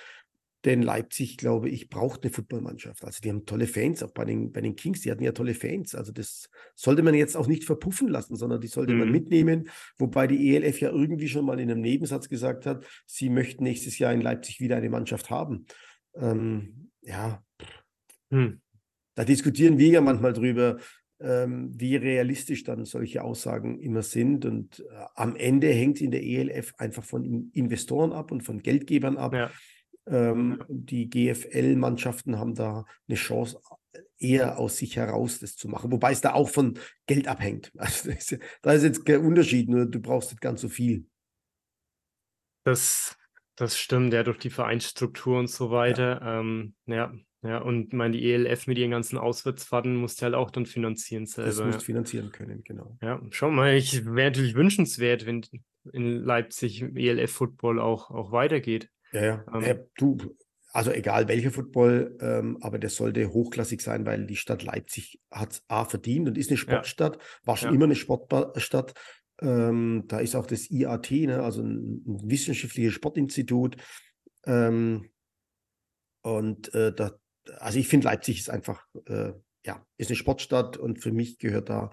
Denn 0.65 0.81
Leipzig, 0.81 1.37
glaube 1.37 1.69
ich, 1.69 1.91
braucht 1.91 2.23
eine 2.23 2.33
Footballmannschaft. 2.33 3.05
Also 3.05 3.21
die 3.21 3.29
haben 3.29 3.45
tolle 3.45 3.67
Fans, 3.67 4.03
auch 4.03 4.13
bei 4.13 4.25
den, 4.25 4.51
bei 4.51 4.63
den 4.63 4.77
Kings, 4.77 5.03
die 5.03 5.11
hatten 5.11 5.23
ja 5.23 5.33
tolle 5.33 5.53
Fans. 5.53 5.95
Also 5.95 6.11
das 6.11 6.49
sollte 6.75 7.03
man 7.03 7.13
jetzt 7.13 7.37
auch 7.37 7.47
nicht 7.47 7.65
verpuffen 7.65 8.09
lassen, 8.09 8.35
sondern 8.35 8.63
die 8.63 8.69
sollte 8.69 8.95
mhm. 8.95 9.01
man 9.01 9.11
mitnehmen. 9.11 9.69
Wobei 9.99 10.27
die 10.27 10.55
ELF 10.55 10.81
ja 10.81 10.91
irgendwie 10.91 11.29
schon 11.29 11.45
mal 11.45 11.61
in 11.61 11.71
einem 11.71 11.83
Nebensatz 11.83 12.31
gesagt 12.31 12.65
hat, 12.65 12.87
sie 13.05 13.29
möchten 13.29 13.63
nächstes 13.63 13.99
Jahr 13.99 14.15
in 14.15 14.23
Leipzig 14.23 14.59
wieder 14.61 14.77
eine 14.77 14.89
Mannschaft 14.89 15.29
haben. 15.29 15.67
Ähm, 16.15 16.91
ja, 17.03 17.45
mhm. 18.31 18.63
Da 19.15 19.25
diskutieren 19.25 19.79
wir 19.79 19.89
ja 19.89 20.01
manchmal 20.01 20.33
drüber, 20.33 20.79
ähm, 21.21 21.71
wie 21.75 21.97
realistisch 21.97 22.65
dann 22.65 22.85
solche 22.85 23.23
Aussagen 23.23 23.79
immer 23.81 24.03
sind. 24.03 24.45
Und 24.45 24.81
äh, 24.81 25.05
am 25.15 25.37
Ende 25.37 25.69
hängt 25.69 25.97
es 25.97 26.03
in 26.03 26.11
der 26.11 26.23
ELF 26.23 26.75
einfach 26.79 27.05
von 27.05 27.51
Investoren 27.53 28.13
ab 28.13 28.31
und 28.31 28.43
von 28.43 28.63
Geldgebern 28.63 29.17
ab. 29.17 29.35
Ja. 29.35 29.51
Ähm, 30.07 30.63
die 30.69 31.09
GFL-Mannschaften 31.09 32.39
haben 32.39 32.55
da 32.55 32.85
eine 33.09 33.17
Chance, 33.17 33.59
eher 34.19 34.59
aus 34.59 34.77
sich 34.77 34.97
heraus 34.97 35.39
das 35.41 35.57
zu 35.57 35.69
machen, 35.69 35.93
wobei 35.93 36.13
es 36.13 36.21
da 36.21 36.35
auch 36.35 36.49
von 36.49 36.79
Geld 37.07 37.29
abhängt. 37.29 37.73
Also 37.79 38.11
ist, 38.11 38.39
da 38.63 38.73
ist 38.73 38.83
jetzt 38.83 39.05
kein 39.05 39.25
Unterschied, 39.25 39.69
nur 39.69 39.87
du 39.87 40.01
brauchst 40.01 40.31
nicht 40.31 40.41
ganz 40.41 40.61
so 40.61 40.69
viel. 40.69 41.07
Das, 42.65 43.17
das 43.57 43.79
stimmt, 43.79 44.13
ja, 44.13 44.23
durch 44.23 44.39
die 44.39 44.51
Vereinsstruktur 44.51 45.39
und 45.39 45.49
so 45.49 45.71
weiter. 45.71 46.21
Ja, 46.21 46.41
ähm, 46.41 46.75
ja, 46.87 47.15
ja 47.45 47.59
und 47.59 47.93
meine, 47.93 48.17
die 48.17 48.33
ELF 48.33 48.67
mit 48.67 48.79
ihren 48.79 48.91
ganzen 48.91 49.19
Auswärtsfahrten 49.19 49.97
musste 49.97 50.25
halt 50.25 50.35
auch 50.35 50.51
dann 50.51 50.67
finanzieren 50.67 51.27
selber. 51.27 51.51
Das 51.51 51.65
musst 51.65 51.81
ja. 51.81 51.85
finanzieren 51.85 52.33
können, 52.33 52.65
genau. 52.65 52.97
Ja, 53.03 53.21
schau 53.31 53.51
mal, 53.51 53.75
ich 53.75 54.05
wäre 54.05 54.31
natürlich 54.31 54.55
wünschenswert, 54.55 55.27
wenn 55.27 55.43
in 55.93 56.25
Leipzig 56.25 56.83
ELF-Football 56.95 57.79
auch, 57.81 58.11
auch 58.11 58.33
weitergeht. 58.33 58.89
Ja, 59.13 59.25
ja. 59.25 59.45
Ähm, 59.55 59.63
äh, 59.63 59.79
du, 59.97 60.19
also 60.73 60.91
egal 60.91 61.29
welcher 61.29 61.53
Football, 61.53 62.17
ähm, 62.21 62.59
aber 62.61 62.79
der 62.79 62.91
sollte 62.91 63.33
hochklassig 63.33 63.81
sein, 63.81 64.05
weil 64.07 64.27
die 64.27 64.37
Stadt 64.37 64.65
Leipzig 64.65 65.21
hat 65.31 65.53
es 65.53 65.65
A 65.69 65.85
verdient 65.85 66.29
und 66.29 66.37
ist 66.37 66.51
eine 66.51 66.57
Sportstadt, 66.57 67.17
ja. 67.17 67.23
war 67.45 67.57
schon 67.57 67.69
ja. 67.71 67.75
immer 67.77 67.85
eine 67.85 67.95
Sportstadt. 67.95 68.95
Ähm, 69.41 70.05
da 70.09 70.19
ist 70.19 70.35
auch 70.35 70.47
das 70.47 70.71
IAT, 70.71 71.11
ne, 71.11 71.43
also 71.43 71.63
ein, 71.63 72.03
ein 72.07 72.31
wissenschaftliches 72.31 72.95
Sportinstitut. 72.95 73.77
Ähm, 74.47 75.11
und 76.23 76.75
äh, 76.75 76.93
da, 76.93 77.13
also 77.59 77.79
ich 77.79 77.89
finde, 77.89 78.07
Leipzig 78.07 78.39
ist 78.39 78.51
einfach, 78.51 78.87
äh, 79.07 79.33
ja, 79.65 79.85
ist 79.97 80.11
eine 80.11 80.17
Sportstadt 80.17 80.77
und 80.77 81.01
für 81.01 81.13
mich 81.13 81.39
gehört 81.39 81.69
da 81.69 81.91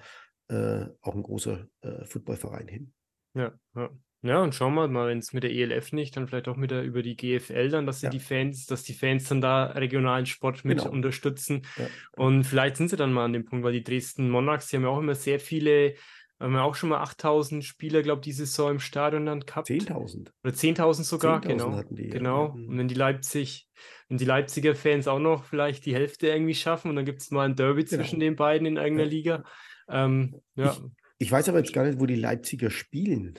äh, 0.49 0.85
auch 1.01 1.15
ein 1.15 1.23
großer 1.23 1.67
äh, 1.81 2.05
Footballverein 2.05 2.67
hin. 2.67 2.93
Ja, 3.33 3.53
ja. 3.75 3.89
Ja, 4.23 4.43
und 4.43 4.53
schauen 4.53 4.75
wir 4.75 4.87
mal, 4.87 5.07
wenn 5.07 5.17
es 5.17 5.33
mit 5.33 5.41
der 5.41 5.51
ELF 5.51 5.93
nicht, 5.93 6.15
dann 6.15 6.27
vielleicht 6.27 6.47
auch 6.47 6.55
mit 6.55 6.69
der 6.69 6.83
über 6.83 7.01
die 7.01 7.15
GFL 7.15 7.69
dann, 7.69 7.87
dass 7.87 8.01
sie 8.01 8.05
ja. 8.05 8.11
die 8.11 8.19
Fans, 8.19 8.67
dass 8.67 8.83
die 8.83 8.93
Fans 8.93 9.27
dann 9.27 9.41
da 9.41 9.65
regionalen 9.65 10.27
Sport 10.27 10.63
mit 10.63 10.77
genau. 10.77 10.91
unterstützen. 10.91 11.63
Ja. 11.75 11.87
Und 12.11 12.43
vielleicht 12.43 12.77
sind 12.77 12.89
sie 12.89 12.97
dann 12.97 13.13
mal 13.13 13.25
an 13.25 13.33
dem 13.33 13.45
Punkt, 13.45 13.65
weil 13.65 13.73
die 13.73 13.83
Dresden 13.83 14.29
Monarchs, 14.29 14.67
die 14.67 14.75
haben 14.75 14.83
ja 14.83 14.89
auch 14.89 14.99
immer 14.99 15.15
sehr 15.15 15.39
viele, 15.39 15.95
haben 16.41 16.53
ja 16.53 16.63
auch 16.63 16.75
schon 16.75 16.89
mal 16.89 17.01
8000 17.01 17.63
Spieler, 17.63 18.01
glaube 18.01 18.19
ich, 18.19 18.25
diese 18.25 18.45
Saison 18.45 18.71
im 18.71 18.79
Stadion 18.79 19.25
dann 19.25 19.41
gehabt. 19.41 19.69
10.000. 19.69 20.31
Oder 20.43 20.53
10.000 20.53 21.03
sogar, 21.03 21.41
10 21.41 21.57
genau. 21.57 21.83
Die, 21.89 22.09
genau. 22.09 22.47
Ja. 22.47 22.53
Und 22.53 22.77
wenn 22.77 22.87
die 22.87 22.95
Leipzig, 22.95 23.69
wenn 24.09 24.17
die 24.17 24.25
Leipziger 24.25 24.75
Fans 24.75 25.07
auch 25.07 25.19
noch 25.19 25.43
vielleicht 25.43 25.85
die 25.85 25.93
Hälfte 25.93 26.27
irgendwie 26.27 26.55
schaffen 26.55 26.89
und 26.89 26.95
dann 26.95 27.05
gibt 27.05 27.21
es 27.21 27.31
mal 27.31 27.45
ein 27.45 27.55
Derby 27.55 27.83
genau. 27.83 28.01
zwischen 28.01 28.19
den 28.19 28.35
beiden 28.35 28.65
in 28.65 28.77
eigener 28.77 29.05
Liga. 29.05 29.43
Ähm, 29.89 30.41
ja. 30.55 30.71
Ich, 30.71 30.81
ich 31.27 31.31
weiß 31.31 31.49
aber 31.49 31.59
jetzt 31.59 31.73
gar 31.73 31.85
nicht, 31.85 31.99
wo 31.99 32.05
die 32.05 32.15
Leipziger 32.15 32.69
spielen. 32.69 33.37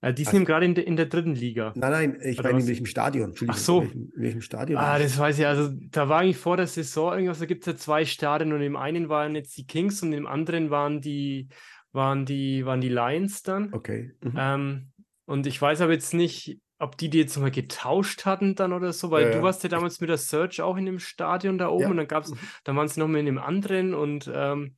Äh, 0.00 0.14
die 0.14 0.24
sind 0.24 0.34
also, 0.34 0.44
gerade 0.44 0.66
in, 0.66 0.74
de, 0.74 0.84
in, 0.84 0.96
der 0.96 1.06
dritten 1.06 1.34
Liga. 1.34 1.72
Nein, 1.74 1.90
nein, 1.90 2.18
ich 2.22 2.42
meine 2.42 2.60
in 2.60 2.68
welchem 2.68 2.86
Stadion. 2.86 3.34
Ach 3.48 3.56
so. 3.56 3.80
In 3.80 3.86
welchem, 3.86 4.12
in 4.16 4.22
welchem 4.22 4.40
Stadion? 4.42 4.78
Ah, 4.78 4.98
das 4.98 5.18
weiß 5.18 5.38
ich. 5.38 5.46
Also 5.46 5.70
da 5.90 6.08
war 6.08 6.20
eigentlich 6.20 6.36
vor 6.36 6.56
der 6.56 6.68
Saison 6.68 7.12
irgendwas, 7.12 7.40
da 7.40 7.46
gibt 7.46 7.66
es 7.66 7.66
ja 7.66 7.76
zwei 7.76 8.04
Stadien 8.04 8.52
und 8.52 8.62
im 8.62 8.76
einen 8.76 9.08
waren 9.08 9.34
jetzt 9.34 9.56
die 9.56 9.66
Kings 9.66 10.02
und 10.02 10.12
im 10.12 10.26
anderen 10.26 10.70
waren 10.70 11.00
die, 11.00 11.48
waren 11.92 12.26
die, 12.26 12.64
waren 12.66 12.80
die 12.80 12.88
Lions 12.88 13.42
dann. 13.42 13.72
Okay. 13.72 14.12
Mhm. 14.22 14.34
Ähm, 14.36 14.92
und 15.26 15.46
ich 15.46 15.60
weiß 15.60 15.80
aber 15.80 15.92
jetzt 15.92 16.14
nicht, 16.14 16.60
ob 16.78 16.96
die 16.96 17.10
die 17.10 17.18
jetzt 17.18 17.36
mal 17.36 17.50
getauscht 17.50 18.24
hatten 18.24 18.54
dann 18.54 18.72
oder 18.72 18.92
so, 18.92 19.10
weil 19.10 19.26
ja, 19.26 19.32
du 19.32 19.42
warst 19.42 19.62
ja 19.62 19.68
damals 19.68 20.00
mit 20.00 20.10
der 20.10 20.16
Search 20.16 20.60
auch 20.60 20.76
in 20.76 20.86
dem 20.86 20.98
Stadion 20.98 21.58
da 21.58 21.68
oben 21.68 21.82
ja. 21.82 21.90
und 21.90 21.96
dann 21.96 22.08
gab's, 22.08 22.30
mhm. 22.30 22.38
dann 22.64 22.76
waren 22.76 22.88
sie 22.88 23.00
noch 23.00 23.08
mal 23.08 23.18
in 23.18 23.26
dem 23.26 23.38
anderen 23.38 23.94
und 23.94 24.30
ähm, 24.32 24.76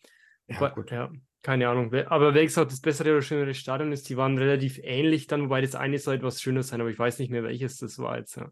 ja, 0.49 0.69
gut. 0.71 0.91
ja. 0.91 1.11
Keine 1.43 1.69
Ahnung. 1.69 1.95
Aber 1.95 2.35
wer 2.35 2.45
gesagt 2.45 2.71
das 2.71 2.81
bessere 2.81 3.13
oder 3.13 3.23
schönere 3.23 3.55
Stadion 3.55 3.93
ist, 3.93 4.09
die 4.11 4.17
waren 4.19 4.37
relativ 4.37 4.79
ähnlich 4.83 5.27
dann, 5.27 5.45
wobei 5.45 5.63
das 5.63 5.75
eine 5.75 5.99
soll 5.99 6.17
etwas 6.17 6.43
schöner 6.43 6.63
sein, 6.63 6.81
aber 6.83 6.91
ich 6.91 6.99
weiß 6.99 7.19
nicht 7.19 7.31
mehr, 7.31 7.43
welches 7.43 7.79
das 7.79 7.99
war 7.99 8.19
jetzt. 8.19 8.37
Ja. 8.37 8.51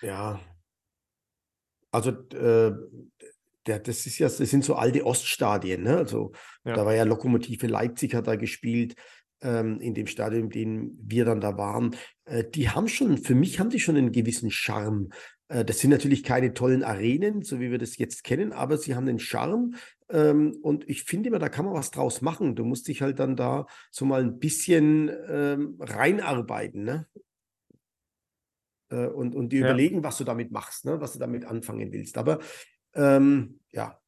ja. 0.00 0.40
Also, 1.90 2.10
äh, 2.10 2.72
der, 3.66 3.78
das 3.78 4.06
ist 4.06 4.18
ja, 4.18 4.28
das 4.28 4.38
sind 4.38 4.64
so 4.64 4.74
alte 4.74 5.04
Oststadien, 5.04 5.82
ne? 5.82 5.96
Also, 5.96 6.32
ja. 6.64 6.74
da 6.74 6.86
war 6.86 6.94
ja 6.94 7.04
Lokomotive 7.04 7.66
Leipzig 7.66 8.14
hat 8.14 8.26
da 8.26 8.36
gespielt, 8.36 8.94
ähm, 9.42 9.80
in 9.80 9.94
dem 9.94 10.06
Stadion, 10.06 10.44
in 10.44 10.50
dem 10.50 10.98
wir 11.02 11.24
dann 11.24 11.40
da 11.40 11.56
waren. 11.56 11.96
Äh, 12.24 12.44
die 12.44 12.68
haben 12.68 12.88
schon, 12.88 13.18
für 13.18 13.34
mich 13.34 13.60
haben 13.60 13.70
die 13.70 13.80
schon 13.80 13.96
einen 13.96 14.12
gewissen 14.12 14.50
Charme. 14.50 15.08
Äh, 15.48 15.64
das 15.64 15.78
sind 15.78 15.90
natürlich 15.90 16.22
keine 16.22 16.54
tollen 16.54 16.82
Arenen, 16.82 17.42
so 17.42 17.60
wie 17.60 17.70
wir 17.70 17.78
das 17.78 17.98
jetzt 17.98 18.24
kennen, 18.24 18.52
aber 18.52 18.78
sie 18.78 18.94
haben 18.94 19.08
einen 19.08 19.18
Charme. 19.18 19.74
Ähm, 20.08 20.58
und 20.62 20.88
ich 20.88 21.04
finde 21.04 21.28
immer, 21.28 21.38
da 21.38 21.48
kann 21.48 21.64
man 21.64 21.74
was 21.74 21.90
draus 21.90 22.22
machen. 22.22 22.56
Du 22.56 22.64
musst 22.64 22.88
dich 22.88 23.02
halt 23.02 23.18
dann 23.18 23.36
da 23.36 23.66
so 23.90 24.04
mal 24.04 24.22
ein 24.22 24.38
bisschen 24.38 25.10
ähm, 25.28 25.76
reinarbeiten. 25.80 26.84
Ne? 26.84 27.06
Äh, 28.90 29.06
und, 29.06 29.34
und 29.34 29.50
dir 29.50 29.60
ja. 29.60 29.66
überlegen, 29.66 30.02
was 30.02 30.18
du 30.18 30.24
damit 30.24 30.50
machst, 30.50 30.84
ne? 30.84 31.00
was 31.00 31.12
du 31.12 31.18
damit 31.18 31.44
anfangen 31.44 31.92
willst. 31.92 32.18
Aber 32.18 32.40
ähm, 32.94 33.60
ja. 33.72 34.00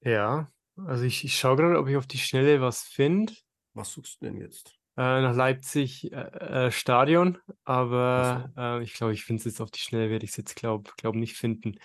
Ja, 0.00 0.50
also 0.76 1.04
ich, 1.04 1.24
ich 1.24 1.38
schaue 1.38 1.56
gerade, 1.56 1.78
ob 1.78 1.88
ich 1.88 1.96
auf 1.96 2.06
die 2.06 2.18
Schnelle 2.18 2.60
was 2.60 2.82
finde. 2.82 3.34
Was 3.74 3.92
suchst 3.92 4.20
du 4.20 4.26
denn 4.26 4.36
jetzt? 4.36 4.78
äh, 4.98 5.22
nach 5.22 5.34
Leipzig 5.34 6.12
äh, 6.12 6.66
äh 6.66 6.70
Stadion, 6.72 7.38
aber 7.64 8.50
so. 8.56 8.60
äh, 8.60 8.82
ich 8.82 8.94
glaube, 8.94 9.12
ich 9.12 9.24
finde 9.24 9.38
es 9.38 9.44
jetzt 9.44 9.60
auf 9.60 9.70
die 9.70 9.78
Schnelle, 9.78 10.10
werde 10.10 10.24
ich 10.24 10.32
es 10.32 10.36
jetzt, 10.36 10.56
glaube 10.56 10.90
glaub 10.96 11.14
nicht 11.14 11.36
finden. 11.36 11.78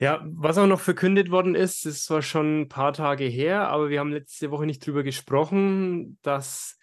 Ja, 0.00 0.24
was 0.24 0.56
auch 0.56 0.66
noch 0.66 0.80
verkündet 0.80 1.30
worden 1.30 1.54
ist, 1.54 1.84
ist 1.84 2.06
zwar 2.06 2.22
schon 2.22 2.62
ein 2.62 2.68
paar 2.68 2.94
Tage 2.94 3.24
her, 3.24 3.68
aber 3.68 3.90
wir 3.90 4.00
haben 4.00 4.10
letzte 4.10 4.50
Woche 4.50 4.64
nicht 4.64 4.84
drüber 4.84 5.02
gesprochen, 5.02 6.18
dass 6.22 6.78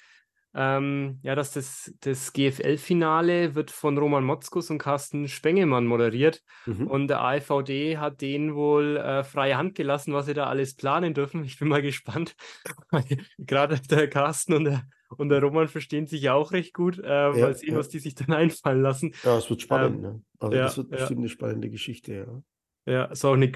ähm, 0.54 1.20
ja, 1.24 1.34
dass 1.36 1.52
das, 1.52 1.94
das 2.02 2.34
GFL-Finale 2.34 3.56
wird 3.56 3.72
von 3.72 3.98
Roman 3.98 4.24
Motzkus 4.24 4.70
und 4.70 4.80
Carsten 4.80 5.28
Spengemann 5.28 5.86
moderiert. 5.86 6.42
Mhm. 6.66 6.88
Und 6.88 7.08
der 7.08 7.22
AVD 7.22 7.98
hat 7.98 8.22
denen 8.22 8.54
wohl 8.54 8.98
äh, 8.98 9.24
freie 9.24 9.58
Hand 9.58 9.76
gelassen, 9.76 10.14
was 10.14 10.26
sie 10.26 10.34
da 10.34 10.48
alles 10.48 10.76
planen 10.76 11.14
dürfen. 11.14 11.44
Ich 11.46 11.58
bin 11.58 11.70
mal 11.70 11.82
gespannt. 11.82 12.36
Gerade 13.38 13.80
der 13.80 14.10
Carsten 14.10 14.54
und 14.54 14.66
der, 14.66 14.84
und 15.18 15.30
der 15.30 15.42
Roman 15.42 15.70
verstehen 15.70 16.08
sich 16.08 16.22
ja 16.22 16.34
auch 16.34 16.52
recht 16.52 16.74
gut. 16.74 17.00
Äh, 17.00 17.08
ja, 17.08 17.32
mal 17.32 17.56
sehen, 17.56 17.74
ja. 17.74 17.80
was 17.80 17.90
die 17.90 18.00
sich 18.00 18.16
dann 18.16 18.34
einfallen 18.34 18.82
lassen. 18.82 19.14
Ja, 19.24 19.38
es 19.38 19.50
wird 19.50 19.62
spannend. 19.62 19.98
Ähm, 19.98 20.02
ne? 20.02 20.22
Also 20.40 20.56
ja, 20.56 20.64
das 20.64 20.78
wird 20.78 20.90
bestimmt 20.90 21.20
eine 21.20 21.30
spannende 21.30 21.70
Geschichte, 21.70 22.14
ja. 22.14 22.44
Ja, 22.86 23.12
auch 23.12 23.34
eine 23.34 23.52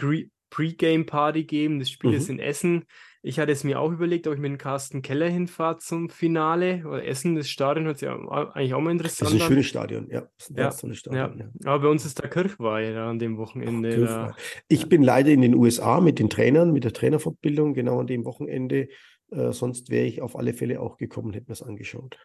Pre-Game-Party 0.55 1.43
geben. 1.43 1.79
Das 1.79 1.89
Spiel 1.89 2.11
mhm. 2.11 2.15
ist 2.15 2.29
in 2.29 2.39
Essen. 2.39 2.85
Ich 3.21 3.39
hatte 3.39 3.51
es 3.51 3.63
mir 3.63 3.79
auch 3.79 3.91
überlegt, 3.91 4.27
ob 4.27 4.35
ich 4.35 4.39
mit 4.39 4.51
dem 4.51 4.57
Carsten 4.57 5.01
Keller 5.01 5.27
hinfahre 5.27 5.79
zum 5.79 6.09
Finale. 6.09 6.83
Oder 6.85 7.05
Essen, 7.05 7.35
das 7.35 7.49
Stadion 7.49 7.85
hört 7.85 7.97
sich 7.97 8.07
eigentlich 8.07 8.73
auch 8.73 8.79
mal 8.79 8.91
interessant 8.91 9.31
an. 9.31 9.37
Das 9.37 9.41
ist 9.41 9.41
ein 9.41 9.51
schönes 9.51 9.65
Stadion, 9.65 10.07
ja. 10.09 10.29
Ja, 10.55 10.71
Stadion, 10.71 11.15
ja. 11.15 11.33
ja. 11.35 11.49
Aber 11.65 11.83
bei 11.83 11.89
uns 11.89 12.05
ist 12.05 12.23
da 12.23 12.27
Kirchweih 12.27 12.91
ja, 12.91 13.09
an 13.09 13.19
dem 13.19 13.37
Wochenende. 13.37 14.07
Ach, 14.31 14.37
ich 14.69 14.87
bin 14.87 15.01
leider 15.01 15.31
in 15.31 15.41
den 15.41 15.55
USA 15.55 15.99
mit 15.99 16.19
den 16.19 16.29
Trainern, 16.29 16.71
mit 16.71 16.83
der 16.83 16.93
Trainerfortbildung, 16.93 17.73
genau 17.73 17.99
an 17.99 18.07
dem 18.07 18.23
Wochenende. 18.23 18.87
Äh, 19.31 19.51
sonst 19.51 19.89
wäre 19.89 20.05
ich 20.05 20.21
auf 20.21 20.37
alle 20.37 20.53
Fälle 20.53 20.79
auch 20.79 20.97
gekommen, 20.97 21.33
hätte 21.33 21.47
mir 21.47 21.53
es 21.53 21.63
angeschaut. 21.63 22.17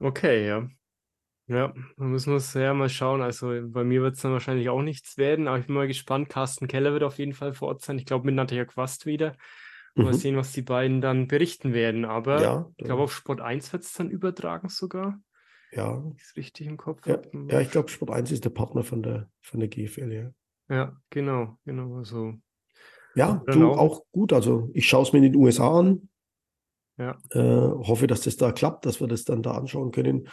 Okay, 0.00 0.46
ja. 0.46 0.68
Ja, 1.48 1.72
da 1.96 2.04
müssen 2.04 2.32
wir 2.32 2.36
es 2.36 2.52
ja 2.52 2.74
mal 2.74 2.90
schauen. 2.90 3.22
Also 3.22 3.48
bei 3.68 3.82
mir 3.82 4.02
wird 4.02 4.16
es 4.16 4.22
dann 4.22 4.32
wahrscheinlich 4.32 4.68
auch 4.68 4.82
nichts 4.82 5.16
werden, 5.16 5.48
aber 5.48 5.58
ich 5.58 5.66
bin 5.66 5.74
mal 5.74 5.86
gespannt. 5.86 6.28
Carsten 6.28 6.68
Keller 6.68 6.92
wird 6.92 7.02
auf 7.02 7.18
jeden 7.18 7.32
Fall 7.32 7.54
vor 7.54 7.68
Ort 7.68 7.82
sein. 7.82 7.98
Ich 7.98 8.04
glaube 8.04 8.26
mit 8.26 8.34
Natalia 8.34 8.66
Quast 8.66 9.06
wieder. 9.06 9.34
Mal 9.94 10.12
mhm. 10.12 10.16
sehen, 10.16 10.36
was 10.36 10.52
die 10.52 10.62
beiden 10.62 11.00
dann 11.00 11.26
berichten 11.26 11.72
werden. 11.72 12.04
Aber 12.04 12.42
ja, 12.42 12.70
ich 12.76 12.84
glaube, 12.84 13.02
auf 13.02 13.12
Sport 13.12 13.40
1 13.40 13.72
wird 13.72 13.82
es 13.82 13.94
dann 13.94 14.10
übertragen 14.10 14.68
sogar. 14.68 15.18
Ja. 15.72 16.02
Es 16.20 16.36
richtig 16.36 16.66
im 16.66 16.76
Kopf 16.76 17.06
ja, 17.06 17.14
habe. 17.14 17.46
Ja, 17.50 17.60
ich 17.60 17.70
glaube, 17.70 17.88
Sport 17.88 18.10
1 18.10 18.30
ist 18.30 18.44
der 18.44 18.50
Partner 18.50 18.84
von 18.84 19.02
der, 19.02 19.28
von 19.40 19.58
der 19.58 19.68
GFL, 19.68 20.12
ja. 20.12 20.30
Ja, 20.68 20.96
genau, 21.08 21.58
genau. 21.64 21.96
Also, 21.96 22.34
ja, 23.14 23.42
du 23.46 23.70
auch, 23.70 23.78
auch 23.78 24.02
gut. 24.12 24.32
Also 24.32 24.70
ich 24.74 24.86
schaue 24.86 25.02
es 25.02 25.12
mir 25.12 25.18
in 25.18 25.32
den 25.32 25.36
USA 25.36 25.78
an. 25.78 26.08
Ja. 26.98 27.16
Äh, 27.30 27.70
hoffe, 27.86 28.06
dass 28.06 28.20
das 28.20 28.36
da 28.36 28.52
klappt, 28.52 28.84
dass 28.84 29.00
wir 29.00 29.08
das 29.08 29.24
dann 29.24 29.42
da 29.42 29.52
anschauen 29.52 29.92
können. 29.92 30.28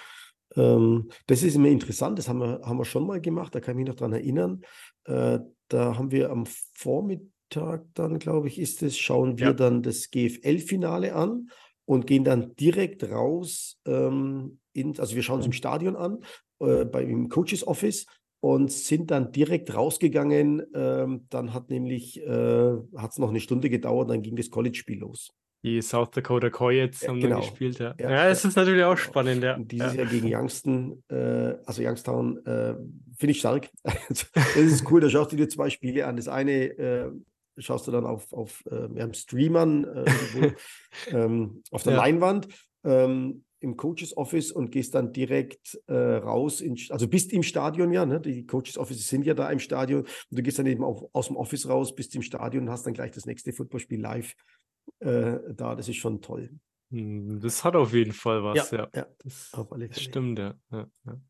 Ähm, 0.55 1.09
das 1.27 1.43
ist 1.43 1.55
immer 1.55 1.69
interessant, 1.69 2.19
das 2.19 2.27
haben 2.27 2.39
wir, 2.39 2.61
haben 2.63 2.77
wir 2.77 2.85
schon 2.85 3.07
mal 3.07 3.21
gemacht, 3.21 3.55
da 3.55 3.59
kann 3.59 3.75
ich 3.75 3.77
mich 3.77 3.87
noch 3.87 3.95
dran 3.95 4.13
erinnern. 4.13 4.61
Äh, 5.05 5.39
da 5.67 5.97
haben 5.97 6.11
wir 6.11 6.29
am 6.29 6.45
Vormittag 6.73 7.85
dann, 7.93 8.19
glaube 8.19 8.47
ich, 8.47 8.59
ist 8.59 8.83
es, 8.83 8.97
schauen 8.97 9.39
wir 9.39 9.47
ja. 9.47 9.53
dann 9.53 9.81
das 9.81 10.11
GFL-Finale 10.11 11.15
an 11.15 11.49
und 11.85 12.07
gehen 12.07 12.23
dann 12.23 12.55
direkt 12.55 13.03
raus, 13.09 13.79
ähm, 13.85 14.59
in, 14.73 14.99
also 14.99 15.15
wir 15.15 15.23
schauen 15.23 15.39
es 15.39 15.45
im 15.45 15.53
Stadion 15.53 15.95
an, 15.95 16.19
äh, 16.59 16.85
beim 16.85 17.29
Coaches 17.29 17.65
Office 17.65 18.05
und 18.41 18.71
sind 18.71 19.09
dann 19.11 19.31
direkt 19.31 19.73
rausgegangen. 19.73 20.63
Ähm, 20.73 21.25
dann 21.29 21.53
hat 21.53 21.69
nämlich, 21.69 22.21
äh, 22.21 22.73
hat 22.95 23.11
es 23.11 23.17
noch 23.17 23.29
eine 23.29 23.39
Stunde 23.39 23.69
gedauert, 23.69 24.09
dann 24.09 24.21
ging 24.21 24.35
das 24.35 24.49
College-Spiel 24.49 24.99
los. 24.99 25.31
Die 25.65 25.81
South 25.81 26.11
Dakota 26.11 26.51
Coyotes 26.51 27.01
ja, 27.01 27.09
haben 27.09 27.19
genau. 27.19 27.39
gespielt, 27.39 27.79
ja. 27.79 27.95
Ja, 27.97 28.11
ja 28.11 28.27
es 28.27 28.45
ist 28.45 28.55
natürlich 28.55 28.83
auch 28.83 28.97
spannend, 28.97 29.43
ja. 29.43 29.55
Und 29.55 29.71
dieses 29.71 29.95
Jahr 29.95 30.05
gegen 30.05 30.31
Youngstown, 30.31 31.03
äh, 31.09 31.55
also 31.65 31.81
Youngstown, 31.81 32.37
äh, 32.45 32.75
finde 33.17 33.31
ich 33.31 33.39
stark. 33.39 33.71
das 33.83 34.55
ist 34.55 34.91
cool, 34.91 35.01
da 35.01 35.09
schaust 35.09 35.31
du 35.31 35.35
dir 35.35 35.49
zwei 35.49 35.71
Spiele 35.71 36.05
an. 36.05 36.17
Das 36.17 36.27
eine 36.27 36.65
äh, 36.77 37.11
schaust 37.57 37.87
du 37.87 37.91
dann 37.91 38.05
auf, 38.05 38.31
auf 38.31 38.63
äh, 38.69 38.87
ja, 38.93 39.11
Stream 39.11 39.55
an, 39.55 39.85
äh, 39.85 40.53
ähm, 41.11 41.63
auf 41.71 41.81
der 41.81 41.95
Leinwand. 41.95 42.47
Ähm, 42.83 43.43
im 43.61 43.77
Coaches 43.77 44.15
Office 44.15 44.51
und 44.51 44.71
gehst 44.71 44.93
dann 44.93 45.11
direkt 45.11 45.79
äh, 45.87 45.95
raus, 45.95 46.61
in, 46.61 46.77
also 46.89 47.07
bist 47.07 47.33
im 47.33 47.41
Stadion 47.41 47.91
ja, 47.91 48.05
ne? 48.05 48.21
die 48.21 48.45
Coaches 48.45 48.77
Offices 48.77 49.07
sind 49.07 49.25
ja 49.25 49.33
da 49.33 49.49
im 49.49 49.57
Stadion 49.57 50.01
und 50.01 50.09
du 50.29 50.43
gehst 50.43 50.59
dann 50.59 50.67
eben 50.67 50.83
auch 50.83 51.09
aus 51.13 51.27
dem 51.27 51.37
Office 51.37 51.67
raus, 51.67 51.95
bist 51.95 52.13
im 52.13 52.21
Stadion 52.21 52.65
und 52.65 52.69
hast 52.69 52.85
dann 52.85 52.93
gleich 52.93 53.09
das 53.09 53.25
nächste 53.25 53.53
Footballspiel 53.53 53.99
live 53.99 54.35
äh, 54.99 55.37
da. 55.53 55.75
Das 55.75 55.87
ist 55.87 55.97
schon 55.97 56.21
toll. 56.21 56.49
Hm, 56.91 57.39
das 57.41 57.63
hat 57.63 57.75
auf 57.75 57.93
jeden 57.93 58.13
Fall 58.13 58.43
was, 58.43 58.71
ja. 58.71 58.79
ja. 58.79 58.89
ja 58.93 59.07
das, 59.23 59.53
auf 59.53 59.71
alle 59.71 59.87
Fälle. 59.87 59.99
stimmt, 59.99 60.39
ja. 60.39 60.55
ja, 60.71 60.87
ja. 61.05 61.21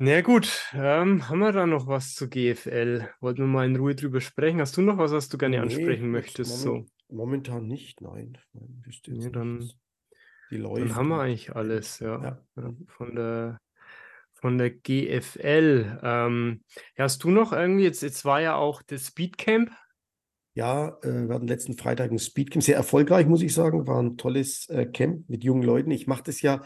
Na 0.00 0.20
gut, 0.20 0.68
ähm, 0.74 1.28
haben 1.28 1.40
wir 1.40 1.50
da 1.50 1.66
noch 1.66 1.88
was 1.88 2.14
zu 2.14 2.28
GFL? 2.28 3.08
Wollten 3.20 3.42
wir 3.42 3.48
mal 3.48 3.66
in 3.66 3.74
Ruhe 3.74 3.96
drüber 3.96 4.20
sprechen? 4.20 4.60
Hast 4.60 4.76
du 4.76 4.82
noch 4.82 4.96
was, 4.96 5.10
was 5.10 5.28
du 5.28 5.38
gerne 5.38 5.56
nee, 5.56 5.62
ansprechen 5.62 6.10
möchtest? 6.10 6.64
Moment, 6.64 6.88
so? 6.88 7.14
Momentan 7.16 7.66
nicht, 7.66 8.00
nein. 8.00 8.38
nein 8.52 8.82
ja, 9.06 9.30
dann, 9.30 9.70
dann 10.50 10.94
haben 10.94 11.08
wir 11.08 11.20
eigentlich 11.20 11.56
alles, 11.56 11.98
ja. 11.98 12.38
ja. 12.56 12.74
Von 12.86 13.16
der 13.16 13.60
von 14.40 14.56
der 14.56 14.70
GFL. 14.70 15.98
Ähm, 16.02 16.62
hast 16.96 17.24
du 17.24 17.30
noch 17.30 17.52
irgendwie, 17.52 17.84
jetzt, 17.84 18.02
jetzt 18.02 18.24
war 18.24 18.40
ja 18.40 18.54
auch 18.54 18.82
das 18.82 19.08
Speedcamp 19.08 19.72
ja, 20.58 20.98
äh, 21.04 21.28
wir 21.28 21.34
hatten 21.36 21.46
letzten 21.46 21.74
Freitag 21.74 22.10
ein 22.10 22.18
Speedcamp, 22.18 22.64
sehr 22.64 22.74
erfolgreich, 22.74 23.26
muss 23.26 23.42
ich 23.42 23.54
sagen. 23.54 23.86
War 23.86 24.02
ein 24.02 24.16
tolles 24.16 24.68
äh, 24.68 24.86
Camp 24.86 25.28
mit 25.28 25.44
jungen 25.44 25.62
Leuten. 25.62 25.92
Ich 25.92 26.08
mache 26.08 26.24
das 26.24 26.42
ja, 26.42 26.62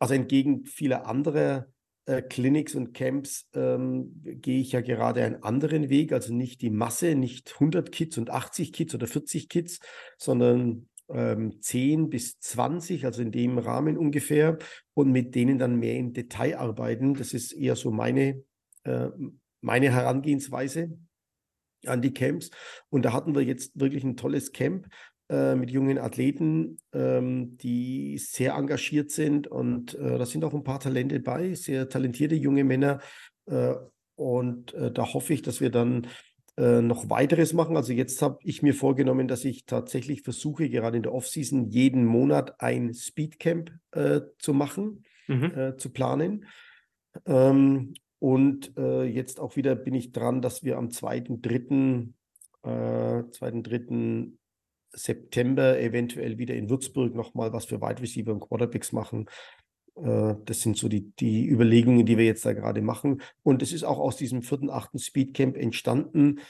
also 0.00 0.14
entgegen 0.14 0.64
vieler 0.64 1.06
anderer 1.06 1.68
äh, 2.06 2.22
Clinics 2.22 2.74
und 2.74 2.92
Camps 2.92 3.48
ähm, 3.54 4.20
gehe 4.24 4.60
ich 4.60 4.72
ja 4.72 4.80
gerade 4.80 5.22
einen 5.22 5.44
anderen 5.44 5.90
Weg, 5.90 6.12
also 6.12 6.34
nicht 6.34 6.60
die 6.60 6.70
Masse, 6.70 7.14
nicht 7.14 7.52
100 7.54 7.92
Kids 7.92 8.18
und 8.18 8.30
80 8.30 8.72
Kids 8.72 8.96
oder 8.96 9.06
40 9.06 9.48
Kids, 9.48 9.78
sondern 10.18 10.88
ähm, 11.08 11.60
10 11.60 12.10
bis 12.10 12.40
20, 12.40 13.04
also 13.06 13.22
in 13.22 13.30
dem 13.30 13.58
Rahmen 13.58 13.96
ungefähr, 13.96 14.58
und 14.94 15.12
mit 15.12 15.36
denen 15.36 15.56
dann 15.56 15.76
mehr 15.76 15.94
im 15.94 16.12
Detail 16.14 16.58
arbeiten. 16.58 17.14
Das 17.14 17.32
ist 17.32 17.52
eher 17.52 17.76
so 17.76 17.92
meine, 17.92 18.42
äh, 18.82 19.10
meine 19.60 19.92
Herangehensweise 19.92 20.98
an 21.86 22.02
die 22.02 22.12
Camps. 22.12 22.50
Und 22.88 23.04
da 23.04 23.12
hatten 23.12 23.34
wir 23.34 23.42
jetzt 23.42 23.78
wirklich 23.78 24.04
ein 24.04 24.16
tolles 24.16 24.52
Camp 24.52 24.88
äh, 25.30 25.54
mit 25.54 25.70
jungen 25.70 25.98
Athleten, 25.98 26.78
ähm, 26.92 27.56
die 27.58 28.18
sehr 28.18 28.54
engagiert 28.54 29.10
sind. 29.10 29.46
Und 29.46 29.94
äh, 29.94 30.18
da 30.18 30.26
sind 30.26 30.44
auch 30.44 30.54
ein 30.54 30.64
paar 30.64 30.80
Talente 30.80 31.20
bei, 31.20 31.54
sehr 31.54 31.88
talentierte 31.88 32.34
junge 32.34 32.64
Männer. 32.64 33.00
Äh, 33.46 33.74
und 34.16 34.74
äh, 34.74 34.90
da 34.90 35.12
hoffe 35.12 35.32
ich, 35.32 35.42
dass 35.42 35.60
wir 35.60 35.70
dann 35.70 36.08
äh, 36.56 36.82
noch 36.82 37.08
weiteres 37.08 37.52
machen. 37.52 37.76
Also 37.76 37.92
jetzt 37.92 38.20
habe 38.22 38.38
ich 38.42 38.62
mir 38.62 38.74
vorgenommen, 38.74 39.28
dass 39.28 39.44
ich 39.44 39.66
tatsächlich 39.66 40.22
versuche, 40.22 40.68
gerade 40.68 40.96
in 40.96 41.04
der 41.04 41.14
Offseason 41.14 41.68
jeden 41.68 42.04
Monat 42.04 42.60
ein 42.60 42.92
Speedcamp 42.92 43.70
äh, 43.92 44.22
zu 44.38 44.52
machen, 44.52 45.04
mhm. 45.28 45.74
zu 45.78 45.90
planen. 45.90 46.44
Ähm, 47.24 47.94
und 48.20 48.76
äh, 48.76 49.02
jetzt 49.04 49.40
auch 49.40 49.56
wieder 49.56 49.74
bin 49.74 49.94
ich 49.94 50.12
dran, 50.12 50.42
dass 50.42 50.62
wir 50.62 50.76
am 50.76 50.88
2.3. 50.88 52.12
Äh, 52.62 53.30
2. 53.30 54.32
September 54.92 55.80
eventuell 55.80 56.36
wieder 56.36 56.54
in 56.54 56.68
Würzburg 56.68 57.14
nochmal 57.14 57.52
was 57.52 57.64
für 57.64 57.80
Wide 57.80 58.02
Receiver 58.02 58.32
und 58.32 58.40
Quarterbacks 58.40 58.92
machen. 58.92 59.26
Äh, 59.96 60.34
das 60.44 60.60
sind 60.60 60.76
so 60.76 60.88
die, 60.88 61.12
die 61.12 61.48
Überlegungen, 61.48 62.04
die 62.04 62.18
wir 62.18 62.26
jetzt 62.26 62.44
da 62.44 62.52
gerade 62.52 62.82
machen. 62.82 63.22
Und 63.42 63.62
es 63.62 63.72
ist 63.72 63.84
auch 63.84 63.98
aus 63.98 64.16
diesem 64.16 64.42
4.8. 64.42 64.98
Speedcamp 65.02 65.56
entstanden. 65.56 66.40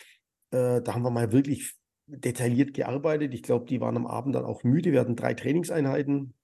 Äh, 0.50 0.82
da 0.82 0.94
haben 0.94 1.02
wir 1.02 1.10
mal 1.10 1.32
wirklich 1.32 1.74
detailliert 2.06 2.74
gearbeitet. 2.74 3.32
Ich 3.32 3.44
glaube, 3.44 3.66
die 3.66 3.80
waren 3.80 3.96
am 3.96 4.08
Abend 4.08 4.34
dann 4.34 4.44
auch 4.44 4.64
müde. 4.64 4.90
Wir 4.90 5.00
hatten 5.00 5.14
drei 5.14 5.34
Trainingseinheiten 5.34 6.34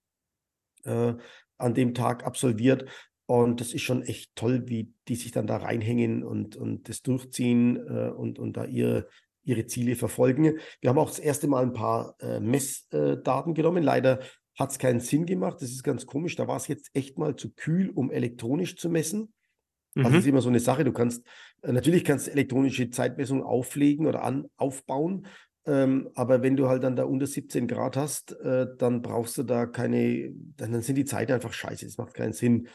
äh, 0.85 1.15
an 1.59 1.75
dem 1.75 1.95
Tag 1.95 2.25
absolviert. 2.25 2.89
Und 3.27 3.61
das 3.61 3.75
ist 3.75 3.83
schon 3.83 4.03
echt 4.03 4.35
toll, 4.37 4.69
wie 4.69 4.93
die 5.09 5.17
sich 5.17 5.33
dann 5.33 5.49
da 5.49 5.57
reinhängen 5.57 6.23
und, 6.23 6.57
und 6.57 6.89
das 6.89 7.03
durchziehen 7.03 7.77
äh, 7.77 8.11
und, 8.11 8.39
und 8.39 8.57
da 8.57 8.65
ihre, 8.65 9.09
ihre 9.43 9.67
Ziele 9.67 9.97
verfolgen. 9.97 10.59
Wir 10.81 10.91
haben 10.91 10.99
auch 10.99 11.11
das 11.11 11.19
erste 11.19 11.49
Mal 11.49 11.63
ein 11.63 11.73
paar 11.73 12.15
äh, 12.21 12.39
Messdaten 12.39 13.55
genommen. 13.55 13.83
Leider 13.83 14.21
hat 14.57 14.71
es 14.71 14.79
keinen 14.79 15.01
Sinn 15.01 15.27
gemacht. 15.27 15.57
Das 15.61 15.71
ist 15.71 15.83
ganz 15.83 16.07
komisch. 16.07 16.37
Da 16.37 16.47
war 16.47 16.57
es 16.57 16.69
jetzt 16.69 16.91
echt 16.95 17.19
mal 17.19 17.37
zu 17.37 17.53
kühl, 17.53 17.91
um 17.91 18.11
elektronisch 18.11 18.77
zu 18.77 18.89
messen. 18.89 19.33
Also 19.97 20.09
mhm. 20.09 20.13
Das 20.13 20.23
ist 20.23 20.29
immer 20.29 20.43
so 20.43 20.49
eine 20.49 20.61
Sache. 20.61 20.85
Du 20.85 20.93
kannst, 20.93 21.27
äh, 21.63 21.73
natürlich 21.73 22.05
kannst 22.05 22.27
du 22.27 22.31
elektronische 22.31 22.91
Zeitmessungen 22.91 23.43
auflegen 23.43 24.07
oder 24.07 24.23
an, 24.23 24.47
aufbauen. 24.57 25.27
Ähm, 25.67 26.11
aber 26.15 26.43
wenn 26.43 26.57
du 26.57 26.69
halt 26.69 26.85
dann 26.85 26.95
da 26.95 27.05
unter 27.05 27.27
17 27.27 27.67
Grad 27.67 27.97
hast, 27.97 28.33
äh, 28.41 28.67
dann 28.79 29.03
brauchst 29.03 29.37
du 29.37 29.43
da 29.43 29.67
keine, 29.67 30.33
dann, 30.57 30.73
dann 30.73 30.83
sind 30.83 30.97
die 30.97 31.05
Zeiten 31.05 31.33
einfach 31.33 31.53
scheiße. 31.53 31.87
Es 31.87 31.99
macht 31.99 32.15
keinen 32.15 32.33
Sinn. 32.33 32.69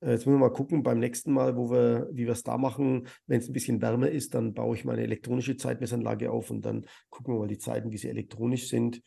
Äh, 0.00 0.12
jetzt 0.12 0.26
müssen 0.26 0.38
wir 0.38 0.48
mal 0.48 0.52
gucken, 0.52 0.82
beim 0.82 0.98
nächsten 0.98 1.32
Mal, 1.32 1.56
wo 1.56 1.70
wir, 1.70 2.08
wie 2.12 2.26
wir 2.26 2.32
es 2.32 2.42
da 2.42 2.58
machen, 2.58 3.06
wenn 3.26 3.40
es 3.40 3.48
ein 3.48 3.52
bisschen 3.52 3.82
wärmer 3.82 4.10
ist, 4.10 4.34
dann 4.34 4.54
baue 4.54 4.76
ich 4.76 4.84
meine 4.84 5.02
elektronische 5.02 5.56
Zeitmessanlage 5.56 6.30
auf 6.30 6.50
und 6.50 6.64
dann 6.64 6.86
gucken 7.10 7.34
wir 7.34 7.40
mal 7.40 7.48
die 7.48 7.58
Zeiten, 7.58 7.92
wie 7.92 7.98
sie 7.98 8.08
elektronisch 8.08 8.68
sind. 8.68 9.02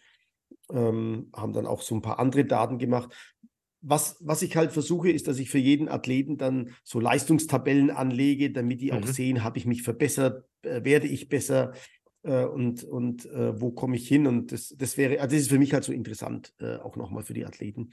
Ähm, 0.71 1.29
haben 1.35 1.53
dann 1.53 1.65
auch 1.65 1.81
so 1.81 1.95
ein 1.95 2.01
paar 2.01 2.19
andere 2.19 2.45
Daten 2.45 2.77
gemacht. 2.77 3.13
Was, 3.81 4.17
was 4.21 4.41
ich 4.41 4.55
halt 4.55 4.71
versuche, 4.71 5.11
ist, 5.11 5.27
dass 5.27 5.39
ich 5.39 5.49
für 5.49 5.57
jeden 5.57 5.89
Athleten 5.89 6.37
dann 6.37 6.69
so 6.83 7.01
Leistungstabellen 7.01 7.91
anlege, 7.91 8.51
damit 8.51 8.79
die 8.79 8.91
mhm. 8.91 8.99
auch 8.99 9.07
sehen, 9.07 9.43
habe 9.43 9.57
ich 9.57 9.65
mich 9.65 9.83
verbessert, 9.83 10.45
äh, 10.61 10.83
werde 10.85 11.07
ich 11.07 11.27
besser 11.27 11.73
äh, 12.23 12.45
und, 12.45 12.83
und 12.83 13.25
äh, 13.25 13.59
wo 13.59 13.71
komme 13.71 13.97
ich 13.97 14.07
hin. 14.07 14.25
Und 14.25 14.51
das, 14.51 14.73
das 14.77 14.97
wäre, 14.97 15.19
also 15.19 15.35
das 15.35 15.43
ist 15.43 15.49
für 15.49 15.59
mich 15.59 15.73
halt 15.73 15.83
so 15.83 15.91
interessant, 15.91 16.53
äh, 16.59 16.77
auch 16.77 16.95
nochmal 16.95 17.23
für 17.23 17.33
die 17.33 17.45
Athleten 17.45 17.89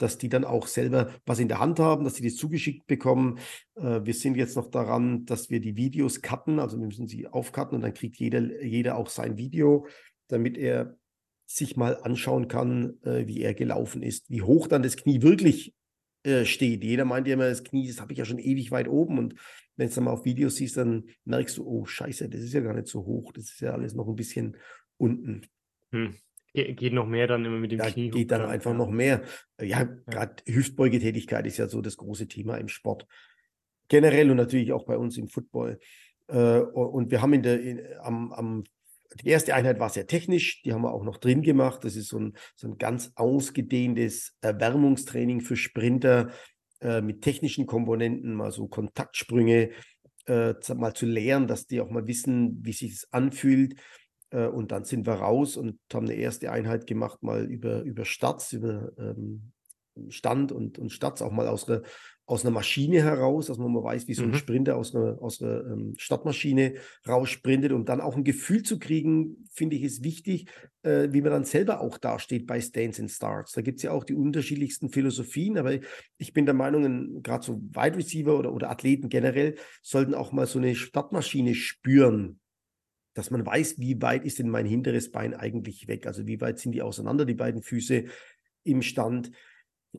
dass 0.00 0.18
die 0.18 0.28
dann 0.28 0.44
auch 0.44 0.66
selber 0.66 1.10
was 1.26 1.38
in 1.38 1.48
der 1.48 1.60
Hand 1.60 1.78
haben, 1.78 2.04
dass 2.04 2.14
sie 2.14 2.24
das 2.24 2.36
zugeschickt 2.36 2.86
bekommen. 2.86 3.38
Äh, 3.76 4.00
wir 4.04 4.14
sind 4.14 4.36
jetzt 4.36 4.56
noch 4.56 4.70
daran, 4.70 5.26
dass 5.26 5.50
wir 5.50 5.60
die 5.60 5.76
Videos 5.76 6.22
cutten, 6.22 6.58
also 6.58 6.78
wir 6.78 6.86
müssen 6.86 7.06
sie 7.06 7.26
aufcutten 7.26 7.76
und 7.76 7.82
dann 7.82 7.94
kriegt 7.94 8.16
jeder, 8.16 8.62
jeder 8.62 8.96
auch 8.96 9.10
sein 9.10 9.36
Video, 9.36 9.86
damit 10.28 10.56
er 10.56 10.96
sich 11.46 11.76
mal 11.76 11.96
anschauen 12.02 12.48
kann, 12.48 12.94
äh, 13.02 13.26
wie 13.26 13.42
er 13.42 13.54
gelaufen 13.54 14.02
ist, 14.02 14.30
wie 14.30 14.42
hoch 14.42 14.68
dann 14.68 14.82
das 14.82 14.96
Knie 14.96 15.20
wirklich 15.20 15.74
äh, 16.22 16.44
steht. 16.44 16.82
Jeder 16.84 17.04
meint 17.04 17.26
ja 17.26 17.34
immer, 17.34 17.48
das 17.48 17.64
Knie, 17.64 17.88
das 17.88 18.00
habe 18.00 18.12
ich 18.12 18.18
ja 18.18 18.24
schon 18.24 18.38
ewig 18.38 18.70
weit 18.70 18.88
oben 18.88 19.18
und 19.18 19.34
wenn 19.76 19.88
du 19.88 19.94
dann 19.94 20.04
mal 20.04 20.12
auf 20.12 20.24
Videos 20.24 20.56
siehst, 20.56 20.76
dann 20.76 21.04
merkst 21.24 21.58
du, 21.58 21.66
oh 21.66 21.84
scheiße, 21.84 22.28
das 22.28 22.40
ist 22.40 22.52
ja 22.52 22.60
gar 22.60 22.74
nicht 22.74 22.88
so 22.88 23.04
hoch, 23.04 23.32
das 23.32 23.44
ist 23.44 23.60
ja 23.60 23.72
alles 23.72 23.94
noch 23.94 24.08
ein 24.08 24.16
bisschen 24.16 24.56
unten. 24.96 25.46
Hm. 25.92 26.14
Geht 26.52 26.92
noch 26.92 27.06
mehr 27.06 27.26
dann 27.26 27.44
immer 27.44 27.58
mit 27.58 27.70
dem 27.72 27.78
da 27.78 27.90
Knie. 27.90 28.10
Geht 28.10 28.30
dann 28.30 28.42
einfach 28.42 28.72
ja. 28.72 28.76
noch 28.76 28.90
mehr. 28.90 29.22
Ja, 29.60 29.84
gerade 29.84 30.42
Hüftbeugetätigkeit 30.46 31.46
ist 31.46 31.58
ja 31.58 31.68
so 31.68 31.80
das 31.80 31.96
große 31.96 32.26
Thema 32.26 32.56
im 32.56 32.68
Sport. 32.68 33.06
Generell 33.88 34.30
und 34.30 34.36
natürlich 34.36 34.72
auch 34.72 34.84
bei 34.84 34.96
uns 34.96 35.16
im 35.16 35.28
Football. 35.28 35.78
Äh, 36.28 36.58
und 36.60 37.10
wir 37.10 37.22
haben 37.22 37.32
in 37.34 37.42
der, 37.42 37.60
in, 37.60 37.80
am, 38.00 38.32
am, 38.32 38.64
die 39.22 39.28
erste 39.28 39.54
Einheit 39.54 39.78
war 39.78 39.90
sehr 39.90 40.06
technisch, 40.06 40.62
die 40.62 40.72
haben 40.72 40.82
wir 40.82 40.92
auch 40.92 41.04
noch 41.04 41.18
drin 41.18 41.42
gemacht. 41.42 41.84
Das 41.84 41.96
ist 41.96 42.08
so 42.08 42.18
ein, 42.18 42.36
so 42.56 42.68
ein 42.68 42.78
ganz 42.78 43.12
ausgedehntes 43.14 44.36
Erwärmungstraining 44.40 45.40
für 45.40 45.56
Sprinter, 45.56 46.30
äh, 46.80 47.00
mit 47.00 47.22
technischen 47.22 47.66
Komponenten, 47.66 48.34
mal 48.34 48.52
so 48.52 48.66
Kontaktsprünge 48.66 49.70
äh, 50.26 50.54
mal 50.74 50.94
zu 50.94 51.06
lernen, 51.06 51.46
dass 51.46 51.66
die 51.66 51.80
auch 51.80 51.90
mal 51.90 52.06
wissen, 52.06 52.58
wie 52.62 52.72
sich 52.72 52.92
es 52.92 53.12
anfühlt. 53.12 53.74
Äh, 54.30 54.46
und 54.46 54.72
dann 54.72 54.84
sind 54.84 55.06
wir 55.06 55.14
raus 55.14 55.56
und 55.56 55.78
haben 55.92 56.06
eine 56.06 56.16
erste 56.16 56.50
Einheit 56.50 56.86
gemacht, 56.86 57.22
mal 57.22 57.44
über, 57.44 57.82
über 57.82 58.04
Starts, 58.04 58.52
über 58.52 58.92
ähm, 58.98 59.52
Stand 60.08 60.52
und, 60.52 60.78
und 60.78 60.90
Starts, 60.90 61.20
auch 61.22 61.32
mal 61.32 61.48
aus 61.48 61.68
einer, 61.68 61.82
aus 62.30 62.44
einer 62.44 62.54
Maschine 62.54 63.02
heraus, 63.02 63.46
dass 63.46 63.58
man 63.58 63.72
mal 63.72 63.82
weiß, 63.82 64.06
wie 64.06 64.14
so 64.14 64.22
ein 64.22 64.30
mhm. 64.30 64.34
Sprinter 64.34 64.76
aus 64.76 64.94
einer, 64.94 65.20
aus 65.20 65.42
einer 65.42 65.66
ähm, 65.66 65.94
Startmaschine 65.96 66.74
raussprintet, 67.06 67.72
um 67.72 67.84
dann 67.84 68.00
auch 68.00 68.16
ein 68.16 68.22
Gefühl 68.22 68.62
zu 68.62 68.78
kriegen, 68.78 69.48
finde 69.52 69.74
ich, 69.74 69.82
ist 69.82 70.04
wichtig, 70.04 70.46
äh, 70.82 71.08
wie 71.10 71.22
man 71.22 71.32
dann 71.32 71.44
selber 71.44 71.80
auch 71.80 71.98
dasteht 71.98 72.46
bei 72.46 72.60
Stands 72.60 73.00
and 73.00 73.10
Starts. 73.10 73.52
Da 73.52 73.62
gibt 73.62 73.78
es 73.78 73.82
ja 73.82 73.90
auch 73.90 74.04
die 74.04 74.14
unterschiedlichsten 74.14 74.90
Philosophien, 74.90 75.58
aber 75.58 75.78
ich 76.18 76.32
bin 76.32 76.46
der 76.46 76.54
Meinung, 76.54 77.20
gerade 77.22 77.44
so 77.44 77.60
Wide 77.60 77.96
Receiver 77.96 78.38
oder, 78.38 78.52
oder 78.54 78.70
Athleten 78.70 79.08
generell 79.08 79.56
sollten 79.82 80.14
auch 80.14 80.30
mal 80.30 80.46
so 80.46 80.60
eine 80.60 80.76
Startmaschine 80.76 81.54
spüren, 81.54 82.39
dass 83.14 83.30
man 83.30 83.44
weiß, 83.44 83.78
wie 83.78 84.00
weit 84.00 84.24
ist 84.24 84.38
denn 84.38 84.48
mein 84.48 84.66
hinteres 84.66 85.10
Bein 85.10 85.34
eigentlich 85.34 85.88
weg? 85.88 86.06
Also 86.06 86.26
wie 86.26 86.40
weit 86.40 86.58
sind 86.58 86.72
die 86.72 86.82
auseinander, 86.82 87.24
die 87.24 87.34
beiden 87.34 87.62
Füße 87.62 88.04
im 88.64 88.82
Stand? 88.82 89.32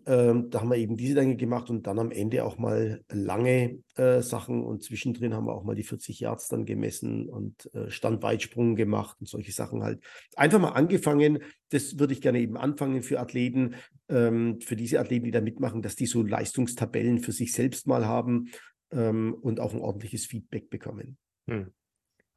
Ähm, 0.06 0.50
da 0.50 0.62
haben 0.62 0.70
wir 0.70 0.78
eben 0.78 0.96
diese 0.96 1.16
Dinge 1.16 1.36
gemacht 1.36 1.70
und 1.70 1.86
dann 1.86 2.00
am 2.00 2.12
Ende 2.12 2.46
auch 2.46 2.58
mal 2.58 3.04
lange 3.12 3.80
äh, 3.98 4.22
Sachen 4.22 4.64
und 4.64 4.84
zwischendrin 4.84 5.34
haben 5.34 5.48
wir 5.48 5.54
auch 5.54 5.66
mal 5.66 5.76
die 5.76 5.84
40 5.84 6.22
Yards 6.22 6.48
dann 6.48 6.66
gemessen 6.66 7.28
und 7.28 7.70
äh, 7.74 7.90
Standweitsprung 7.90 8.76
gemacht 8.78 9.18
und 9.20 9.28
solche 9.28 9.52
Sachen 9.52 9.84
halt. 9.84 10.02
Einfach 10.38 10.60
mal 10.60 10.70
angefangen, 10.70 11.40
das 11.70 12.00
würde 12.00 12.14
ich 12.14 12.22
gerne 12.22 12.40
eben 12.40 12.56
anfangen 12.56 13.04
für 13.04 13.20
Athleten, 13.20 13.76
ähm, 14.08 14.62
für 14.62 14.78
diese 14.78 14.98
Athleten, 14.98 15.26
die 15.26 15.32
da 15.32 15.42
mitmachen, 15.42 15.82
dass 15.82 15.98
die 15.98 16.06
so 16.06 16.24
Leistungstabellen 16.24 17.20
für 17.20 17.34
sich 17.34 17.52
selbst 17.52 17.86
mal 17.86 18.06
haben 18.06 18.50
ähm, 18.92 19.34
und 19.34 19.60
auch 19.60 19.74
ein 19.74 19.82
ordentliches 19.82 20.26
Feedback 20.26 20.70
bekommen. 20.70 21.18
Hm 21.50 21.74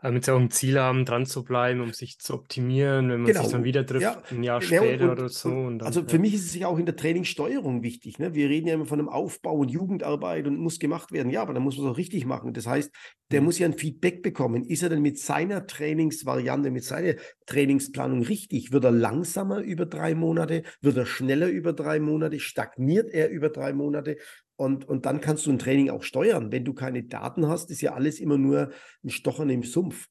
damit 0.04 0.26
sie 0.26 0.32
auch 0.32 0.38
ein 0.38 0.50
Ziel 0.50 0.78
haben, 0.78 1.06
dran 1.06 1.24
zu 1.24 1.44
bleiben, 1.44 1.80
um 1.80 1.94
sich 1.94 2.18
zu 2.18 2.34
optimieren, 2.34 3.08
wenn 3.08 3.22
man 3.22 3.26
genau. 3.26 3.42
sich 3.42 3.52
dann 3.52 3.64
wieder 3.64 3.86
trifft, 3.86 4.02
ja. 4.02 4.22
ein 4.30 4.42
Jahr 4.42 4.60
später 4.60 4.96
ja, 4.96 5.04
und, 5.04 5.10
oder 5.10 5.28
so. 5.30 5.48
Und 5.48 5.78
dann, 5.78 5.86
also 5.86 6.02
für 6.02 6.16
ja. 6.16 6.18
mich 6.18 6.34
ist 6.34 6.44
es 6.44 6.54
ja 6.54 6.68
auch 6.68 6.78
in 6.78 6.84
der 6.84 6.94
Trainingssteuerung 6.94 7.82
wichtig. 7.82 8.18
Ne? 8.18 8.34
Wir 8.34 8.50
reden 8.50 8.68
ja 8.68 8.74
immer 8.74 8.84
von 8.84 8.98
einem 8.98 9.08
Aufbau 9.08 9.54
und 9.54 9.70
Jugendarbeit 9.70 10.46
und 10.46 10.58
muss 10.58 10.78
gemacht 10.78 11.10
werden. 11.10 11.30
Ja, 11.30 11.40
aber 11.40 11.54
dann 11.54 11.62
muss 11.62 11.78
man 11.78 11.86
es 11.86 11.92
auch 11.92 11.96
richtig 11.96 12.26
machen. 12.26 12.52
Das 12.52 12.66
heißt, 12.66 12.92
der 13.30 13.40
mhm. 13.40 13.46
muss 13.46 13.58
ja 13.58 13.66
ein 13.66 13.78
Feedback 13.78 14.22
bekommen. 14.22 14.66
Ist 14.66 14.82
er 14.82 14.90
denn 14.90 15.00
mit 15.00 15.18
seiner 15.18 15.66
Trainingsvariante, 15.66 16.70
mit 16.70 16.84
seiner 16.84 17.14
Trainingsplanung 17.46 18.24
richtig? 18.24 18.72
Wird 18.72 18.84
er 18.84 18.92
langsamer 18.92 19.60
über 19.60 19.86
drei 19.86 20.14
Monate? 20.14 20.64
Wird 20.82 20.98
er 20.98 21.06
schneller 21.06 21.48
über 21.48 21.72
drei 21.72 21.98
Monate? 21.98 22.40
Stagniert 22.40 23.08
er 23.10 23.30
über 23.30 23.48
drei 23.48 23.72
Monate? 23.72 24.18
Und, 24.56 24.88
und 24.88 25.06
dann 25.06 25.20
kannst 25.20 25.46
du 25.46 25.50
ein 25.50 25.58
Training 25.58 25.90
auch 25.90 26.02
steuern. 26.02 26.52
Wenn 26.52 26.64
du 26.64 26.74
keine 26.74 27.02
Daten 27.02 27.48
hast, 27.48 27.70
ist 27.70 27.80
ja 27.80 27.94
alles 27.94 28.20
immer 28.20 28.38
nur 28.38 28.70
ein 29.02 29.10
Stochern 29.10 29.50
im 29.50 29.62
Sumpf. 29.62 30.08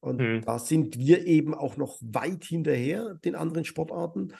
Und 0.00 0.20
hm. 0.20 0.42
da 0.44 0.58
sind 0.58 0.98
wir 0.98 1.26
eben 1.26 1.54
auch 1.54 1.76
noch 1.76 1.98
weit 2.00 2.44
hinterher 2.44 3.14
den 3.24 3.34
anderen 3.34 3.64
Sportarten. 3.64 4.32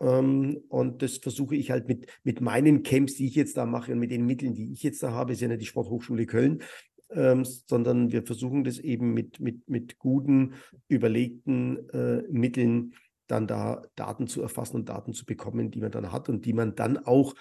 Ähm, 0.00 0.60
und 0.68 1.02
das 1.02 1.18
versuche 1.18 1.56
ich 1.56 1.70
halt 1.70 1.88
mit, 1.88 2.06
mit 2.22 2.40
meinen 2.40 2.82
Camps, 2.82 3.14
die 3.14 3.26
ich 3.26 3.34
jetzt 3.34 3.56
da 3.56 3.66
mache 3.66 3.92
und 3.92 3.98
mit 3.98 4.10
den 4.10 4.26
Mitteln, 4.26 4.54
die 4.54 4.72
ich 4.72 4.82
jetzt 4.82 5.02
da 5.02 5.12
habe, 5.12 5.32
ist 5.32 5.40
ja 5.40 5.48
nicht 5.48 5.62
die 5.62 5.66
Sporthochschule 5.66 6.26
Köln, 6.26 6.62
ähm, 7.10 7.44
sondern 7.44 8.12
wir 8.12 8.22
versuchen 8.22 8.64
das 8.64 8.78
eben 8.78 9.14
mit, 9.14 9.40
mit, 9.40 9.68
mit 9.68 9.98
guten, 9.98 10.54
überlegten 10.88 11.88
äh, 11.90 12.22
Mitteln 12.30 12.94
dann 13.26 13.46
da 13.46 13.82
Daten 13.94 14.26
zu 14.26 14.40
erfassen 14.42 14.76
und 14.76 14.88
Daten 14.88 15.12
zu 15.12 15.26
bekommen, 15.26 15.70
die 15.70 15.80
man 15.80 15.90
dann 15.90 16.12
hat 16.12 16.28
und 16.28 16.44
die 16.46 16.52
man 16.52 16.74
dann 16.74 16.96
auch 16.98 17.34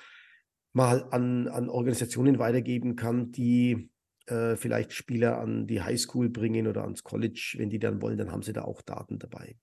mal 0.78 1.07
an, 1.09 1.47
an 1.47 1.69
Organisationen 1.69 2.38
weitergeben 2.38 2.95
kann, 2.95 3.32
die 3.32 3.89
äh, 4.28 4.55
vielleicht 4.55 4.93
Spieler 4.93 5.39
an 5.39 5.65
die 5.65 5.82
Highschool 5.82 6.30
bringen 6.30 6.67
oder 6.67 6.84
ans 6.84 7.03
College. 7.03 7.55
Wenn 7.57 7.69
die 7.69 7.80
dann 7.80 8.01
wollen, 8.01 8.17
dann 8.17 8.32
haben 8.32 8.43
sie 8.43 8.53
da 8.53 8.61
auch 8.61 8.82
Daten 8.84 9.17
dabei. 9.17 9.57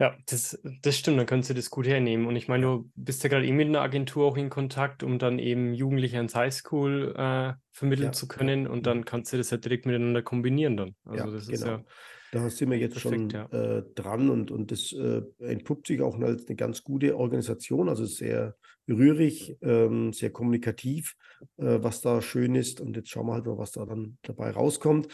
Ja, 0.00 0.16
das, 0.26 0.60
das 0.82 0.96
stimmt, 0.96 1.18
dann 1.18 1.26
können 1.26 1.42
Sie 1.42 1.54
das 1.54 1.70
gut 1.70 1.88
hernehmen. 1.88 2.28
Und 2.28 2.36
ich 2.36 2.46
meine, 2.46 2.66
du 2.66 2.90
bist 2.94 3.24
ja 3.24 3.30
gerade 3.30 3.46
eben 3.46 3.56
mit 3.56 3.66
einer 3.66 3.80
Agentur 3.80 4.26
auch 4.26 4.36
in 4.36 4.48
Kontakt, 4.48 5.02
um 5.02 5.18
dann 5.18 5.40
eben 5.40 5.74
Jugendliche 5.74 6.18
ans 6.18 6.36
Highschool 6.36 7.16
äh, 7.16 7.54
vermitteln 7.72 8.08
ja, 8.08 8.12
zu 8.12 8.28
können. 8.28 8.68
Und 8.68 8.86
dann 8.86 8.98
mhm. 8.98 9.04
kannst 9.06 9.32
du 9.32 9.38
das 9.38 9.50
ja 9.50 9.56
direkt 9.56 9.86
miteinander 9.86 10.22
kombinieren 10.22 10.76
dann. 10.76 10.94
Also 11.04 11.24
ja, 11.24 11.32
das 11.32 11.46
genau. 11.46 11.54
ist 11.54 11.64
ja 11.64 11.84
da 12.32 12.50
sind 12.50 12.70
wir 12.70 12.78
jetzt 12.78 13.00
Perfekt, 13.00 13.14
schon 13.14 13.30
ja. 13.30 13.46
äh, 13.46 13.84
dran 13.94 14.30
und, 14.30 14.50
und 14.50 14.70
das 14.70 14.92
äh, 14.92 15.22
entpuppt 15.40 15.86
sich 15.86 16.00
auch 16.00 16.18
als 16.20 16.46
eine 16.46 16.56
ganz 16.56 16.82
gute 16.82 17.16
Organisation, 17.16 17.88
also 17.88 18.04
sehr 18.04 18.56
rührig, 18.88 19.56
ähm, 19.62 20.12
sehr 20.12 20.30
kommunikativ, 20.30 21.14
äh, 21.56 21.78
was 21.80 22.00
da 22.00 22.20
schön 22.22 22.54
ist. 22.54 22.80
Und 22.80 22.96
jetzt 22.96 23.10
schauen 23.10 23.26
wir 23.26 23.34
halt 23.34 23.46
mal, 23.46 23.58
was 23.58 23.72
da 23.72 23.84
dann 23.84 24.18
dabei 24.22 24.50
rauskommt. 24.50 25.08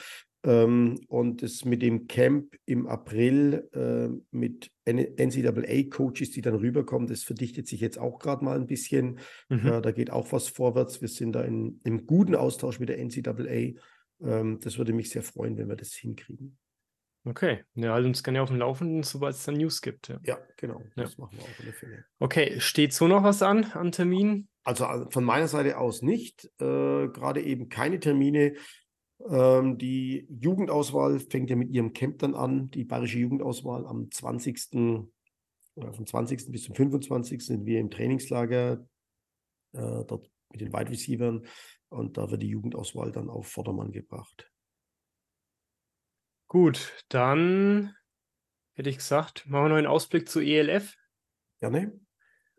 Ähm, 0.44 1.00
und 1.08 1.42
das 1.42 1.64
mit 1.64 1.80
dem 1.82 2.06
Camp 2.06 2.54
im 2.66 2.86
April 2.86 3.68
äh, 3.72 4.08
mit 4.30 4.70
NCAA-Coaches, 4.86 6.32
die 6.32 6.42
dann 6.42 6.56
rüberkommen, 6.56 7.08
das 7.08 7.22
verdichtet 7.22 7.66
sich 7.66 7.80
jetzt 7.80 7.98
auch 7.98 8.18
gerade 8.18 8.44
mal 8.44 8.56
ein 8.56 8.66
bisschen. 8.66 9.18
Mhm. 9.48 9.80
Da 9.82 9.90
geht 9.90 10.10
auch 10.10 10.32
was 10.32 10.48
vorwärts. 10.48 11.00
Wir 11.00 11.08
sind 11.08 11.32
da 11.32 11.42
in, 11.42 11.80
im 11.84 12.06
guten 12.06 12.34
Austausch 12.34 12.78
mit 12.78 12.90
der 12.90 12.98
NCAA. 13.02 13.80
Ähm, 14.22 14.58
das 14.60 14.76
würde 14.76 14.92
mich 14.92 15.10
sehr 15.10 15.22
freuen, 15.22 15.56
wenn 15.56 15.68
wir 15.68 15.76
das 15.76 15.94
hinkriegen. 15.94 16.58
Okay, 17.26 17.64
ja, 17.74 17.94
halt 17.94 18.04
uns 18.04 18.22
gerne 18.22 18.42
auf 18.42 18.50
dem 18.50 18.58
Laufenden, 18.58 19.02
sobald 19.02 19.34
es 19.34 19.44
dann 19.44 19.56
News 19.56 19.80
gibt. 19.80 20.08
Ja, 20.08 20.18
ja 20.24 20.38
genau. 20.58 20.80
Ja. 20.96 21.04
Das 21.04 21.16
machen 21.16 21.38
wir 21.38 21.44
auch 21.44 21.58
in 21.58 21.64
der 21.64 21.74
Fälle. 21.74 22.04
Okay, 22.18 22.60
steht 22.60 22.92
so 22.92 23.08
noch 23.08 23.22
was 23.22 23.42
an 23.42 23.64
an 23.72 23.92
Terminen? 23.92 24.48
Also 24.62 24.84
äh, 24.84 25.10
von 25.10 25.24
meiner 25.24 25.48
Seite 25.48 25.78
aus 25.78 26.02
nicht. 26.02 26.44
Äh, 26.60 27.08
Gerade 27.08 27.42
eben 27.42 27.70
keine 27.70 27.98
Termine. 27.98 28.54
Ähm, 29.26 29.78
die 29.78 30.26
Jugendauswahl 30.28 31.18
fängt 31.18 31.48
ja 31.48 31.56
mit 31.56 31.70
ihrem 31.70 31.94
Camp 31.94 32.18
dann 32.18 32.34
an. 32.34 32.70
Die 32.70 32.84
bayerische 32.84 33.18
Jugendauswahl 33.18 33.86
am 33.86 34.10
20. 34.10 35.06
oder 35.76 35.92
vom 35.94 36.06
20. 36.06 36.50
bis 36.50 36.64
zum 36.64 36.74
25. 36.74 37.40
sind 37.44 37.64
wir 37.64 37.80
im 37.80 37.90
Trainingslager 37.90 38.86
äh, 39.72 40.04
dort 40.06 40.30
mit 40.50 40.60
den 40.60 40.72
Wide 40.72 40.90
Receivers 40.90 41.40
und 41.88 42.16
da 42.16 42.30
wird 42.30 42.42
die 42.42 42.48
Jugendauswahl 42.48 43.12
dann 43.12 43.28
auf 43.28 43.46
Vordermann 43.48 43.92
gebracht. 43.92 44.50
Gut, 46.54 46.92
dann 47.08 47.96
hätte 48.74 48.88
ich 48.88 48.98
gesagt, 48.98 49.44
machen 49.48 49.64
wir 49.64 49.68
noch 49.70 49.76
einen 49.76 49.88
Ausblick 49.88 50.28
zu 50.28 50.38
ELF. 50.38 50.94
Gerne. 51.58 51.98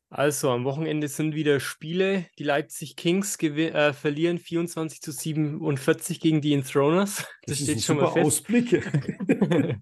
Also, 0.09 0.49
am 0.49 0.65
Wochenende 0.65 1.07
sind 1.07 1.33
wieder 1.33 1.61
Spiele. 1.61 2.25
Die 2.37 2.43
Leipzig 2.43 2.97
Kings 2.97 3.41
äh, 3.41 3.93
verlieren 3.93 4.37
24 4.37 5.01
zu 5.01 5.13
47 5.13 6.19
gegen 6.19 6.41
die 6.41 6.53
Enthroners. 6.53 7.25
Das, 7.43 7.57
das 7.57 7.59
steht 7.59 7.83
schon 7.83 7.95
mal 7.95 8.11
fest. 8.11 8.25
Ausblick. 8.25 8.83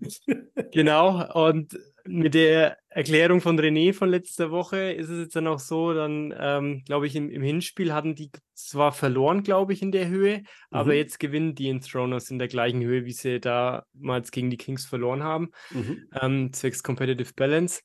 genau. 0.72 1.48
Und 1.48 1.76
mit 2.06 2.34
der 2.34 2.78
Erklärung 2.90 3.40
von 3.40 3.58
René 3.60 3.94
von 3.94 4.10
letzter 4.10 4.52
Woche 4.52 4.92
ist 4.92 5.10
es 5.10 5.20
jetzt 5.20 5.36
dann 5.36 5.48
auch 5.48 5.60
so, 5.60 5.94
dann 5.94 6.34
ähm, 6.38 6.84
glaube 6.86 7.08
ich, 7.08 7.16
im, 7.16 7.30
im, 7.30 7.42
Hinspiel 7.42 7.94
hatten 7.94 8.14
die 8.14 8.30
zwar 8.54 8.92
verloren, 8.92 9.44
glaube 9.44 9.74
ich, 9.74 9.82
in 9.82 9.92
der 9.92 10.10
Höhe, 10.10 10.40
mhm. 10.40 10.46
aber 10.72 10.96
jetzt 10.96 11.20
gewinnen 11.20 11.56
die 11.56 11.70
Enthroners 11.70 12.30
in 12.30 12.40
der 12.40 12.50
gleichen 12.50 12.82
Höhe, 12.82 13.06
wie 13.06 13.14
sie 13.14 13.40
damals 13.40 14.32
gegen 14.32 14.50
die 14.50 14.58
Kings 14.58 14.86
verloren 14.86 15.24
haben, 15.24 15.52
mhm. 15.72 16.08
ähm, 16.22 16.54
zwecks 16.54 16.84
Competitive 16.84 17.34
Balance. 17.36 17.82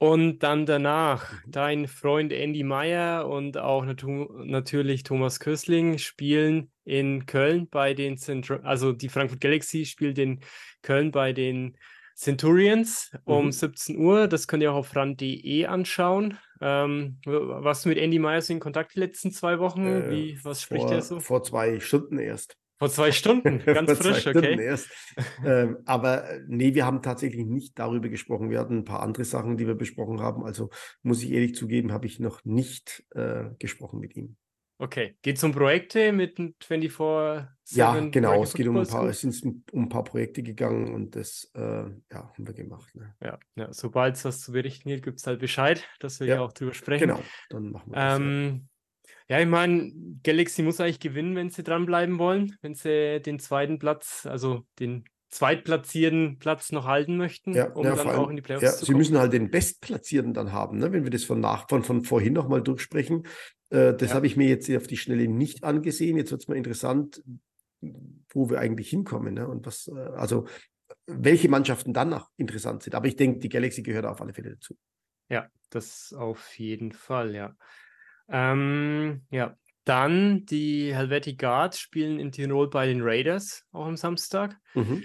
Und 0.00 0.44
dann 0.44 0.64
danach 0.64 1.32
mhm. 1.32 1.50
dein 1.50 1.88
Freund 1.88 2.32
Andy 2.32 2.62
Meyer 2.62 3.28
und 3.28 3.58
auch 3.58 3.84
natu 3.84 4.28
natürlich 4.44 5.02
Thomas 5.02 5.40
Kösling 5.40 5.98
spielen 5.98 6.70
in 6.84 7.26
Köln 7.26 7.68
bei 7.68 7.92
den 7.92 8.16
Central, 8.18 8.60
also 8.62 8.92
die 8.92 9.08
Frankfurt 9.08 9.40
Galaxy 9.40 9.84
spielt 9.84 10.18
in 10.18 10.40
Köln 10.82 11.10
bei 11.10 11.32
den 11.32 11.76
Centurions 12.18 13.12
um 13.24 13.46
mhm. 13.46 13.52
17 13.52 13.96
Uhr. 13.96 14.26
Das 14.26 14.48
könnt 14.48 14.62
ihr 14.64 14.72
auch 14.72 14.78
auf 14.78 14.96
ran.de 14.96 15.66
anschauen. 15.66 16.36
Ähm, 16.60 17.18
warst 17.24 17.84
du 17.84 17.90
mit 17.90 17.98
Andy 17.98 18.18
Meyer 18.18 18.42
in 18.50 18.58
Kontakt 18.58 18.96
die 18.96 18.98
letzten 18.98 19.30
zwei 19.30 19.60
Wochen? 19.60 19.86
Äh, 19.86 20.10
Wie, 20.10 20.40
was 20.42 20.62
spricht 20.62 20.86
vor, 20.86 20.92
er 20.92 21.02
so? 21.02 21.20
Vor 21.20 21.44
zwei 21.44 21.78
Stunden 21.78 22.18
erst. 22.18 22.56
Vor 22.80 22.90
zwei 22.90 23.12
Stunden, 23.12 23.58
ganz 23.64 23.92
frisch, 23.92 24.26
okay. 24.26 24.60
Erst. 24.60 24.88
Ähm, 25.44 25.78
aber 25.84 26.28
äh, 26.28 26.40
nee, 26.48 26.74
wir 26.74 26.84
haben 26.84 27.02
tatsächlich 27.02 27.46
nicht 27.46 27.78
darüber 27.78 28.08
gesprochen. 28.08 28.50
Wir 28.50 28.58
hatten 28.58 28.78
ein 28.78 28.84
paar 28.84 29.02
andere 29.02 29.24
Sachen, 29.24 29.56
die 29.56 29.68
wir 29.68 29.76
besprochen 29.76 30.20
haben. 30.20 30.44
Also 30.44 30.70
muss 31.02 31.22
ich 31.22 31.30
ehrlich 31.30 31.54
zugeben, 31.54 31.92
habe 31.92 32.06
ich 32.06 32.18
noch 32.18 32.44
nicht 32.44 33.04
äh, 33.14 33.44
gesprochen 33.60 34.00
mit 34.00 34.16
ihm. 34.16 34.36
Okay, 34.80 35.16
geht 35.22 35.36
es 35.36 35.44
um 35.44 35.50
Projekte 35.50 36.12
mit 36.12 36.36
24 36.62 37.76
Ja, 37.76 37.98
genau, 38.10 38.44
es 38.44 38.54
geht 38.54 38.68
um 38.68 38.76
ein 38.76 38.86
paar, 38.86 39.08
es 39.08 39.20
sind 39.20 39.64
um 39.72 39.84
ein 39.84 39.88
paar 39.88 40.04
Projekte 40.04 40.44
gegangen 40.44 40.94
und 40.94 41.16
das 41.16 41.50
äh, 41.54 41.60
ja, 41.60 41.92
haben 42.12 42.46
wir 42.46 42.54
gemacht. 42.54 42.94
Ne? 42.94 43.12
Ja, 43.20 43.38
ja 43.56 43.72
sobald 43.72 44.14
es 44.14 44.24
was 44.24 44.40
zu 44.40 44.52
berichten 44.52 44.88
gibt, 44.88 45.04
gibt 45.04 45.18
es 45.18 45.26
halt 45.26 45.40
Bescheid, 45.40 45.84
dass 45.98 46.20
wir 46.20 46.28
ja 46.28 46.40
auch 46.40 46.52
drüber 46.52 46.74
sprechen. 46.74 47.08
Genau, 47.08 47.20
dann 47.50 47.72
machen 47.72 47.90
wir 47.90 47.96
das. 47.96 48.18
Ähm, 48.18 48.68
ja, 49.28 49.40
ich 49.40 49.48
meine, 49.48 49.92
Galaxy 50.22 50.62
muss 50.62 50.80
eigentlich 50.80 51.00
gewinnen, 51.00 51.34
wenn 51.34 51.50
sie 51.50 51.64
dranbleiben 51.64 52.18
wollen, 52.18 52.56
wenn 52.62 52.74
sie 52.74 53.20
den 53.20 53.40
zweiten 53.40 53.80
Platz, 53.80 54.26
also 54.26 54.64
den 54.78 55.04
zweitplatzierten 55.30 56.38
Platz 56.38 56.72
noch 56.72 56.86
halten 56.86 57.16
möchten, 57.16 57.52
ja, 57.52 57.70
um 57.72 57.84
ja, 57.84 57.94
dann 57.94 58.08
allem, 58.08 58.20
auch 58.20 58.30
in 58.30 58.36
die 58.36 58.42
Playoffs 58.42 58.62
ja, 58.62 58.70
zu 58.70 58.86
kommen. 58.86 58.86
Sie 58.86 58.94
müssen 58.94 59.18
halt 59.18 59.32
den 59.32 59.50
Bestplatzierten 59.50 60.32
dann 60.32 60.52
haben, 60.52 60.78
ne? 60.78 60.92
wenn 60.92 61.04
wir 61.04 61.10
das 61.10 61.24
von, 61.24 61.40
nach, 61.40 61.68
von, 61.68 61.82
von 61.82 62.02
vorhin 62.02 62.32
nochmal 62.32 62.62
durchsprechen. 62.62 63.24
Äh, 63.70 63.94
das 63.94 64.10
ja. 64.10 64.14
habe 64.14 64.26
ich 64.26 64.36
mir 64.36 64.48
jetzt 64.48 64.70
auf 64.70 64.86
die 64.86 64.96
Schnelle 64.96 65.28
nicht 65.28 65.64
angesehen. 65.64 66.16
Jetzt 66.16 66.30
wird 66.30 66.42
es 66.42 66.48
mal 66.48 66.56
interessant, 66.56 67.22
wo 68.30 68.50
wir 68.50 68.58
eigentlich 68.58 68.90
hinkommen. 68.90 69.34
Ne? 69.34 69.46
Und 69.46 69.66
was, 69.66 69.88
äh, 69.88 69.98
also 69.98 70.46
welche 71.06 71.48
Mannschaften 71.48 71.92
dann 71.92 72.10
noch 72.10 72.30
interessant 72.36 72.82
sind. 72.82 72.94
Aber 72.94 73.06
ich 73.06 73.16
denke, 73.16 73.38
die 73.40 73.48
Galaxy 73.48 73.82
gehört 73.82 74.06
auf 74.06 74.20
alle 74.20 74.34
Fälle 74.34 74.50
dazu. 74.50 74.76
Ja, 75.28 75.48
das 75.70 76.14
auf 76.16 76.58
jeden 76.58 76.92
Fall, 76.92 77.34
ja. 77.34 77.54
Ähm, 78.28 79.22
ja, 79.30 79.56
dann 79.84 80.44
die 80.44 80.94
Helvetic 80.94 81.38
Guards 81.38 81.78
spielen 81.78 82.18
in 82.18 82.32
Tirol 82.32 82.68
bei 82.68 82.86
den 82.86 83.00
Raiders, 83.02 83.64
auch 83.72 83.86
am 83.86 83.96
Samstag. 83.96 84.58
Mhm. 84.74 85.04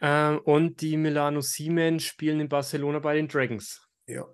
Ähm, 0.00 0.38
und 0.44 0.80
die 0.80 0.96
Milano 0.96 1.40
Siemens 1.40 2.04
spielen 2.04 2.40
in 2.40 2.48
Barcelona 2.48 3.00
bei 3.00 3.14
den 3.14 3.28
Dragons. 3.28 3.86
Ja. 4.06 4.26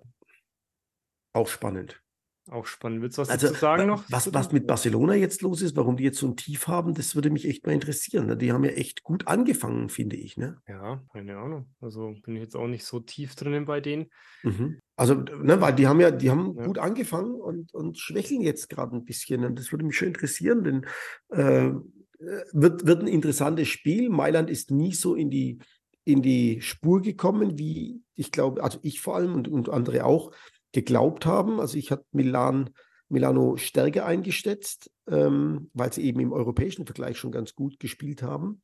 Auch 1.33 1.47
spannend. 1.47 2.01
Auch 2.49 2.65
spannend. 2.65 3.01
Willst 3.01 3.17
du 3.17 3.21
was 3.21 3.29
also, 3.29 3.47
dazu 3.47 3.59
sagen 3.59 3.87
noch? 3.87 4.03
Was, 4.09 4.33
was 4.33 4.51
mit 4.51 4.67
Barcelona 4.67 5.15
jetzt 5.15 5.41
los 5.41 5.61
ist, 5.61 5.75
warum 5.75 5.97
die 5.97 6.03
jetzt 6.03 6.19
so 6.19 6.27
ein 6.27 6.37
Tief 6.37 6.67
haben, 6.67 6.93
das 6.93 7.15
würde 7.15 7.29
mich 7.29 7.47
echt 7.47 7.65
mal 7.65 7.73
interessieren. 7.73 8.27
Ne? 8.27 8.37
Die 8.37 8.51
haben 8.51 8.63
ja 8.63 8.71
echt 8.71 9.03
gut 9.03 9.27
angefangen, 9.27 9.89
finde 9.89 10.15
ich. 10.15 10.37
Ne? 10.37 10.61
Ja, 10.67 11.03
keine 11.11 11.37
Ahnung. 11.37 11.67
Also 11.81 12.13
bin 12.23 12.35
ich 12.35 12.41
jetzt 12.41 12.55
auch 12.55 12.67
nicht 12.67 12.85
so 12.85 12.99
tief 12.99 13.35
drinnen 13.35 13.65
bei 13.65 13.81
denen. 13.81 14.07
Mhm. 14.43 14.79
Also, 14.95 15.15
ne, 15.15 15.59
weil 15.61 15.75
die 15.75 15.87
haben 15.87 15.99
ja, 15.99 16.09
die 16.09 16.29
haben 16.29 16.55
ja. 16.57 16.65
gut 16.65 16.77
angefangen 16.79 17.35
und, 17.35 17.73
und 17.73 17.97
schwächeln 17.97 18.41
jetzt 18.41 18.69
gerade 18.69 18.95
ein 18.95 19.05
bisschen. 19.05 19.43
Und 19.43 19.59
das 19.59 19.71
würde 19.71 19.85
mich 19.85 19.97
schon 19.97 20.07
interessieren, 20.07 20.63
denn 20.63 20.85
äh, 21.29 21.71
wird, 22.53 22.85
wird 22.85 23.01
ein 23.01 23.07
interessantes 23.07 23.67
Spiel. 23.67 24.09
Mailand 24.09 24.49
ist 24.49 24.71
nie 24.71 24.93
so 24.93 25.15
in 25.15 25.29
die, 25.29 25.59
in 26.03 26.21
die 26.21 26.61
Spur 26.61 27.01
gekommen, 27.01 27.59
wie 27.59 28.01
ich 28.15 28.31
glaube, 28.31 28.63
also 28.63 28.79
ich 28.81 29.01
vor 29.01 29.15
allem 29.15 29.35
und, 29.35 29.47
und 29.47 29.69
andere 29.69 30.05
auch 30.05 30.31
geglaubt 30.77 31.25
haben. 31.25 31.59
Also 31.59 31.75
ich 31.75 31.91
habe 31.91 32.05
Milan, 32.11 32.69
Milano 33.09 33.57
stärker 33.57 34.05
eingeschätzt, 34.05 34.91
ähm, 35.09 35.71
weil 35.73 35.91
sie 35.91 36.03
eben 36.03 36.19
im 36.19 36.31
europäischen 36.31 36.85
Vergleich 36.85 37.17
schon 37.17 37.31
ganz 37.31 37.55
gut 37.55 37.79
gespielt 37.79 38.21
haben. 38.21 38.61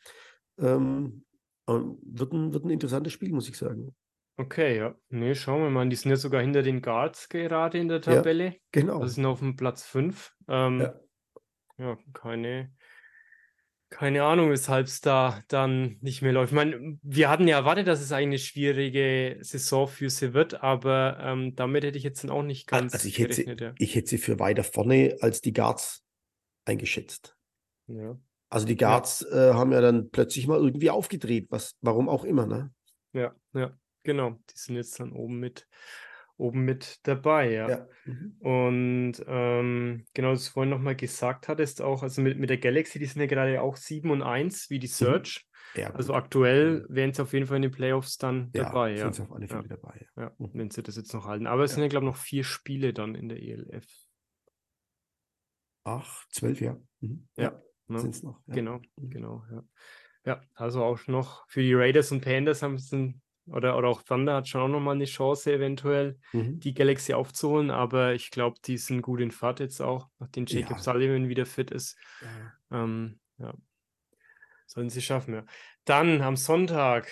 Ähm, 0.60 1.26
wird, 1.66 2.34
ein, 2.34 2.54
wird 2.54 2.66
ein 2.66 2.70
interessantes 2.70 3.14
Spiel, 3.14 3.32
muss 3.32 3.50
ich 3.50 3.58
sagen. 3.58 3.96
Okay, 4.38 4.78
ja. 4.78 4.96
Nee, 5.10 5.34
schauen 5.34 5.64
wir 5.64 5.72
mal. 5.72 5.90
Die 5.90 5.96
sind 5.96 6.12
ja 6.12 6.18
sogar 6.18 6.42
hinter 6.42 6.62
den 6.62 6.84
Guards 6.84 7.30
gerade 7.30 7.80
in 7.80 7.88
der 7.88 8.02
Tabelle. 8.02 8.46
Ja, 8.46 8.54
genau. 8.72 9.00
Das 9.00 9.16
sind 9.16 9.26
auf 9.26 9.40
dem 9.40 9.56
Platz 9.56 9.84
5. 9.84 10.36
Ähm, 10.48 10.82
ja. 10.82 11.00
ja, 11.80 11.98
keine, 12.14 12.76
keine 13.94 14.24
Ahnung, 14.24 14.50
weshalb 14.50 14.88
es 14.88 15.02
da 15.02 15.44
dann 15.50 15.98
nicht 16.02 16.24
mehr 16.24 16.34
läuft. 16.34 16.52
Ich 16.52 16.56
meine, 16.56 16.98
wir 17.04 17.30
hatten 17.30 17.48
ja 17.48 17.58
erwartet, 17.58 17.86
dass 17.86 18.02
es 18.02 18.12
eine 18.12 18.40
schwierige 18.40 19.38
Saison 19.42 19.88
für 19.88 20.10
sie 20.10 20.34
wird, 20.34 20.64
aber 20.64 21.20
ähm, 21.22 21.56
damit 21.56 21.84
hätte 21.84 22.00
ich 22.00 22.04
jetzt 22.04 22.24
dann 22.24 22.32
auch 22.32 22.42
nicht 22.42 22.66
ganz 22.66 22.94
also 22.94 23.08
ich 23.08 23.14
gerechnet. 23.14 23.48
Hätte, 23.48 23.64
ja. 23.66 23.74
Ich 23.78 23.94
hätte 23.94 24.10
sie 24.10 24.18
für 24.18 24.40
weiter 24.40 24.64
vorne 24.64 25.18
als 25.22 25.42
die 25.42 25.54
Guards 25.54 26.04
eingeschätzt. 26.66 27.38
Ja. 27.86 28.18
Also 28.50 28.66
die 28.66 28.78
Guards 28.78 29.24
ja. 29.30 29.52
Äh, 29.52 29.54
haben 29.54 29.72
ja 29.72 29.80
dann 29.80 30.10
plötzlich 30.10 30.48
mal 30.48 30.58
irgendwie 30.58 30.90
aufgedreht, 30.90 31.46
was, 31.52 31.76
warum 31.82 32.10
auch 32.10 32.24
immer, 32.24 32.48
ne? 32.48 32.74
Ja, 33.14 33.36
ja, 33.54 33.78
genau. 34.02 34.32
Die 34.50 34.58
sind 34.58 34.76
jetzt 34.76 35.00
dann 35.00 35.12
oben 35.12 35.40
mit 35.40 35.68
oben 36.38 36.66
mit 36.66 37.00
dabei, 37.04 37.52
ja. 37.52 37.70
ja. 37.70 37.88
Mhm. 38.06 38.36
Und 38.40 39.14
ähm, 39.28 40.06
genau, 40.14 40.32
das 40.32 40.46
du 40.46 40.52
vorhin 40.52 40.70
nochmal 40.70 40.96
gesagt 40.96 41.48
hattest, 41.48 41.82
auch, 41.82 42.04
also 42.04 42.22
mit, 42.22 42.40
mit 42.40 42.50
der 42.50 42.58
Galaxy, 42.58 43.00
die 43.00 43.06
sind 43.06 43.22
ja 43.22 43.28
gerade 43.28 43.62
auch 43.62 43.78
7 43.78 44.10
und 44.10 44.22
1 44.22 44.70
wie 44.70 44.80
die 44.80 44.88
mhm. 44.88 44.92
Search. 44.92 45.46
Mhm. 45.46 45.82
Ja, 45.82 45.90
also 45.92 46.14
aktuell 46.14 46.82
mhm. 46.82 46.96
wären 46.96 47.14
sie 47.14 47.22
auf 47.22 47.34
jeden 47.34 47.48
Fall 47.48 47.58
in 47.58 47.64
den 47.64 47.72
Playoffs 47.72 48.18
dann 48.18 48.52
ja, 48.54 48.64
dabei, 48.64 48.92
ja. 48.92 49.04
Sind 49.04 49.16
sie 49.16 49.22
auf 49.24 49.32
alle 49.32 49.48
Fälle 49.48 49.68
ja. 49.70 49.76
dabei. 49.76 50.08
Ja, 50.18 50.32
mhm. 50.38 50.50
wenn 50.54 50.72
sie 50.72 50.84
das 50.84 50.96
jetzt 50.96 51.14
noch 51.14 51.26
halten. 51.26 51.48
Aber 51.48 51.64
es 51.64 51.74
sind 51.74 51.84
ja, 51.84 51.90
glaube 51.90 52.06
ich, 52.06 52.12
noch 52.12 52.18
vier 52.18 52.44
Spiele 52.44 52.94
dann 52.94 53.16
in 53.16 53.30
der 53.30 53.42
ELF. 53.42 53.88
Ach, 55.86 56.26
zwölf, 56.30 56.62
ja. 56.62 56.78
Mhm. 57.02 57.28
Ja, 57.36 57.62
ne? 57.88 58.00
sind 58.00 58.16
es 58.16 58.24
noch. 58.24 58.42
Genau, 58.48 58.82
genau, 58.98 59.44
ja. 59.52 59.64
Ja, 60.26 60.42
also 60.54 60.84
auch 60.84 61.06
noch 61.08 61.46
für 61.50 61.62
die 61.62 61.74
Raiders 61.74 62.12
und 62.14 62.22
Pandas 62.22 62.62
haben 62.62 62.78
sie 62.78 63.20
oder, 63.48 63.78
oder 63.78 63.90
auch 63.90 64.02
Thunder 64.04 64.36
hat 64.36 64.48
schon 64.48 64.62
auch 64.62 64.68
nochmal 64.68 64.96
eine 64.96 65.06
Chance, 65.06 65.52
eventuell 65.52 66.18
mhm. 66.32 66.60
die 66.60 66.74
Galaxy 66.74 67.14
aufzuholen, 67.14 67.72
aber 67.72 68.14
ich 68.14 68.32
glaube, 68.32 68.58
die 68.66 68.78
sind 68.78 69.02
gut 69.02 69.20
in 69.20 69.32
Fahrt 69.32 69.60
jetzt 69.60 69.82
auch, 69.82 70.08
nachdem 70.20 70.46
Jacob 70.46 70.78
ja. 70.78 70.84
Sullivan 70.84 71.30
wieder 71.30 71.46
fit 71.46 71.72
ist. 71.72 71.98
Ja. 72.22 72.84
Ähm, 72.84 73.20
ja. 73.38 73.54
Sollen 74.66 74.90
sie 74.90 75.02
schaffen, 75.02 75.34
ja. 75.34 75.46
Dann 75.86 76.22
am 76.22 76.38
Sonntag 76.38 77.10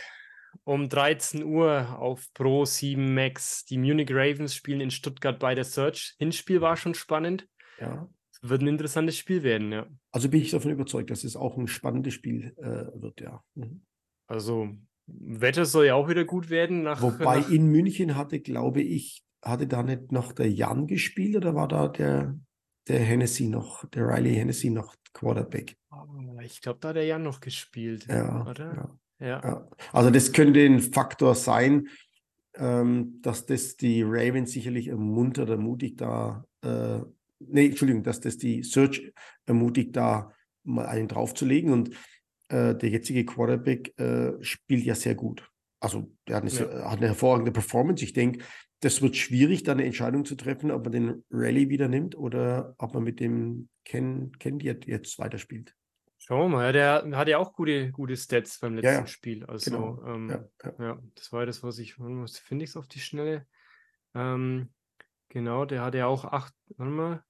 um 0.64 0.90
13 0.90 1.44
Uhr 1.44 1.98
auf 2.00 2.34
Pro 2.34 2.66
7 2.66 3.14
Max. 3.14 3.66
Die 3.66 3.78
Munich 3.78 4.10
Ravens 4.12 4.56
spielen 4.56 4.82
in 4.82 4.92
Stuttgart 4.92 5.40
bei 5.40 5.56
der 5.56 5.64
Search. 5.64 6.16
Hinspiel 6.18 6.62
war 6.62 6.78
schon 6.78 6.94
spannend. 6.94 7.48
Ja. 7.80 8.10
Wird 8.42 8.62
ein 8.62 8.68
interessantes 8.68 9.18
Spiel 9.18 9.44
werden, 9.44 9.72
ja. 9.72 9.88
Also 10.12 10.30
bin 10.30 10.42
ich 10.42 10.52
davon 10.52 10.72
überzeugt, 10.72 11.12
dass 11.12 11.24
es 11.24 11.36
auch 11.36 11.58
ein 11.58 11.68
spannendes 11.68 12.16
Spiel 12.16 12.56
äh, 12.58 13.02
wird, 13.02 13.22
ja. 13.22 13.44
Mhm. 13.54 13.86
Also 14.28 14.76
Wetter 15.20 15.66
soll 15.66 15.88
ja 15.88 15.96
auch 15.96 16.08
wieder 16.08 16.26
gut 16.26 16.50
werden. 16.50 16.84
Nach, 16.84 17.02
Wobei 17.02 17.40
nach... 17.40 17.50
in 17.50 17.68
München 17.68 18.16
hatte, 18.16 18.40
glaube 18.40 18.82
ich, 18.82 19.24
hatte 19.44 19.68
da 19.68 19.84
nicht 19.84 20.12
noch 20.12 20.34
der 20.34 20.52
Jan 20.52 20.88
gespielt 20.88 21.36
oder 21.36 21.56
war 21.56 21.68
da 21.68 21.88
der, 21.88 22.38
der 22.88 23.00
Hennessy 23.00 23.48
noch, 23.48 23.86
der 23.90 24.08
Riley 24.08 24.36
Hennessy 24.36 24.70
noch 24.70 24.96
Quarterback? 25.14 25.78
Ah, 25.90 26.06
ich 26.44 26.62
glaube, 26.62 26.80
da 26.80 26.90
hat 26.90 26.96
der 26.96 27.06
Jan 27.06 27.24
noch 27.24 27.40
gespielt. 27.40 28.08
Ja, 28.08 28.46
oder? 28.48 28.98
Ja, 29.20 29.28
ja. 29.28 29.42
ja. 29.44 29.68
Also 29.92 30.10
das 30.10 30.32
könnte 30.32 30.62
ein 30.62 30.80
Faktor 30.80 31.36
sein, 31.36 31.88
ähm, 32.56 33.20
dass 33.22 33.46
das 33.46 33.78
die 33.78 34.04
Ravens 34.04 34.52
sicherlich 34.52 34.88
ermuntert, 34.88 35.50
ermutigt 35.50 36.02
da, 36.02 36.46
äh, 36.64 37.00
nee, 37.40 37.68
Entschuldigung, 37.68 38.04
dass 38.04 38.20
das 38.20 38.38
die 38.38 38.64
Search 38.64 39.12
ermutigt, 39.46 39.96
da 39.96 40.32
mal 40.64 40.86
einen 40.86 41.08
draufzulegen. 41.08 41.72
Und 41.72 41.92
äh, 42.52 42.76
der 42.76 42.90
jetzige 42.90 43.26
Quarterback 43.26 43.98
äh, 44.00 44.34
spielt 44.44 44.84
ja 44.84 44.96
sehr 44.96 45.16
gut. 45.16 45.50
Also 45.80 46.12
der 46.28 46.38
hat 46.38 46.44
eine, 46.44 46.52
ja. 46.52 46.92
hat 46.92 46.98
eine 46.98 47.08
hervorragende 47.08 47.52
Performance. 47.52 48.04
Ich 48.04 48.14
denke, 48.14 48.44
das 48.82 49.02
wird 49.02 49.16
schwierig, 49.16 49.64
da 49.64 49.72
eine 49.72 49.86
Entscheidung 49.86 50.26
zu 50.26 50.36
treffen, 50.36 50.72
ob 50.72 50.84
man 50.84 50.92
den 50.92 51.24
Rallye 51.32 51.70
wieder 51.70 51.88
nimmt 51.88 52.16
oder 52.18 52.76
ob 52.78 52.94
man 52.94 53.04
mit 53.04 53.20
dem 53.20 53.70
Ken, 53.86 54.32
Ken 54.40 54.60
jetzt 54.60 55.18
weiterspielt. 55.20 55.76
Schauen 56.18 56.52
wir 56.52 56.58
mal, 56.58 56.74
der 56.74 57.04
hat 57.14 57.28
ja 57.28 57.40
auch 57.40 57.54
gute, 57.54 57.92
gute 57.92 58.16
Stats 58.16 58.60
beim 58.60 58.76
letzten 58.76 58.94
ja, 58.94 59.00
ja. 59.00 59.08
Spiel. 59.08 59.46
Also, 59.46 59.72
genau. 59.72 60.04
ähm, 60.06 60.30
ja, 60.30 60.74
ja, 60.80 61.00
das 61.16 61.32
war 61.32 61.48
das, 61.48 61.64
was 61.64 61.80
ich, 61.80 61.96
finde 61.96 62.64
ich 62.64 62.70
es 62.70 62.78
auf 62.78 62.88
die 62.88 63.00
Schnelle. 63.00 63.48
Ähm, 64.14 64.70
genau, 65.30 65.66
der 65.66 65.82
hat 65.82 65.96
ja 65.96 66.06
auch 66.06 66.26
acht, 66.26 66.54
warte 66.78 66.92
mal, 66.92 67.24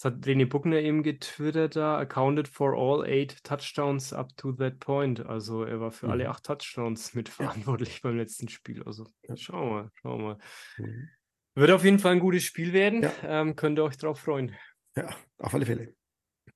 das 0.00 0.14
hat 0.14 0.26
René 0.26 0.46
Buckner 0.46 0.78
eben 0.78 1.02
getwittert 1.02 1.76
da, 1.76 1.98
accounted 1.98 2.48
for 2.48 2.72
all 2.74 3.06
eight 3.06 3.44
touchdowns 3.44 4.14
up 4.14 4.34
to 4.38 4.50
that 4.52 4.78
point. 4.80 5.20
Also 5.26 5.64
er 5.64 5.78
war 5.78 5.90
für 5.90 6.06
mhm. 6.06 6.12
alle 6.12 6.30
acht 6.30 6.44
Touchdowns 6.44 7.12
mitverantwortlich 7.12 7.96
ja. 7.96 8.00
beim 8.04 8.16
letzten 8.16 8.48
Spiel. 8.48 8.82
Also 8.84 9.06
schauen 9.34 9.68
wir 9.68 9.74
mal, 9.74 9.90
schauen 10.00 10.18
wir 10.18 10.24
mal. 10.24 10.38
Mhm. 10.78 11.08
Wird 11.54 11.70
auf 11.70 11.84
jeden 11.84 11.98
Fall 11.98 12.12
ein 12.12 12.20
gutes 12.20 12.44
Spiel 12.44 12.72
werden. 12.72 13.02
Ja. 13.02 13.12
Ähm, 13.24 13.56
könnt 13.56 13.78
ihr 13.78 13.84
euch 13.84 13.98
drauf 13.98 14.20
freuen. 14.20 14.56
Ja, 14.96 15.14
auf 15.36 15.52
alle 15.52 15.66
Fälle. 15.66 15.94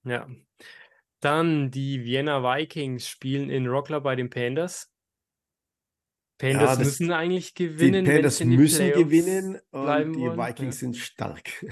Ja. 0.04 0.26
Dann 1.20 1.70
die 1.70 2.02
Vienna 2.02 2.42
Vikings 2.42 3.06
spielen 3.06 3.50
in 3.50 3.66
Rockler 3.66 4.00
bei 4.00 4.16
den 4.16 4.30
Pandas. 4.30 4.93
Panthers 6.44 6.78
ja, 6.78 6.84
müssen 6.84 7.12
eigentlich 7.12 7.54
gewinnen. 7.54 8.04
Die 8.04 8.10
Panthers 8.10 8.38
die 8.38 8.44
müssen 8.44 8.92
gewinnen 8.92 9.58
und 9.70 10.14
die 10.14 10.20
wollen. 10.20 10.38
Vikings 10.38 10.76
ja. 10.76 10.80
sind 10.80 10.96
stark. 10.96 11.64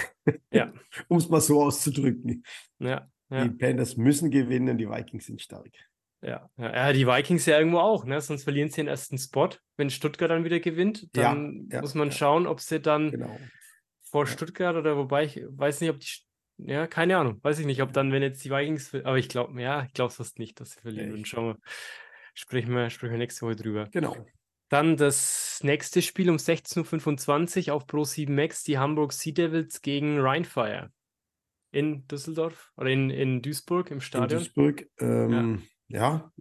Ja. 0.50 0.72
um 1.08 1.18
es 1.18 1.28
mal 1.28 1.40
so 1.40 1.62
auszudrücken. 1.62 2.42
Ja, 2.78 3.10
ja. 3.30 3.44
Die 3.44 3.50
Panthers 3.50 3.96
müssen 3.96 4.30
gewinnen, 4.30 4.78
die 4.78 4.88
Vikings 4.88 5.26
sind 5.26 5.42
stark. 5.42 5.72
Ja, 6.24 6.48
ja, 6.56 6.92
die 6.92 7.06
Vikings 7.06 7.46
ja 7.46 7.58
irgendwo 7.58 7.80
auch, 7.80 8.04
ne? 8.04 8.20
sonst 8.20 8.44
verlieren 8.44 8.68
sie 8.68 8.76
den 8.76 8.86
ersten 8.86 9.18
Spot. 9.18 9.50
Wenn 9.76 9.90
Stuttgart 9.90 10.30
dann 10.30 10.44
wieder 10.44 10.60
gewinnt, 10.60 11.08
dann 11.16 11.68
muss 11.80 11.94
man 11.94 12.12
schauen, 12.12 12.46
ob 12.46 12.60
sie 12.60 12.80
dann 12.80 13.10
genau. 13.10 13.36
vor 14.02 14.26
Stuttgart 14.26 14.76
oder 14.76 14.96
wobei 14.96 15.24
ich 15.24 15.42
weiß 15.48 15.80
nicht, 15.80 15.90
ob 15.90 15.98
die, 15.98 16.06
ja, 16.58 16.86
keine 16.86 17.16
Ahnung, 17.16 17.40
weiß 17.42 17.58
ich 17.58 17.66
nicht, 17.66 17.82
ob 17.82 17.92
dann, 17.92 18.12
wenn 18.12 18.22
jetzt 18.22 18.44
die 18.44 18.50
Vikings, 18.50 18.94
aber 18.94 19.18
ich 19.18 19.28
glaube, 19.28 19.60
ja, 19.60 19.82
ich 19.82 19.92
glaube 19.94 20.12
fast 20.12 20.38
nicht, 20.38 20.60
dass 20.60 20.70
sie 20.70 20.80
verlieren. 20.80 21.12
Und 21.12 21.26
schauen 21.26 21.54
wir, 21.54 21.58
sprechen 22.34 22.72
wir, 22.72 22.88
sprechen 22.88 23.12
wir 23.12 23.18
nächste 23.18 23.44
Woche 23.44 23.56
drüber. 23.56 23.88
Genau. 23.90 24.14
Dann 24.72 24.96
das 24.96 25.60
nächste 25.62 26.00
Spiel 26.00 26.30
um 26.30 26.36
16.25 26.36 27.68
Uhr 27.68 27.74
auf 27.74 27.86
Pro 27.86 28.04
7 28.04 28.34
Max, 28.34 28.64
die 28.64 28.78
Hamburg 28.78 29.12
Sea 29.12 29.34
Devils 29.34 29.82
gegen 29.82 30.18
Rheinfire. 30.18 30.90
In 31.72 32.08
Düsseldorf 32.08 32.72
oder 32.78 32.88
in, 32.88 33.10
in 33.10 33.42
Duisburg 33.42 33.90
im 33.90 34.00
Stadion. 34.00 34.30
In 34.30 34.38
Duisburg, 34.38 34.90
ähm, 34.98 35.62
ja. 35.88 36.00
ja. 36.00 36.32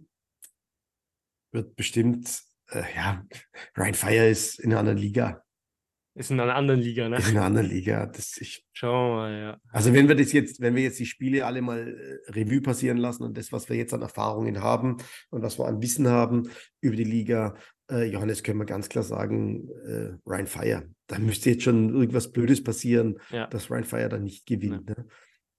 Wird 1.50 1.76
bestimmt, 1.76 2.42
äh, 2.70 2.84
ja, 2.96 3.22
Rheinfire 3.76 4.30
ist 4.30 4.60
in 4.60 4.70
einer 4.70 4.80
anderen 4.80 4.98
Liga. 4.98 5.41
Ist 6.14 6.30
in 6.30 6.40
einer 6.40 6.54
anderen 6.54 6.80
Liga, 6.80 7.08
ne? 7.08 7.16
Ist 7.16 7.30
in 7.30 7.36
einer 7.38 7.46
anderen 7.46 7.68
Liga. 7.68 8.06
Das, 8.06 8.36
ich, 8.38 8.66
Schauen 8.72 9.10
wir 9.10 9.16
mal, 9.16 9.40
ja. 9.40 9.60
Also 9.70 9.94
wenn 9.94 10.08
wir 10.08 10.14
das 10.14 10.32
jetzt, 10.32 10.60
wenn 10.60 10.74
wir 10.74 10.82
jetzt 10.82 10.98
die 10.98 11.06
Spiele 11.06 11.46
alle 11.46 11.62
mal 11.62 11.88
äh, 11.88 12.30
Revue 12.30 12.60
passieren 12.60 12.98
lassen 12.98 13.22
und 13.22 13.38
das, 13.38 13.50
was 13.50 13.70
wir 13.70 13.76
jetzt 13.76 13.94
an 13.94 14.02
Erfahrungen 14.02 14.60
haben 14.60 14.98
und 15.30 15.42
was 15.42 15.58
wir 15.58 15.66
an 15.66 15.80
Wissen 15.80 16.08
haben 16.08 16.50
über 16.82 16.96
die 16.96 17.04
Liga, 17.04 17.54
äh, 17.90 18.04
Johannes, 18.04 18.42
können 18.42 18.58
wir 18.58 18.66
ganz 18.66 18.90
klar 18.90 19.04
sagen, 19.04 19.68
äh, 19.86 20.10
Ryan 20.26 20.46
Fire. 20.46 20.82
Da 21.06 21.18
müsste 21.18 21.50
jetzt 21.50 21.62
schon 21.62 21.94
irgendwas 21.94 22.30
Blödes 22.30 22.62
passieren, 22.62 23.18
ja. 23.30 23.46
dass 23.46 23.70
Ryan 23.70 23.84
Fire 23.84 24.08
dann 24.10 24.24
nicht 24.24 24.46
gewinnt. 24.46 24.90
Ja. 24.90 24.96
Ne? 24.96 25.06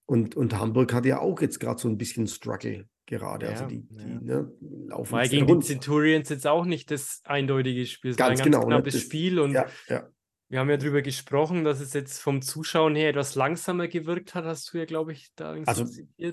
Und, 0.05 0.35
und 0.35 0.59
Hamburg 0.59 0.93
hat 0.93 1.05
ja 1.05 1.19
auch 1.19 1.41
jetzt 1.41 1.59
gerade 1.59 1.79
so 1.79 1.87
ein 1.87 1.97
bisschen 1.97 2.27
Struggle 2.27 2.85
gerade. 3.05 3.47
Also 3.47 3.63
ja, 3.63 3.69
also 3.69 3.75
die, 3.75 3.87
die 3.89 4.25
ne, 4.25 4.51
laufen. 4.87 5.13
Weil 5.13 5.29
gegen 5.29 5.47
die 5.47 5.65
Centurions 5.65 6.29
jetzt 6.29 6.45
auch 6.45 6.65
nicht 6.65 6.91
das 6.91 7.21
eindeutige 7.23 7.85
Spiel. 7.85 8.11
Es 8.11 8.17
ganz, 8.17 8.27
war 8.27 8.31
ein 8.31 8.37
ganz 8.37 8.45
genau, 8.45 8.59
ne? 8.61 8.75
knappes 8.75 8.93
ne? 8.95 8.99
Spiel 8.99 9.39
und 9.39 9.51
ja, 9.51 9.65
ja. 9.87 10.07
Wir 10.49 10.59
haben 10.59 10.69
ja 10.69 10.77
darüber 10.77 11.01
gesprochen, 11.01 11.63
dass 11.63 11.79
es 11.79 11.93
jetzt 11.93 12.21
vom 12.21 12.41
Zuschauen 12.41 12.95
her 12.95 13.09
etwas 13.09 13.35
langsamer 13.35 13.87
gewirkt 13.87 14.35
hat, 14.35 14.45
hast 14.45 14.71
du 14.73 14.77
ja, 14.77 14.85
glaube 14.85 15.13
ich, 15.13 15.31
da 15.35 15.53
Also 15.65 15.85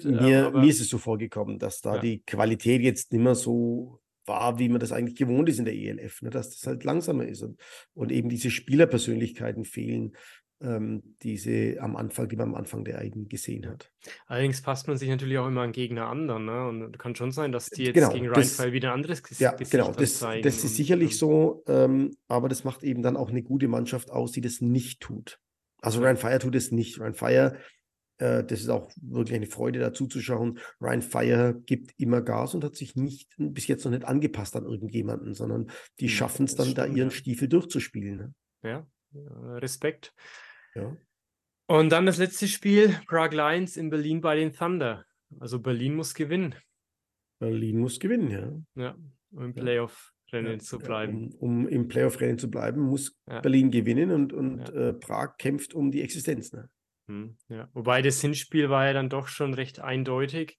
mir, 0.04 0.46
Aber, 0.46 0.60
mir 0.60 0.68
ist 0.68 0.80
es 0.80 0.90
so 0.90 0.98
vorgekommen, 0.98 1.58
dass 1.58 1.80
da 1.80 1.94
ja. 1.94 2.00
die 2.00 2.22
Qualität 2.22 2.82
jetzt 2.82 3.12
nicht 3.12 3.22
mehr 3.22 3.34
so 3.34 4.00
war, 4.26 4.58
wie 4.58 4.68
man 4.68 4.80
das 4.80 4.92
eigentlich 4.92 5.16
gewohnt 5.16 5.48
ist 5.48 5.58
in 5.58 5.64
der 5.64 5.74
ELF, 5.74 6.22
ne? 6.22 6.30
dass 6.30 6.50
das 6.50 6.66
halt 6.66 6.84
langsamer 6.84 7.26
ist 7.26 7.42
und, 7.42 7.60
und 7.94 8.12
eben 8.12 8.28
diese 8.28 8.50
Spielerpersönlichkeiten 8.50 9.64
fehlen 9.64 10.16
ähm, 10.62 11.02
diese 11.22 11.80
am 11.80 11.96
Anfang, 11.96 12.28
die 12.28 12.36
man 12.36 12.48
am 12.48 12.54
Anfang 12.54 12.84
der 12.84 12.98
eigenen 12.98 13.28
gesehen 13.28 13.66
hat. 13.66 13.90
Allerdings 14.26 14.60
passt 14.60 14.88
man 14.88 14.96
sich 14.96 15.08
natürlich 15.08 15.38
auch 15.38 15.46
immer 15.46 15.62
an 15.62 15.72
Gegner 15.72 16.08
an 16.08 16.28
dann, 16.28 16.44
ne? 16.44 16.68
Und 16.68 16.98
kann 16.98 17.14
schon 17.14 17.32
sein, 17.32 17.52
dass 17.52 17.70
die 17.70 17.84
jetzt 17.84 17.94
genau, 17.94 18.12
gegen 18.12 18.28
Rheinfall 18.28 18.72
wieder 18.72 18.90
ein 18.90 18.94
anderes 18.94 19.22
Ges 19.22 19.38
ja, 19.38 19.52
Gesicht 19.52 19.70
genau, 19.70 19.92
das, 19.92 20.18
zeigen. 20.18 20.42
Das 20.42 20.62
ist 20.62 20.76
sicherlich 20.76 21.16
so, 21.16 21.62
ähm, 21.66 22.16
aber 22.28 22.48
das 22.48 22.64
macht 22.64 22.82
eben 22.82 23.02
dann 23.02 23.16
auch 23.16 23.30
eine 23.30 23.42
gute 23.42 23.68
Mannschaft 23.68 24.10
aus, 24.10 24.32
die 24.32 24.40
das 24.40 24.60
nicht 24.60 25.00
tut. 25.00 25.38
Also 25.80 26.00
Ryan 26.00 26.16
Fire 26.16 26.38
tut 26.38 26.54
es 26.54 26.72
nicht. 26.72 27.00
Ryan 27.00 27.14
Fire, 27.14 27.56
äh, 28.18 28.44
das 28.44 28.60
ist 28.60 28.68
auch 28.68 28.90
wirklich 29.00 29.36
eine 29.36 29.46
Freude 29.46 29.78
dazu 29.78 30.06
zu 30.06 30.20
schauen. 30.20 30.58
Ryan 30.80 31.02
Fire 31.02 31.62
gibt 31.64 31.98
immer 31.98 32.20
Gas 32.20 32.54
und 32.54 32.64
hat 32.64 32.76
sich 32.76 32.96
nicht 32.96 33.32
bis 33.38 33.66
jetzt 33.66 33.84
noch 33.84 33.92
nicht 33.92 34.04
angepasst 34.04 34.56
an 34.56 34.66
irgendjemanden, 34.66 35.32
sondern 35.34 35.70
die 36.00 36.08
hm, 36.08 36.14
schaffen 36.14 36.44
es 36.44 36.54
dann, 36.54 36.66
stimmt, 36.66 36.78
da 36.78 36.86
ihren 36.86 37.08
ja. 37.08 37.10
Stiefel 37.10 37.48
durchzuspielen. 37.48 38.16
Ne? 38.16 38.34
Ja, 38.62 38.86
Respekt. 39.56 40.12
Ja. 40.74 40.96
Und 41.66 41.90
dann 41.90 42.06
das 42.06 42.18
letzte 42.18 42.48
Spiel, 42.48 42.96
Prague 43.06 43.36
Lions 43.36 43.76
in 43.76 43.90
Berlin 43.90 44.20
bei 44.20 44.36
den 44.36 44.52
Thunder. 44.52 45.04
Also 45.38 45.60
Berlin 45.60 45.94
muss 45.94 46.14
gewinnen. 46.14 46.54
Berlin 47.38 47.78
muss 47.78 48.00
gewinnen, 48.00 48.30
ja. 48.30 48.82
Ja, 48.82 48.96
um 49.30 49.44
im 49.44 49.54
Playoff-Rennen 49.54 50.52
ja, 50.54 50.58
zu 50.58 50.78
bleiben. 50.78 51.32
Um, 51.38 51.62
um 51.62 51.68
im 51.68 51.88
Playoff-Rennen 51.88 52.38
zu 52.38 52.50
bleiben, 52.50 52.80
muss 52.80 53.16
ja. 53.28 53.40
Berlin 53.40 53.70
gewinnen 53.70 54.10
und, 54.10 54.32
und 54.32 54.68
äh, 54.70 54.92
Prag 54.92 55.36
kämpft 55.38 55.72
um 55.72 55.90
die 55.90 56.02
Existenz. 56.02 56.52
Ne? 56.52 56.68
Hm, 57.06 57.36
ja. 57.48 57.68
Wobei 57.72 58.02
das 58.02 58.20
Hinspiel 58.20 58.68
war 58.68 58.86
ja 58.86 58.92
dann 58.92 59.08
doch 59.08 59.28
schon 59.28 59.54
recht 59.54 59.80
eindeutig. 59.80 60.58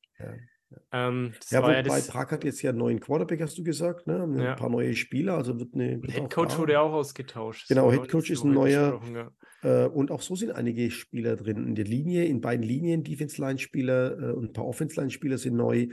Ja. 0.72 1.08
Ähm, 1.08 1.34
ja, 1.50 1.62
wobei 1.62 1.76
ja 1.76 1.84
das... 1.84 2.08
Prag 2.08 2.32
hat 2.32 2.44
jetzt 2.44 2.62
ja 2.62 2.70
einen 2.70 2.80
neuen 2.80 3.00
Quarterback, 3.00 3.42
hast 3.42 3.58
du 3.58 3.64
gesagt, 3.64 4.08
ne? 4.08 4.24
Ein 4.24 4.40
ja. 4.40 4.56
paar 4.56 4.70
neue 4.70 4.96
Spieler, 4.96 5.36
also 5.36 5.60
wird 5.60 5.74
eine. 5.74 6.02
Headcoach 6.08 6.58
wurde 6.58 6.80
auch 6.80 6.94
ausgetauscht. 6.94 7.68
Genau, 7.68 7.92
Headcoach 7.92 8.30
ist 8.30 8.44
ein 8.44 8.54
neuer. 8.54 9.02
Ja. 9.14 9.32
Äh, 9.64 9.88
und 9.88 10.12
auch 10.12 10.22
so 10.22 10.36
sind 10.36 10.52
einige 10.52 10.90
Spieler 10.90 11.36
drin. 11.36 11.68
In 11.68 11.76
der 11.76 11.86
Linie, 11.86 12.26
in 12.26 12.42
beiden 12.42 12.64
Linien, 12.64 13.04
Defense-Line-Spieler 13.04 14.30
äh, 14.30 14.32
und 14.32 14.46
ein 14.46 14.54
paar 14.54 14.66
Offense-Line-Spieler 14.66 15.38
sind 15.38 15.56
neu. 15.56 15.88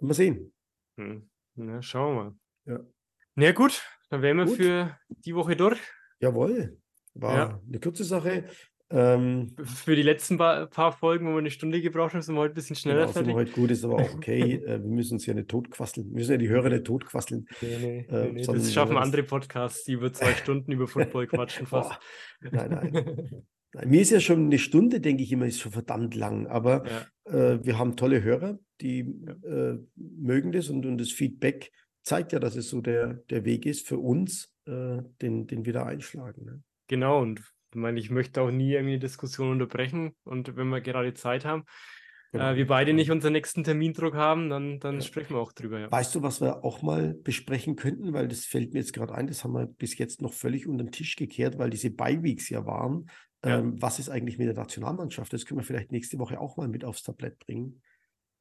Mal 0.00 0.14
sehen. 0.14 0.52
Hm. 0.98 1.28
Na, 1.54 1.80
schauen 1.82 2.16
wir 2.16 2.24
mal. 2.24 2.34
Ja. 2.66 2.86
Na 3.34 3.52
gut, 3.52 3.82
dann 4.10 4.22
wären 4.22 4.36
wir 4.36 4.44
gut. 4.44 4.56
für 4.56 4.98
die 5.08 5.34
Woche 5.34 5.56
durch. 5.56 5.80
Jawohl. 6.20 6.78
War 7.14 7.62
eine 7.66 7.80
kurze 7.80 8.04
Sache. 8.04 8.44
Ähm, 8.92 9.54
Für 9.64 9.96
die 9.96 10.02
letzten 10.02 10.36
paar, 10.36 10.66
paar, 10.66 10.92
Folgen, 10.92 11.26
wo 11.26 11.30
wir 11.32 11.38
eine 11.38 11.50
Stunde 11.50 11.80
gebraucht 11.80 12.12
haben, 12.12 12.20
sind 12.20 12.34
wir 12.34 12.40
heute 12.40 12.52
ein 12.52 12.56
bisschen 12.56 12.76
schneller 12.76 13.00
genau, 13.00 13.12
fertig. 13.12 13.26
Sind 13.26 13.36
wir 13.36 13.40
heute 13.40 13.52
gut, 13.52 13.70
ist 13.70 13.84
aber 13.84 13.96
auch 13.96 14.14
okay. 14.14 14.54
äh, 14.66 14.82
wir 14.82 14.90
müssen 14.90 15.14
uns 15.14 15.24
ja 15.24 15.32
nicht 15.32 15.48
totquasseln. 15.48 16.08
Wir 16.10 16.16
müssen 16.16 16.32
ja 16.32 16.36
die 16.36 16.48
Hörer 16.48 16.68
nicht 16.68 16.84
totquasseln. 16.84 17.46
Nee, 17.62 17.78
nee, 17.80 18.06
äh, 18.10 18.32
nee, 18.32 18.42
das 18.44 18.72
schaffen 18.72 18.98
andere 18.98 19.22
Podcasts, 19.22 19.84
die 19.84 19.92
über 19.92 20.12
zwei 20.12 20.34
Stunden 20.34 20.72
über 20.72 20.86
Football 20.86 21.26
quatschen 21.28 21.66
fast. 21.66 21.98
nein, 22.40 22.70
nein. 22.70 23.44
nein. 23.72 23.88
Mir 23.88 24.02
ist 24.02 24.10
ja 24.10 24.20
schon 24.20 24.44
eine 24.44 24.58
Stunde, 24.58 25.00
denke 25.00 25.22
ich 25.22 25.32
immer, 25.32 25.46
ist 25.46 25.60
schon 25.60 25.72
verdammt 25.72 26.14
lang. 26.14 26.46
Aber 26.46 26.84
ja. 26.86 27.32
äh, 27.32 27.64
wir 27.64 27.78
haben 27.78 27.96
tolle 27.96 28.22
Hörer, 28.22 28.58
die 28.82 29.06
ja. 29.42 29.70
Äh, 29.70 29.78
mögen 29.96 30.52
das 30.52 30.68
und, 30.68 30.84
und 30.84 30.98
das 30.98 31.10
Feedback 31.10 31.72
zeigt 32.02 32.32
ja, 32.32 32.38
dass 32.38 32.56
es 32.56 32.68
so 32.68 32.82
der, 32.82 33.14
der 33.30 33.46
Weg 33.46 33.64
ist 33.64 33.86
für 33.86 33.98
uns, 33.98 34.52
äh, 34.66 34.98
den, 35.22 35.46
den 35.46 35.64
wir 35.64 35.72
da 35.72 35.86
einschlagen. 35.86 36.44
Ne? 36.44 36.62
Genau, 36.88 37.22
und 37.22 37.40
ich 37.72 37.80
meine, 37.80 37.98
ich 37.98 38.10
möchte 38.10 38.42
auch 38.42 38.50
nie 38.50 38.72
irgendwie 38.72 38.92
eine 38.92 39.00
Diskussion 39.00 39.50
unterbrechen 39.50 40.14
und 40.24 40.56
wenn 40.56 40.68
wir 40.68 40.80
gerade 40.80 41.14
Zeit 41.14 41.44
haben, 41.44 41.62
äh, 42.32 42.38
genau. 42.38 42.50
äh, 42.50 42.56
wir 42.56 42.66
beide 42.66 42.92
nicht 42.92 43.10
unseren 43.10 43.32
nächsten 43.32 43.64
Termindruck 43.64 44.14
haben, 44.14 44.50
dann, 44.50 44.78
dann 44.78 44.96
ja. 44.96 45.00
sprechen 45.00 45.34
wir 45.34 45.40
auch 45.40 45.52
drüber. 45.52 45.80
Ja. 45.80 45.90
Weißt 45.90 46.14
du, 46.14 46.22
was 46.22 46.40
wir 46.40 46.64
auch 46.64 46.82
mal 46.82 47.14
besprechen 47.14 47.76
könnten, 47.76 48.12
weil 48.12 48.28
das 48.28 48.44
fällt 48.44 48.72
mir 48.74 48.80
jetzt 48.80 48.92
gerade 48.92 49.14
ein, 49.14 49.26
das 49.26 49.42
haben 49.44 49.54
wir 49.54 49.66
bis 49.66 49.96
jetzt 49.96 50.20
noch 50.20 50.32
völlig 50.32 50.66
unter 50.66 50.84
den 50.84 50.92
Tisch 50.92 51.16
gekehrt, 51.16 51.58
weil 51.58 51.70
diese 51.70 51.90
Bye-Weeks 51.90 52.50
ja 52.50 52.66
waren. 52.66 53.10
Ja. 53.44 53.58
Ähm, 53.58 53.80
was 53.80 53.98
ist 53.98 54.08
eigentlich 54.08 54.38
mit 54.38 54.48
der 54.48 54.54
Nationalmannschaft? 54.54 55.32
Das 55.32 55.46
können 55.46 55.60
wir 55.60 55.64
vielleicht 55.64 55.92
nächste 55.92 56.18
Woche 56.18 56.38
auch 56.40 56.56
mal 56.56 56.68
mit 56.68 56.84
aufs 56.84 57.02
Tablett 57.02 57.38
bringen. 57.38 57.82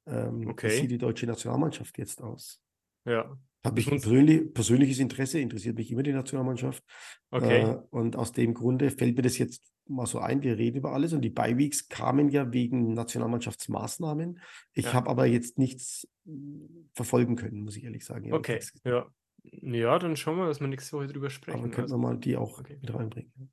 Ähm, 0.07 0.47
okay. 0.47 0.69
Wie 0.69 0.81
sieht 0.81 0.91
die 0.91 0.97
deutsche 0.97 1.25
Nationalmannschaft 1.25 1.97
jetzt 1.97 2.21
aus? 2.21 2.61
Ja. 3.05 3.35
Habe 3.63 3.79
ich 3.79 3.87
persönlich, 3.87 4.53
persönliches 4.53 4.99
Interesse, 4.99 5.39
interessiert 5.39 5.77
mich 5.77 5.91
immer 5.91 6.01
die 6.01 6.13
Nationalmannschaft. 6.13 6.83
Okay. 7.29 7.61
Äh, 7.61 7.77
und 7.91 8.15
aus 8.15 8.31
dem 8.31 8.53
Grunde 8.55 8.89
fällt 8.89 9.15
mir 9.15 9.21
das 9.21 9.37
jetzt 9.37 9.71
mal 9.87 10.07
so 10.07 10.19
ein, 10.19 10.41
wir 10.41 10.57
reden 10.57 10.77
über 10.77 10.93
alles 10.93 11.13
und 11.13 11.21
die 11.21 11.29
Beiweeks 11.29 11.87
kamen 11.87 12.29
ja 12.29 12.51
wegen 12.51 12.93
Nationalmannschaftsmaßnahmen. 12.93 14.39
Ich 14.73 14.85
ja. 14.85 14.93
habe 14.93 15.09
aber 15.09 15.25
jetzt 15.25 15.59
nichts 15.59 16.07
hm, 16.25 16.89
verfolgen 16.93 17.35
können, 17.35 17.61
muss 17.61 17.77
ich 17.77 17.83
ehrlich 17.83 18.05
sagen. 18.05 18.33
Okay, 18.33 18.59
ja. 18.83 19.07
Ja, 19.43 19.97
dann 19.97 20.15
schauen 20.15 20.37
wir, 20.37 20.45
dass 20.47 20.59
wir 20.59 20.67
nächste 20.67 20.95
Woche 20.97 21.07
drüber 21.07 21.29
sprechen. 21.29 21.59
Aber 21.59 21.69
können 21.69 21.85
also. 21.85 21.95
wir 21.95 21.99
mal 21.99 22.17
die 22.17 22.37
auch 22.37 22.59
okay. 22.59 22.77
mit 22.79 22.93
reinbringen. 22.93 23.51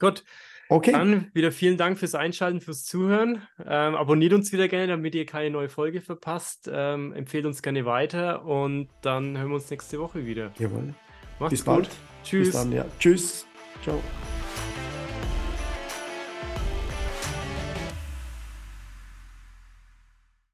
Gut. 0.00 0.24
Okay. 0.68 0.92
Dann 0.92 1.30
wieder 1.34 1.50
vielen 1.50 1.76
Dank 1.76 1.98
fürs 1.98 2.14
Einschalten, 2.14 2.60
fürs 2.60 2.84
Zuhören. 2.84 3.42
Ähm, 3.58 3.96
abonniert 3.96 4.32
uns 4.32 4.52
wieder 4.52 4.68
gerne, 4.68 4.86
damit 4.86 5.16
ihr 5.16 5.26
keine 5.26 5.50
neue 5.50 5.68
Folge 5.68 6.00
verpasst. 6.00 6.70
Ähm, 6.72 7.12
empfehlt 7.12 7.44
uns 7.44 7.60
gerne 7.60 7.84
weiter 7.86 8.44
und 8.44 8.88
dann 9.02 9.36
hören 9.36 9.48
wir 9.48 9.56
uns 9.56 9.68
nächste 9.68 9.98
Woche 9.98 10.26
wieder. 10.26 10.52
Jawohl. 10.58 10.94
Macht's 11.40 11.50
Bis 11.50 11.64
gut. 11.64 11.74
bald. 11.74 11.90
Tschüss. 12.22 12.48
Bis 12.48 12.56
dann, 12.56 12.72
ja. 12.72 12.84
Tschüss. 13.00 13.46
Ciao. 13.82 14.00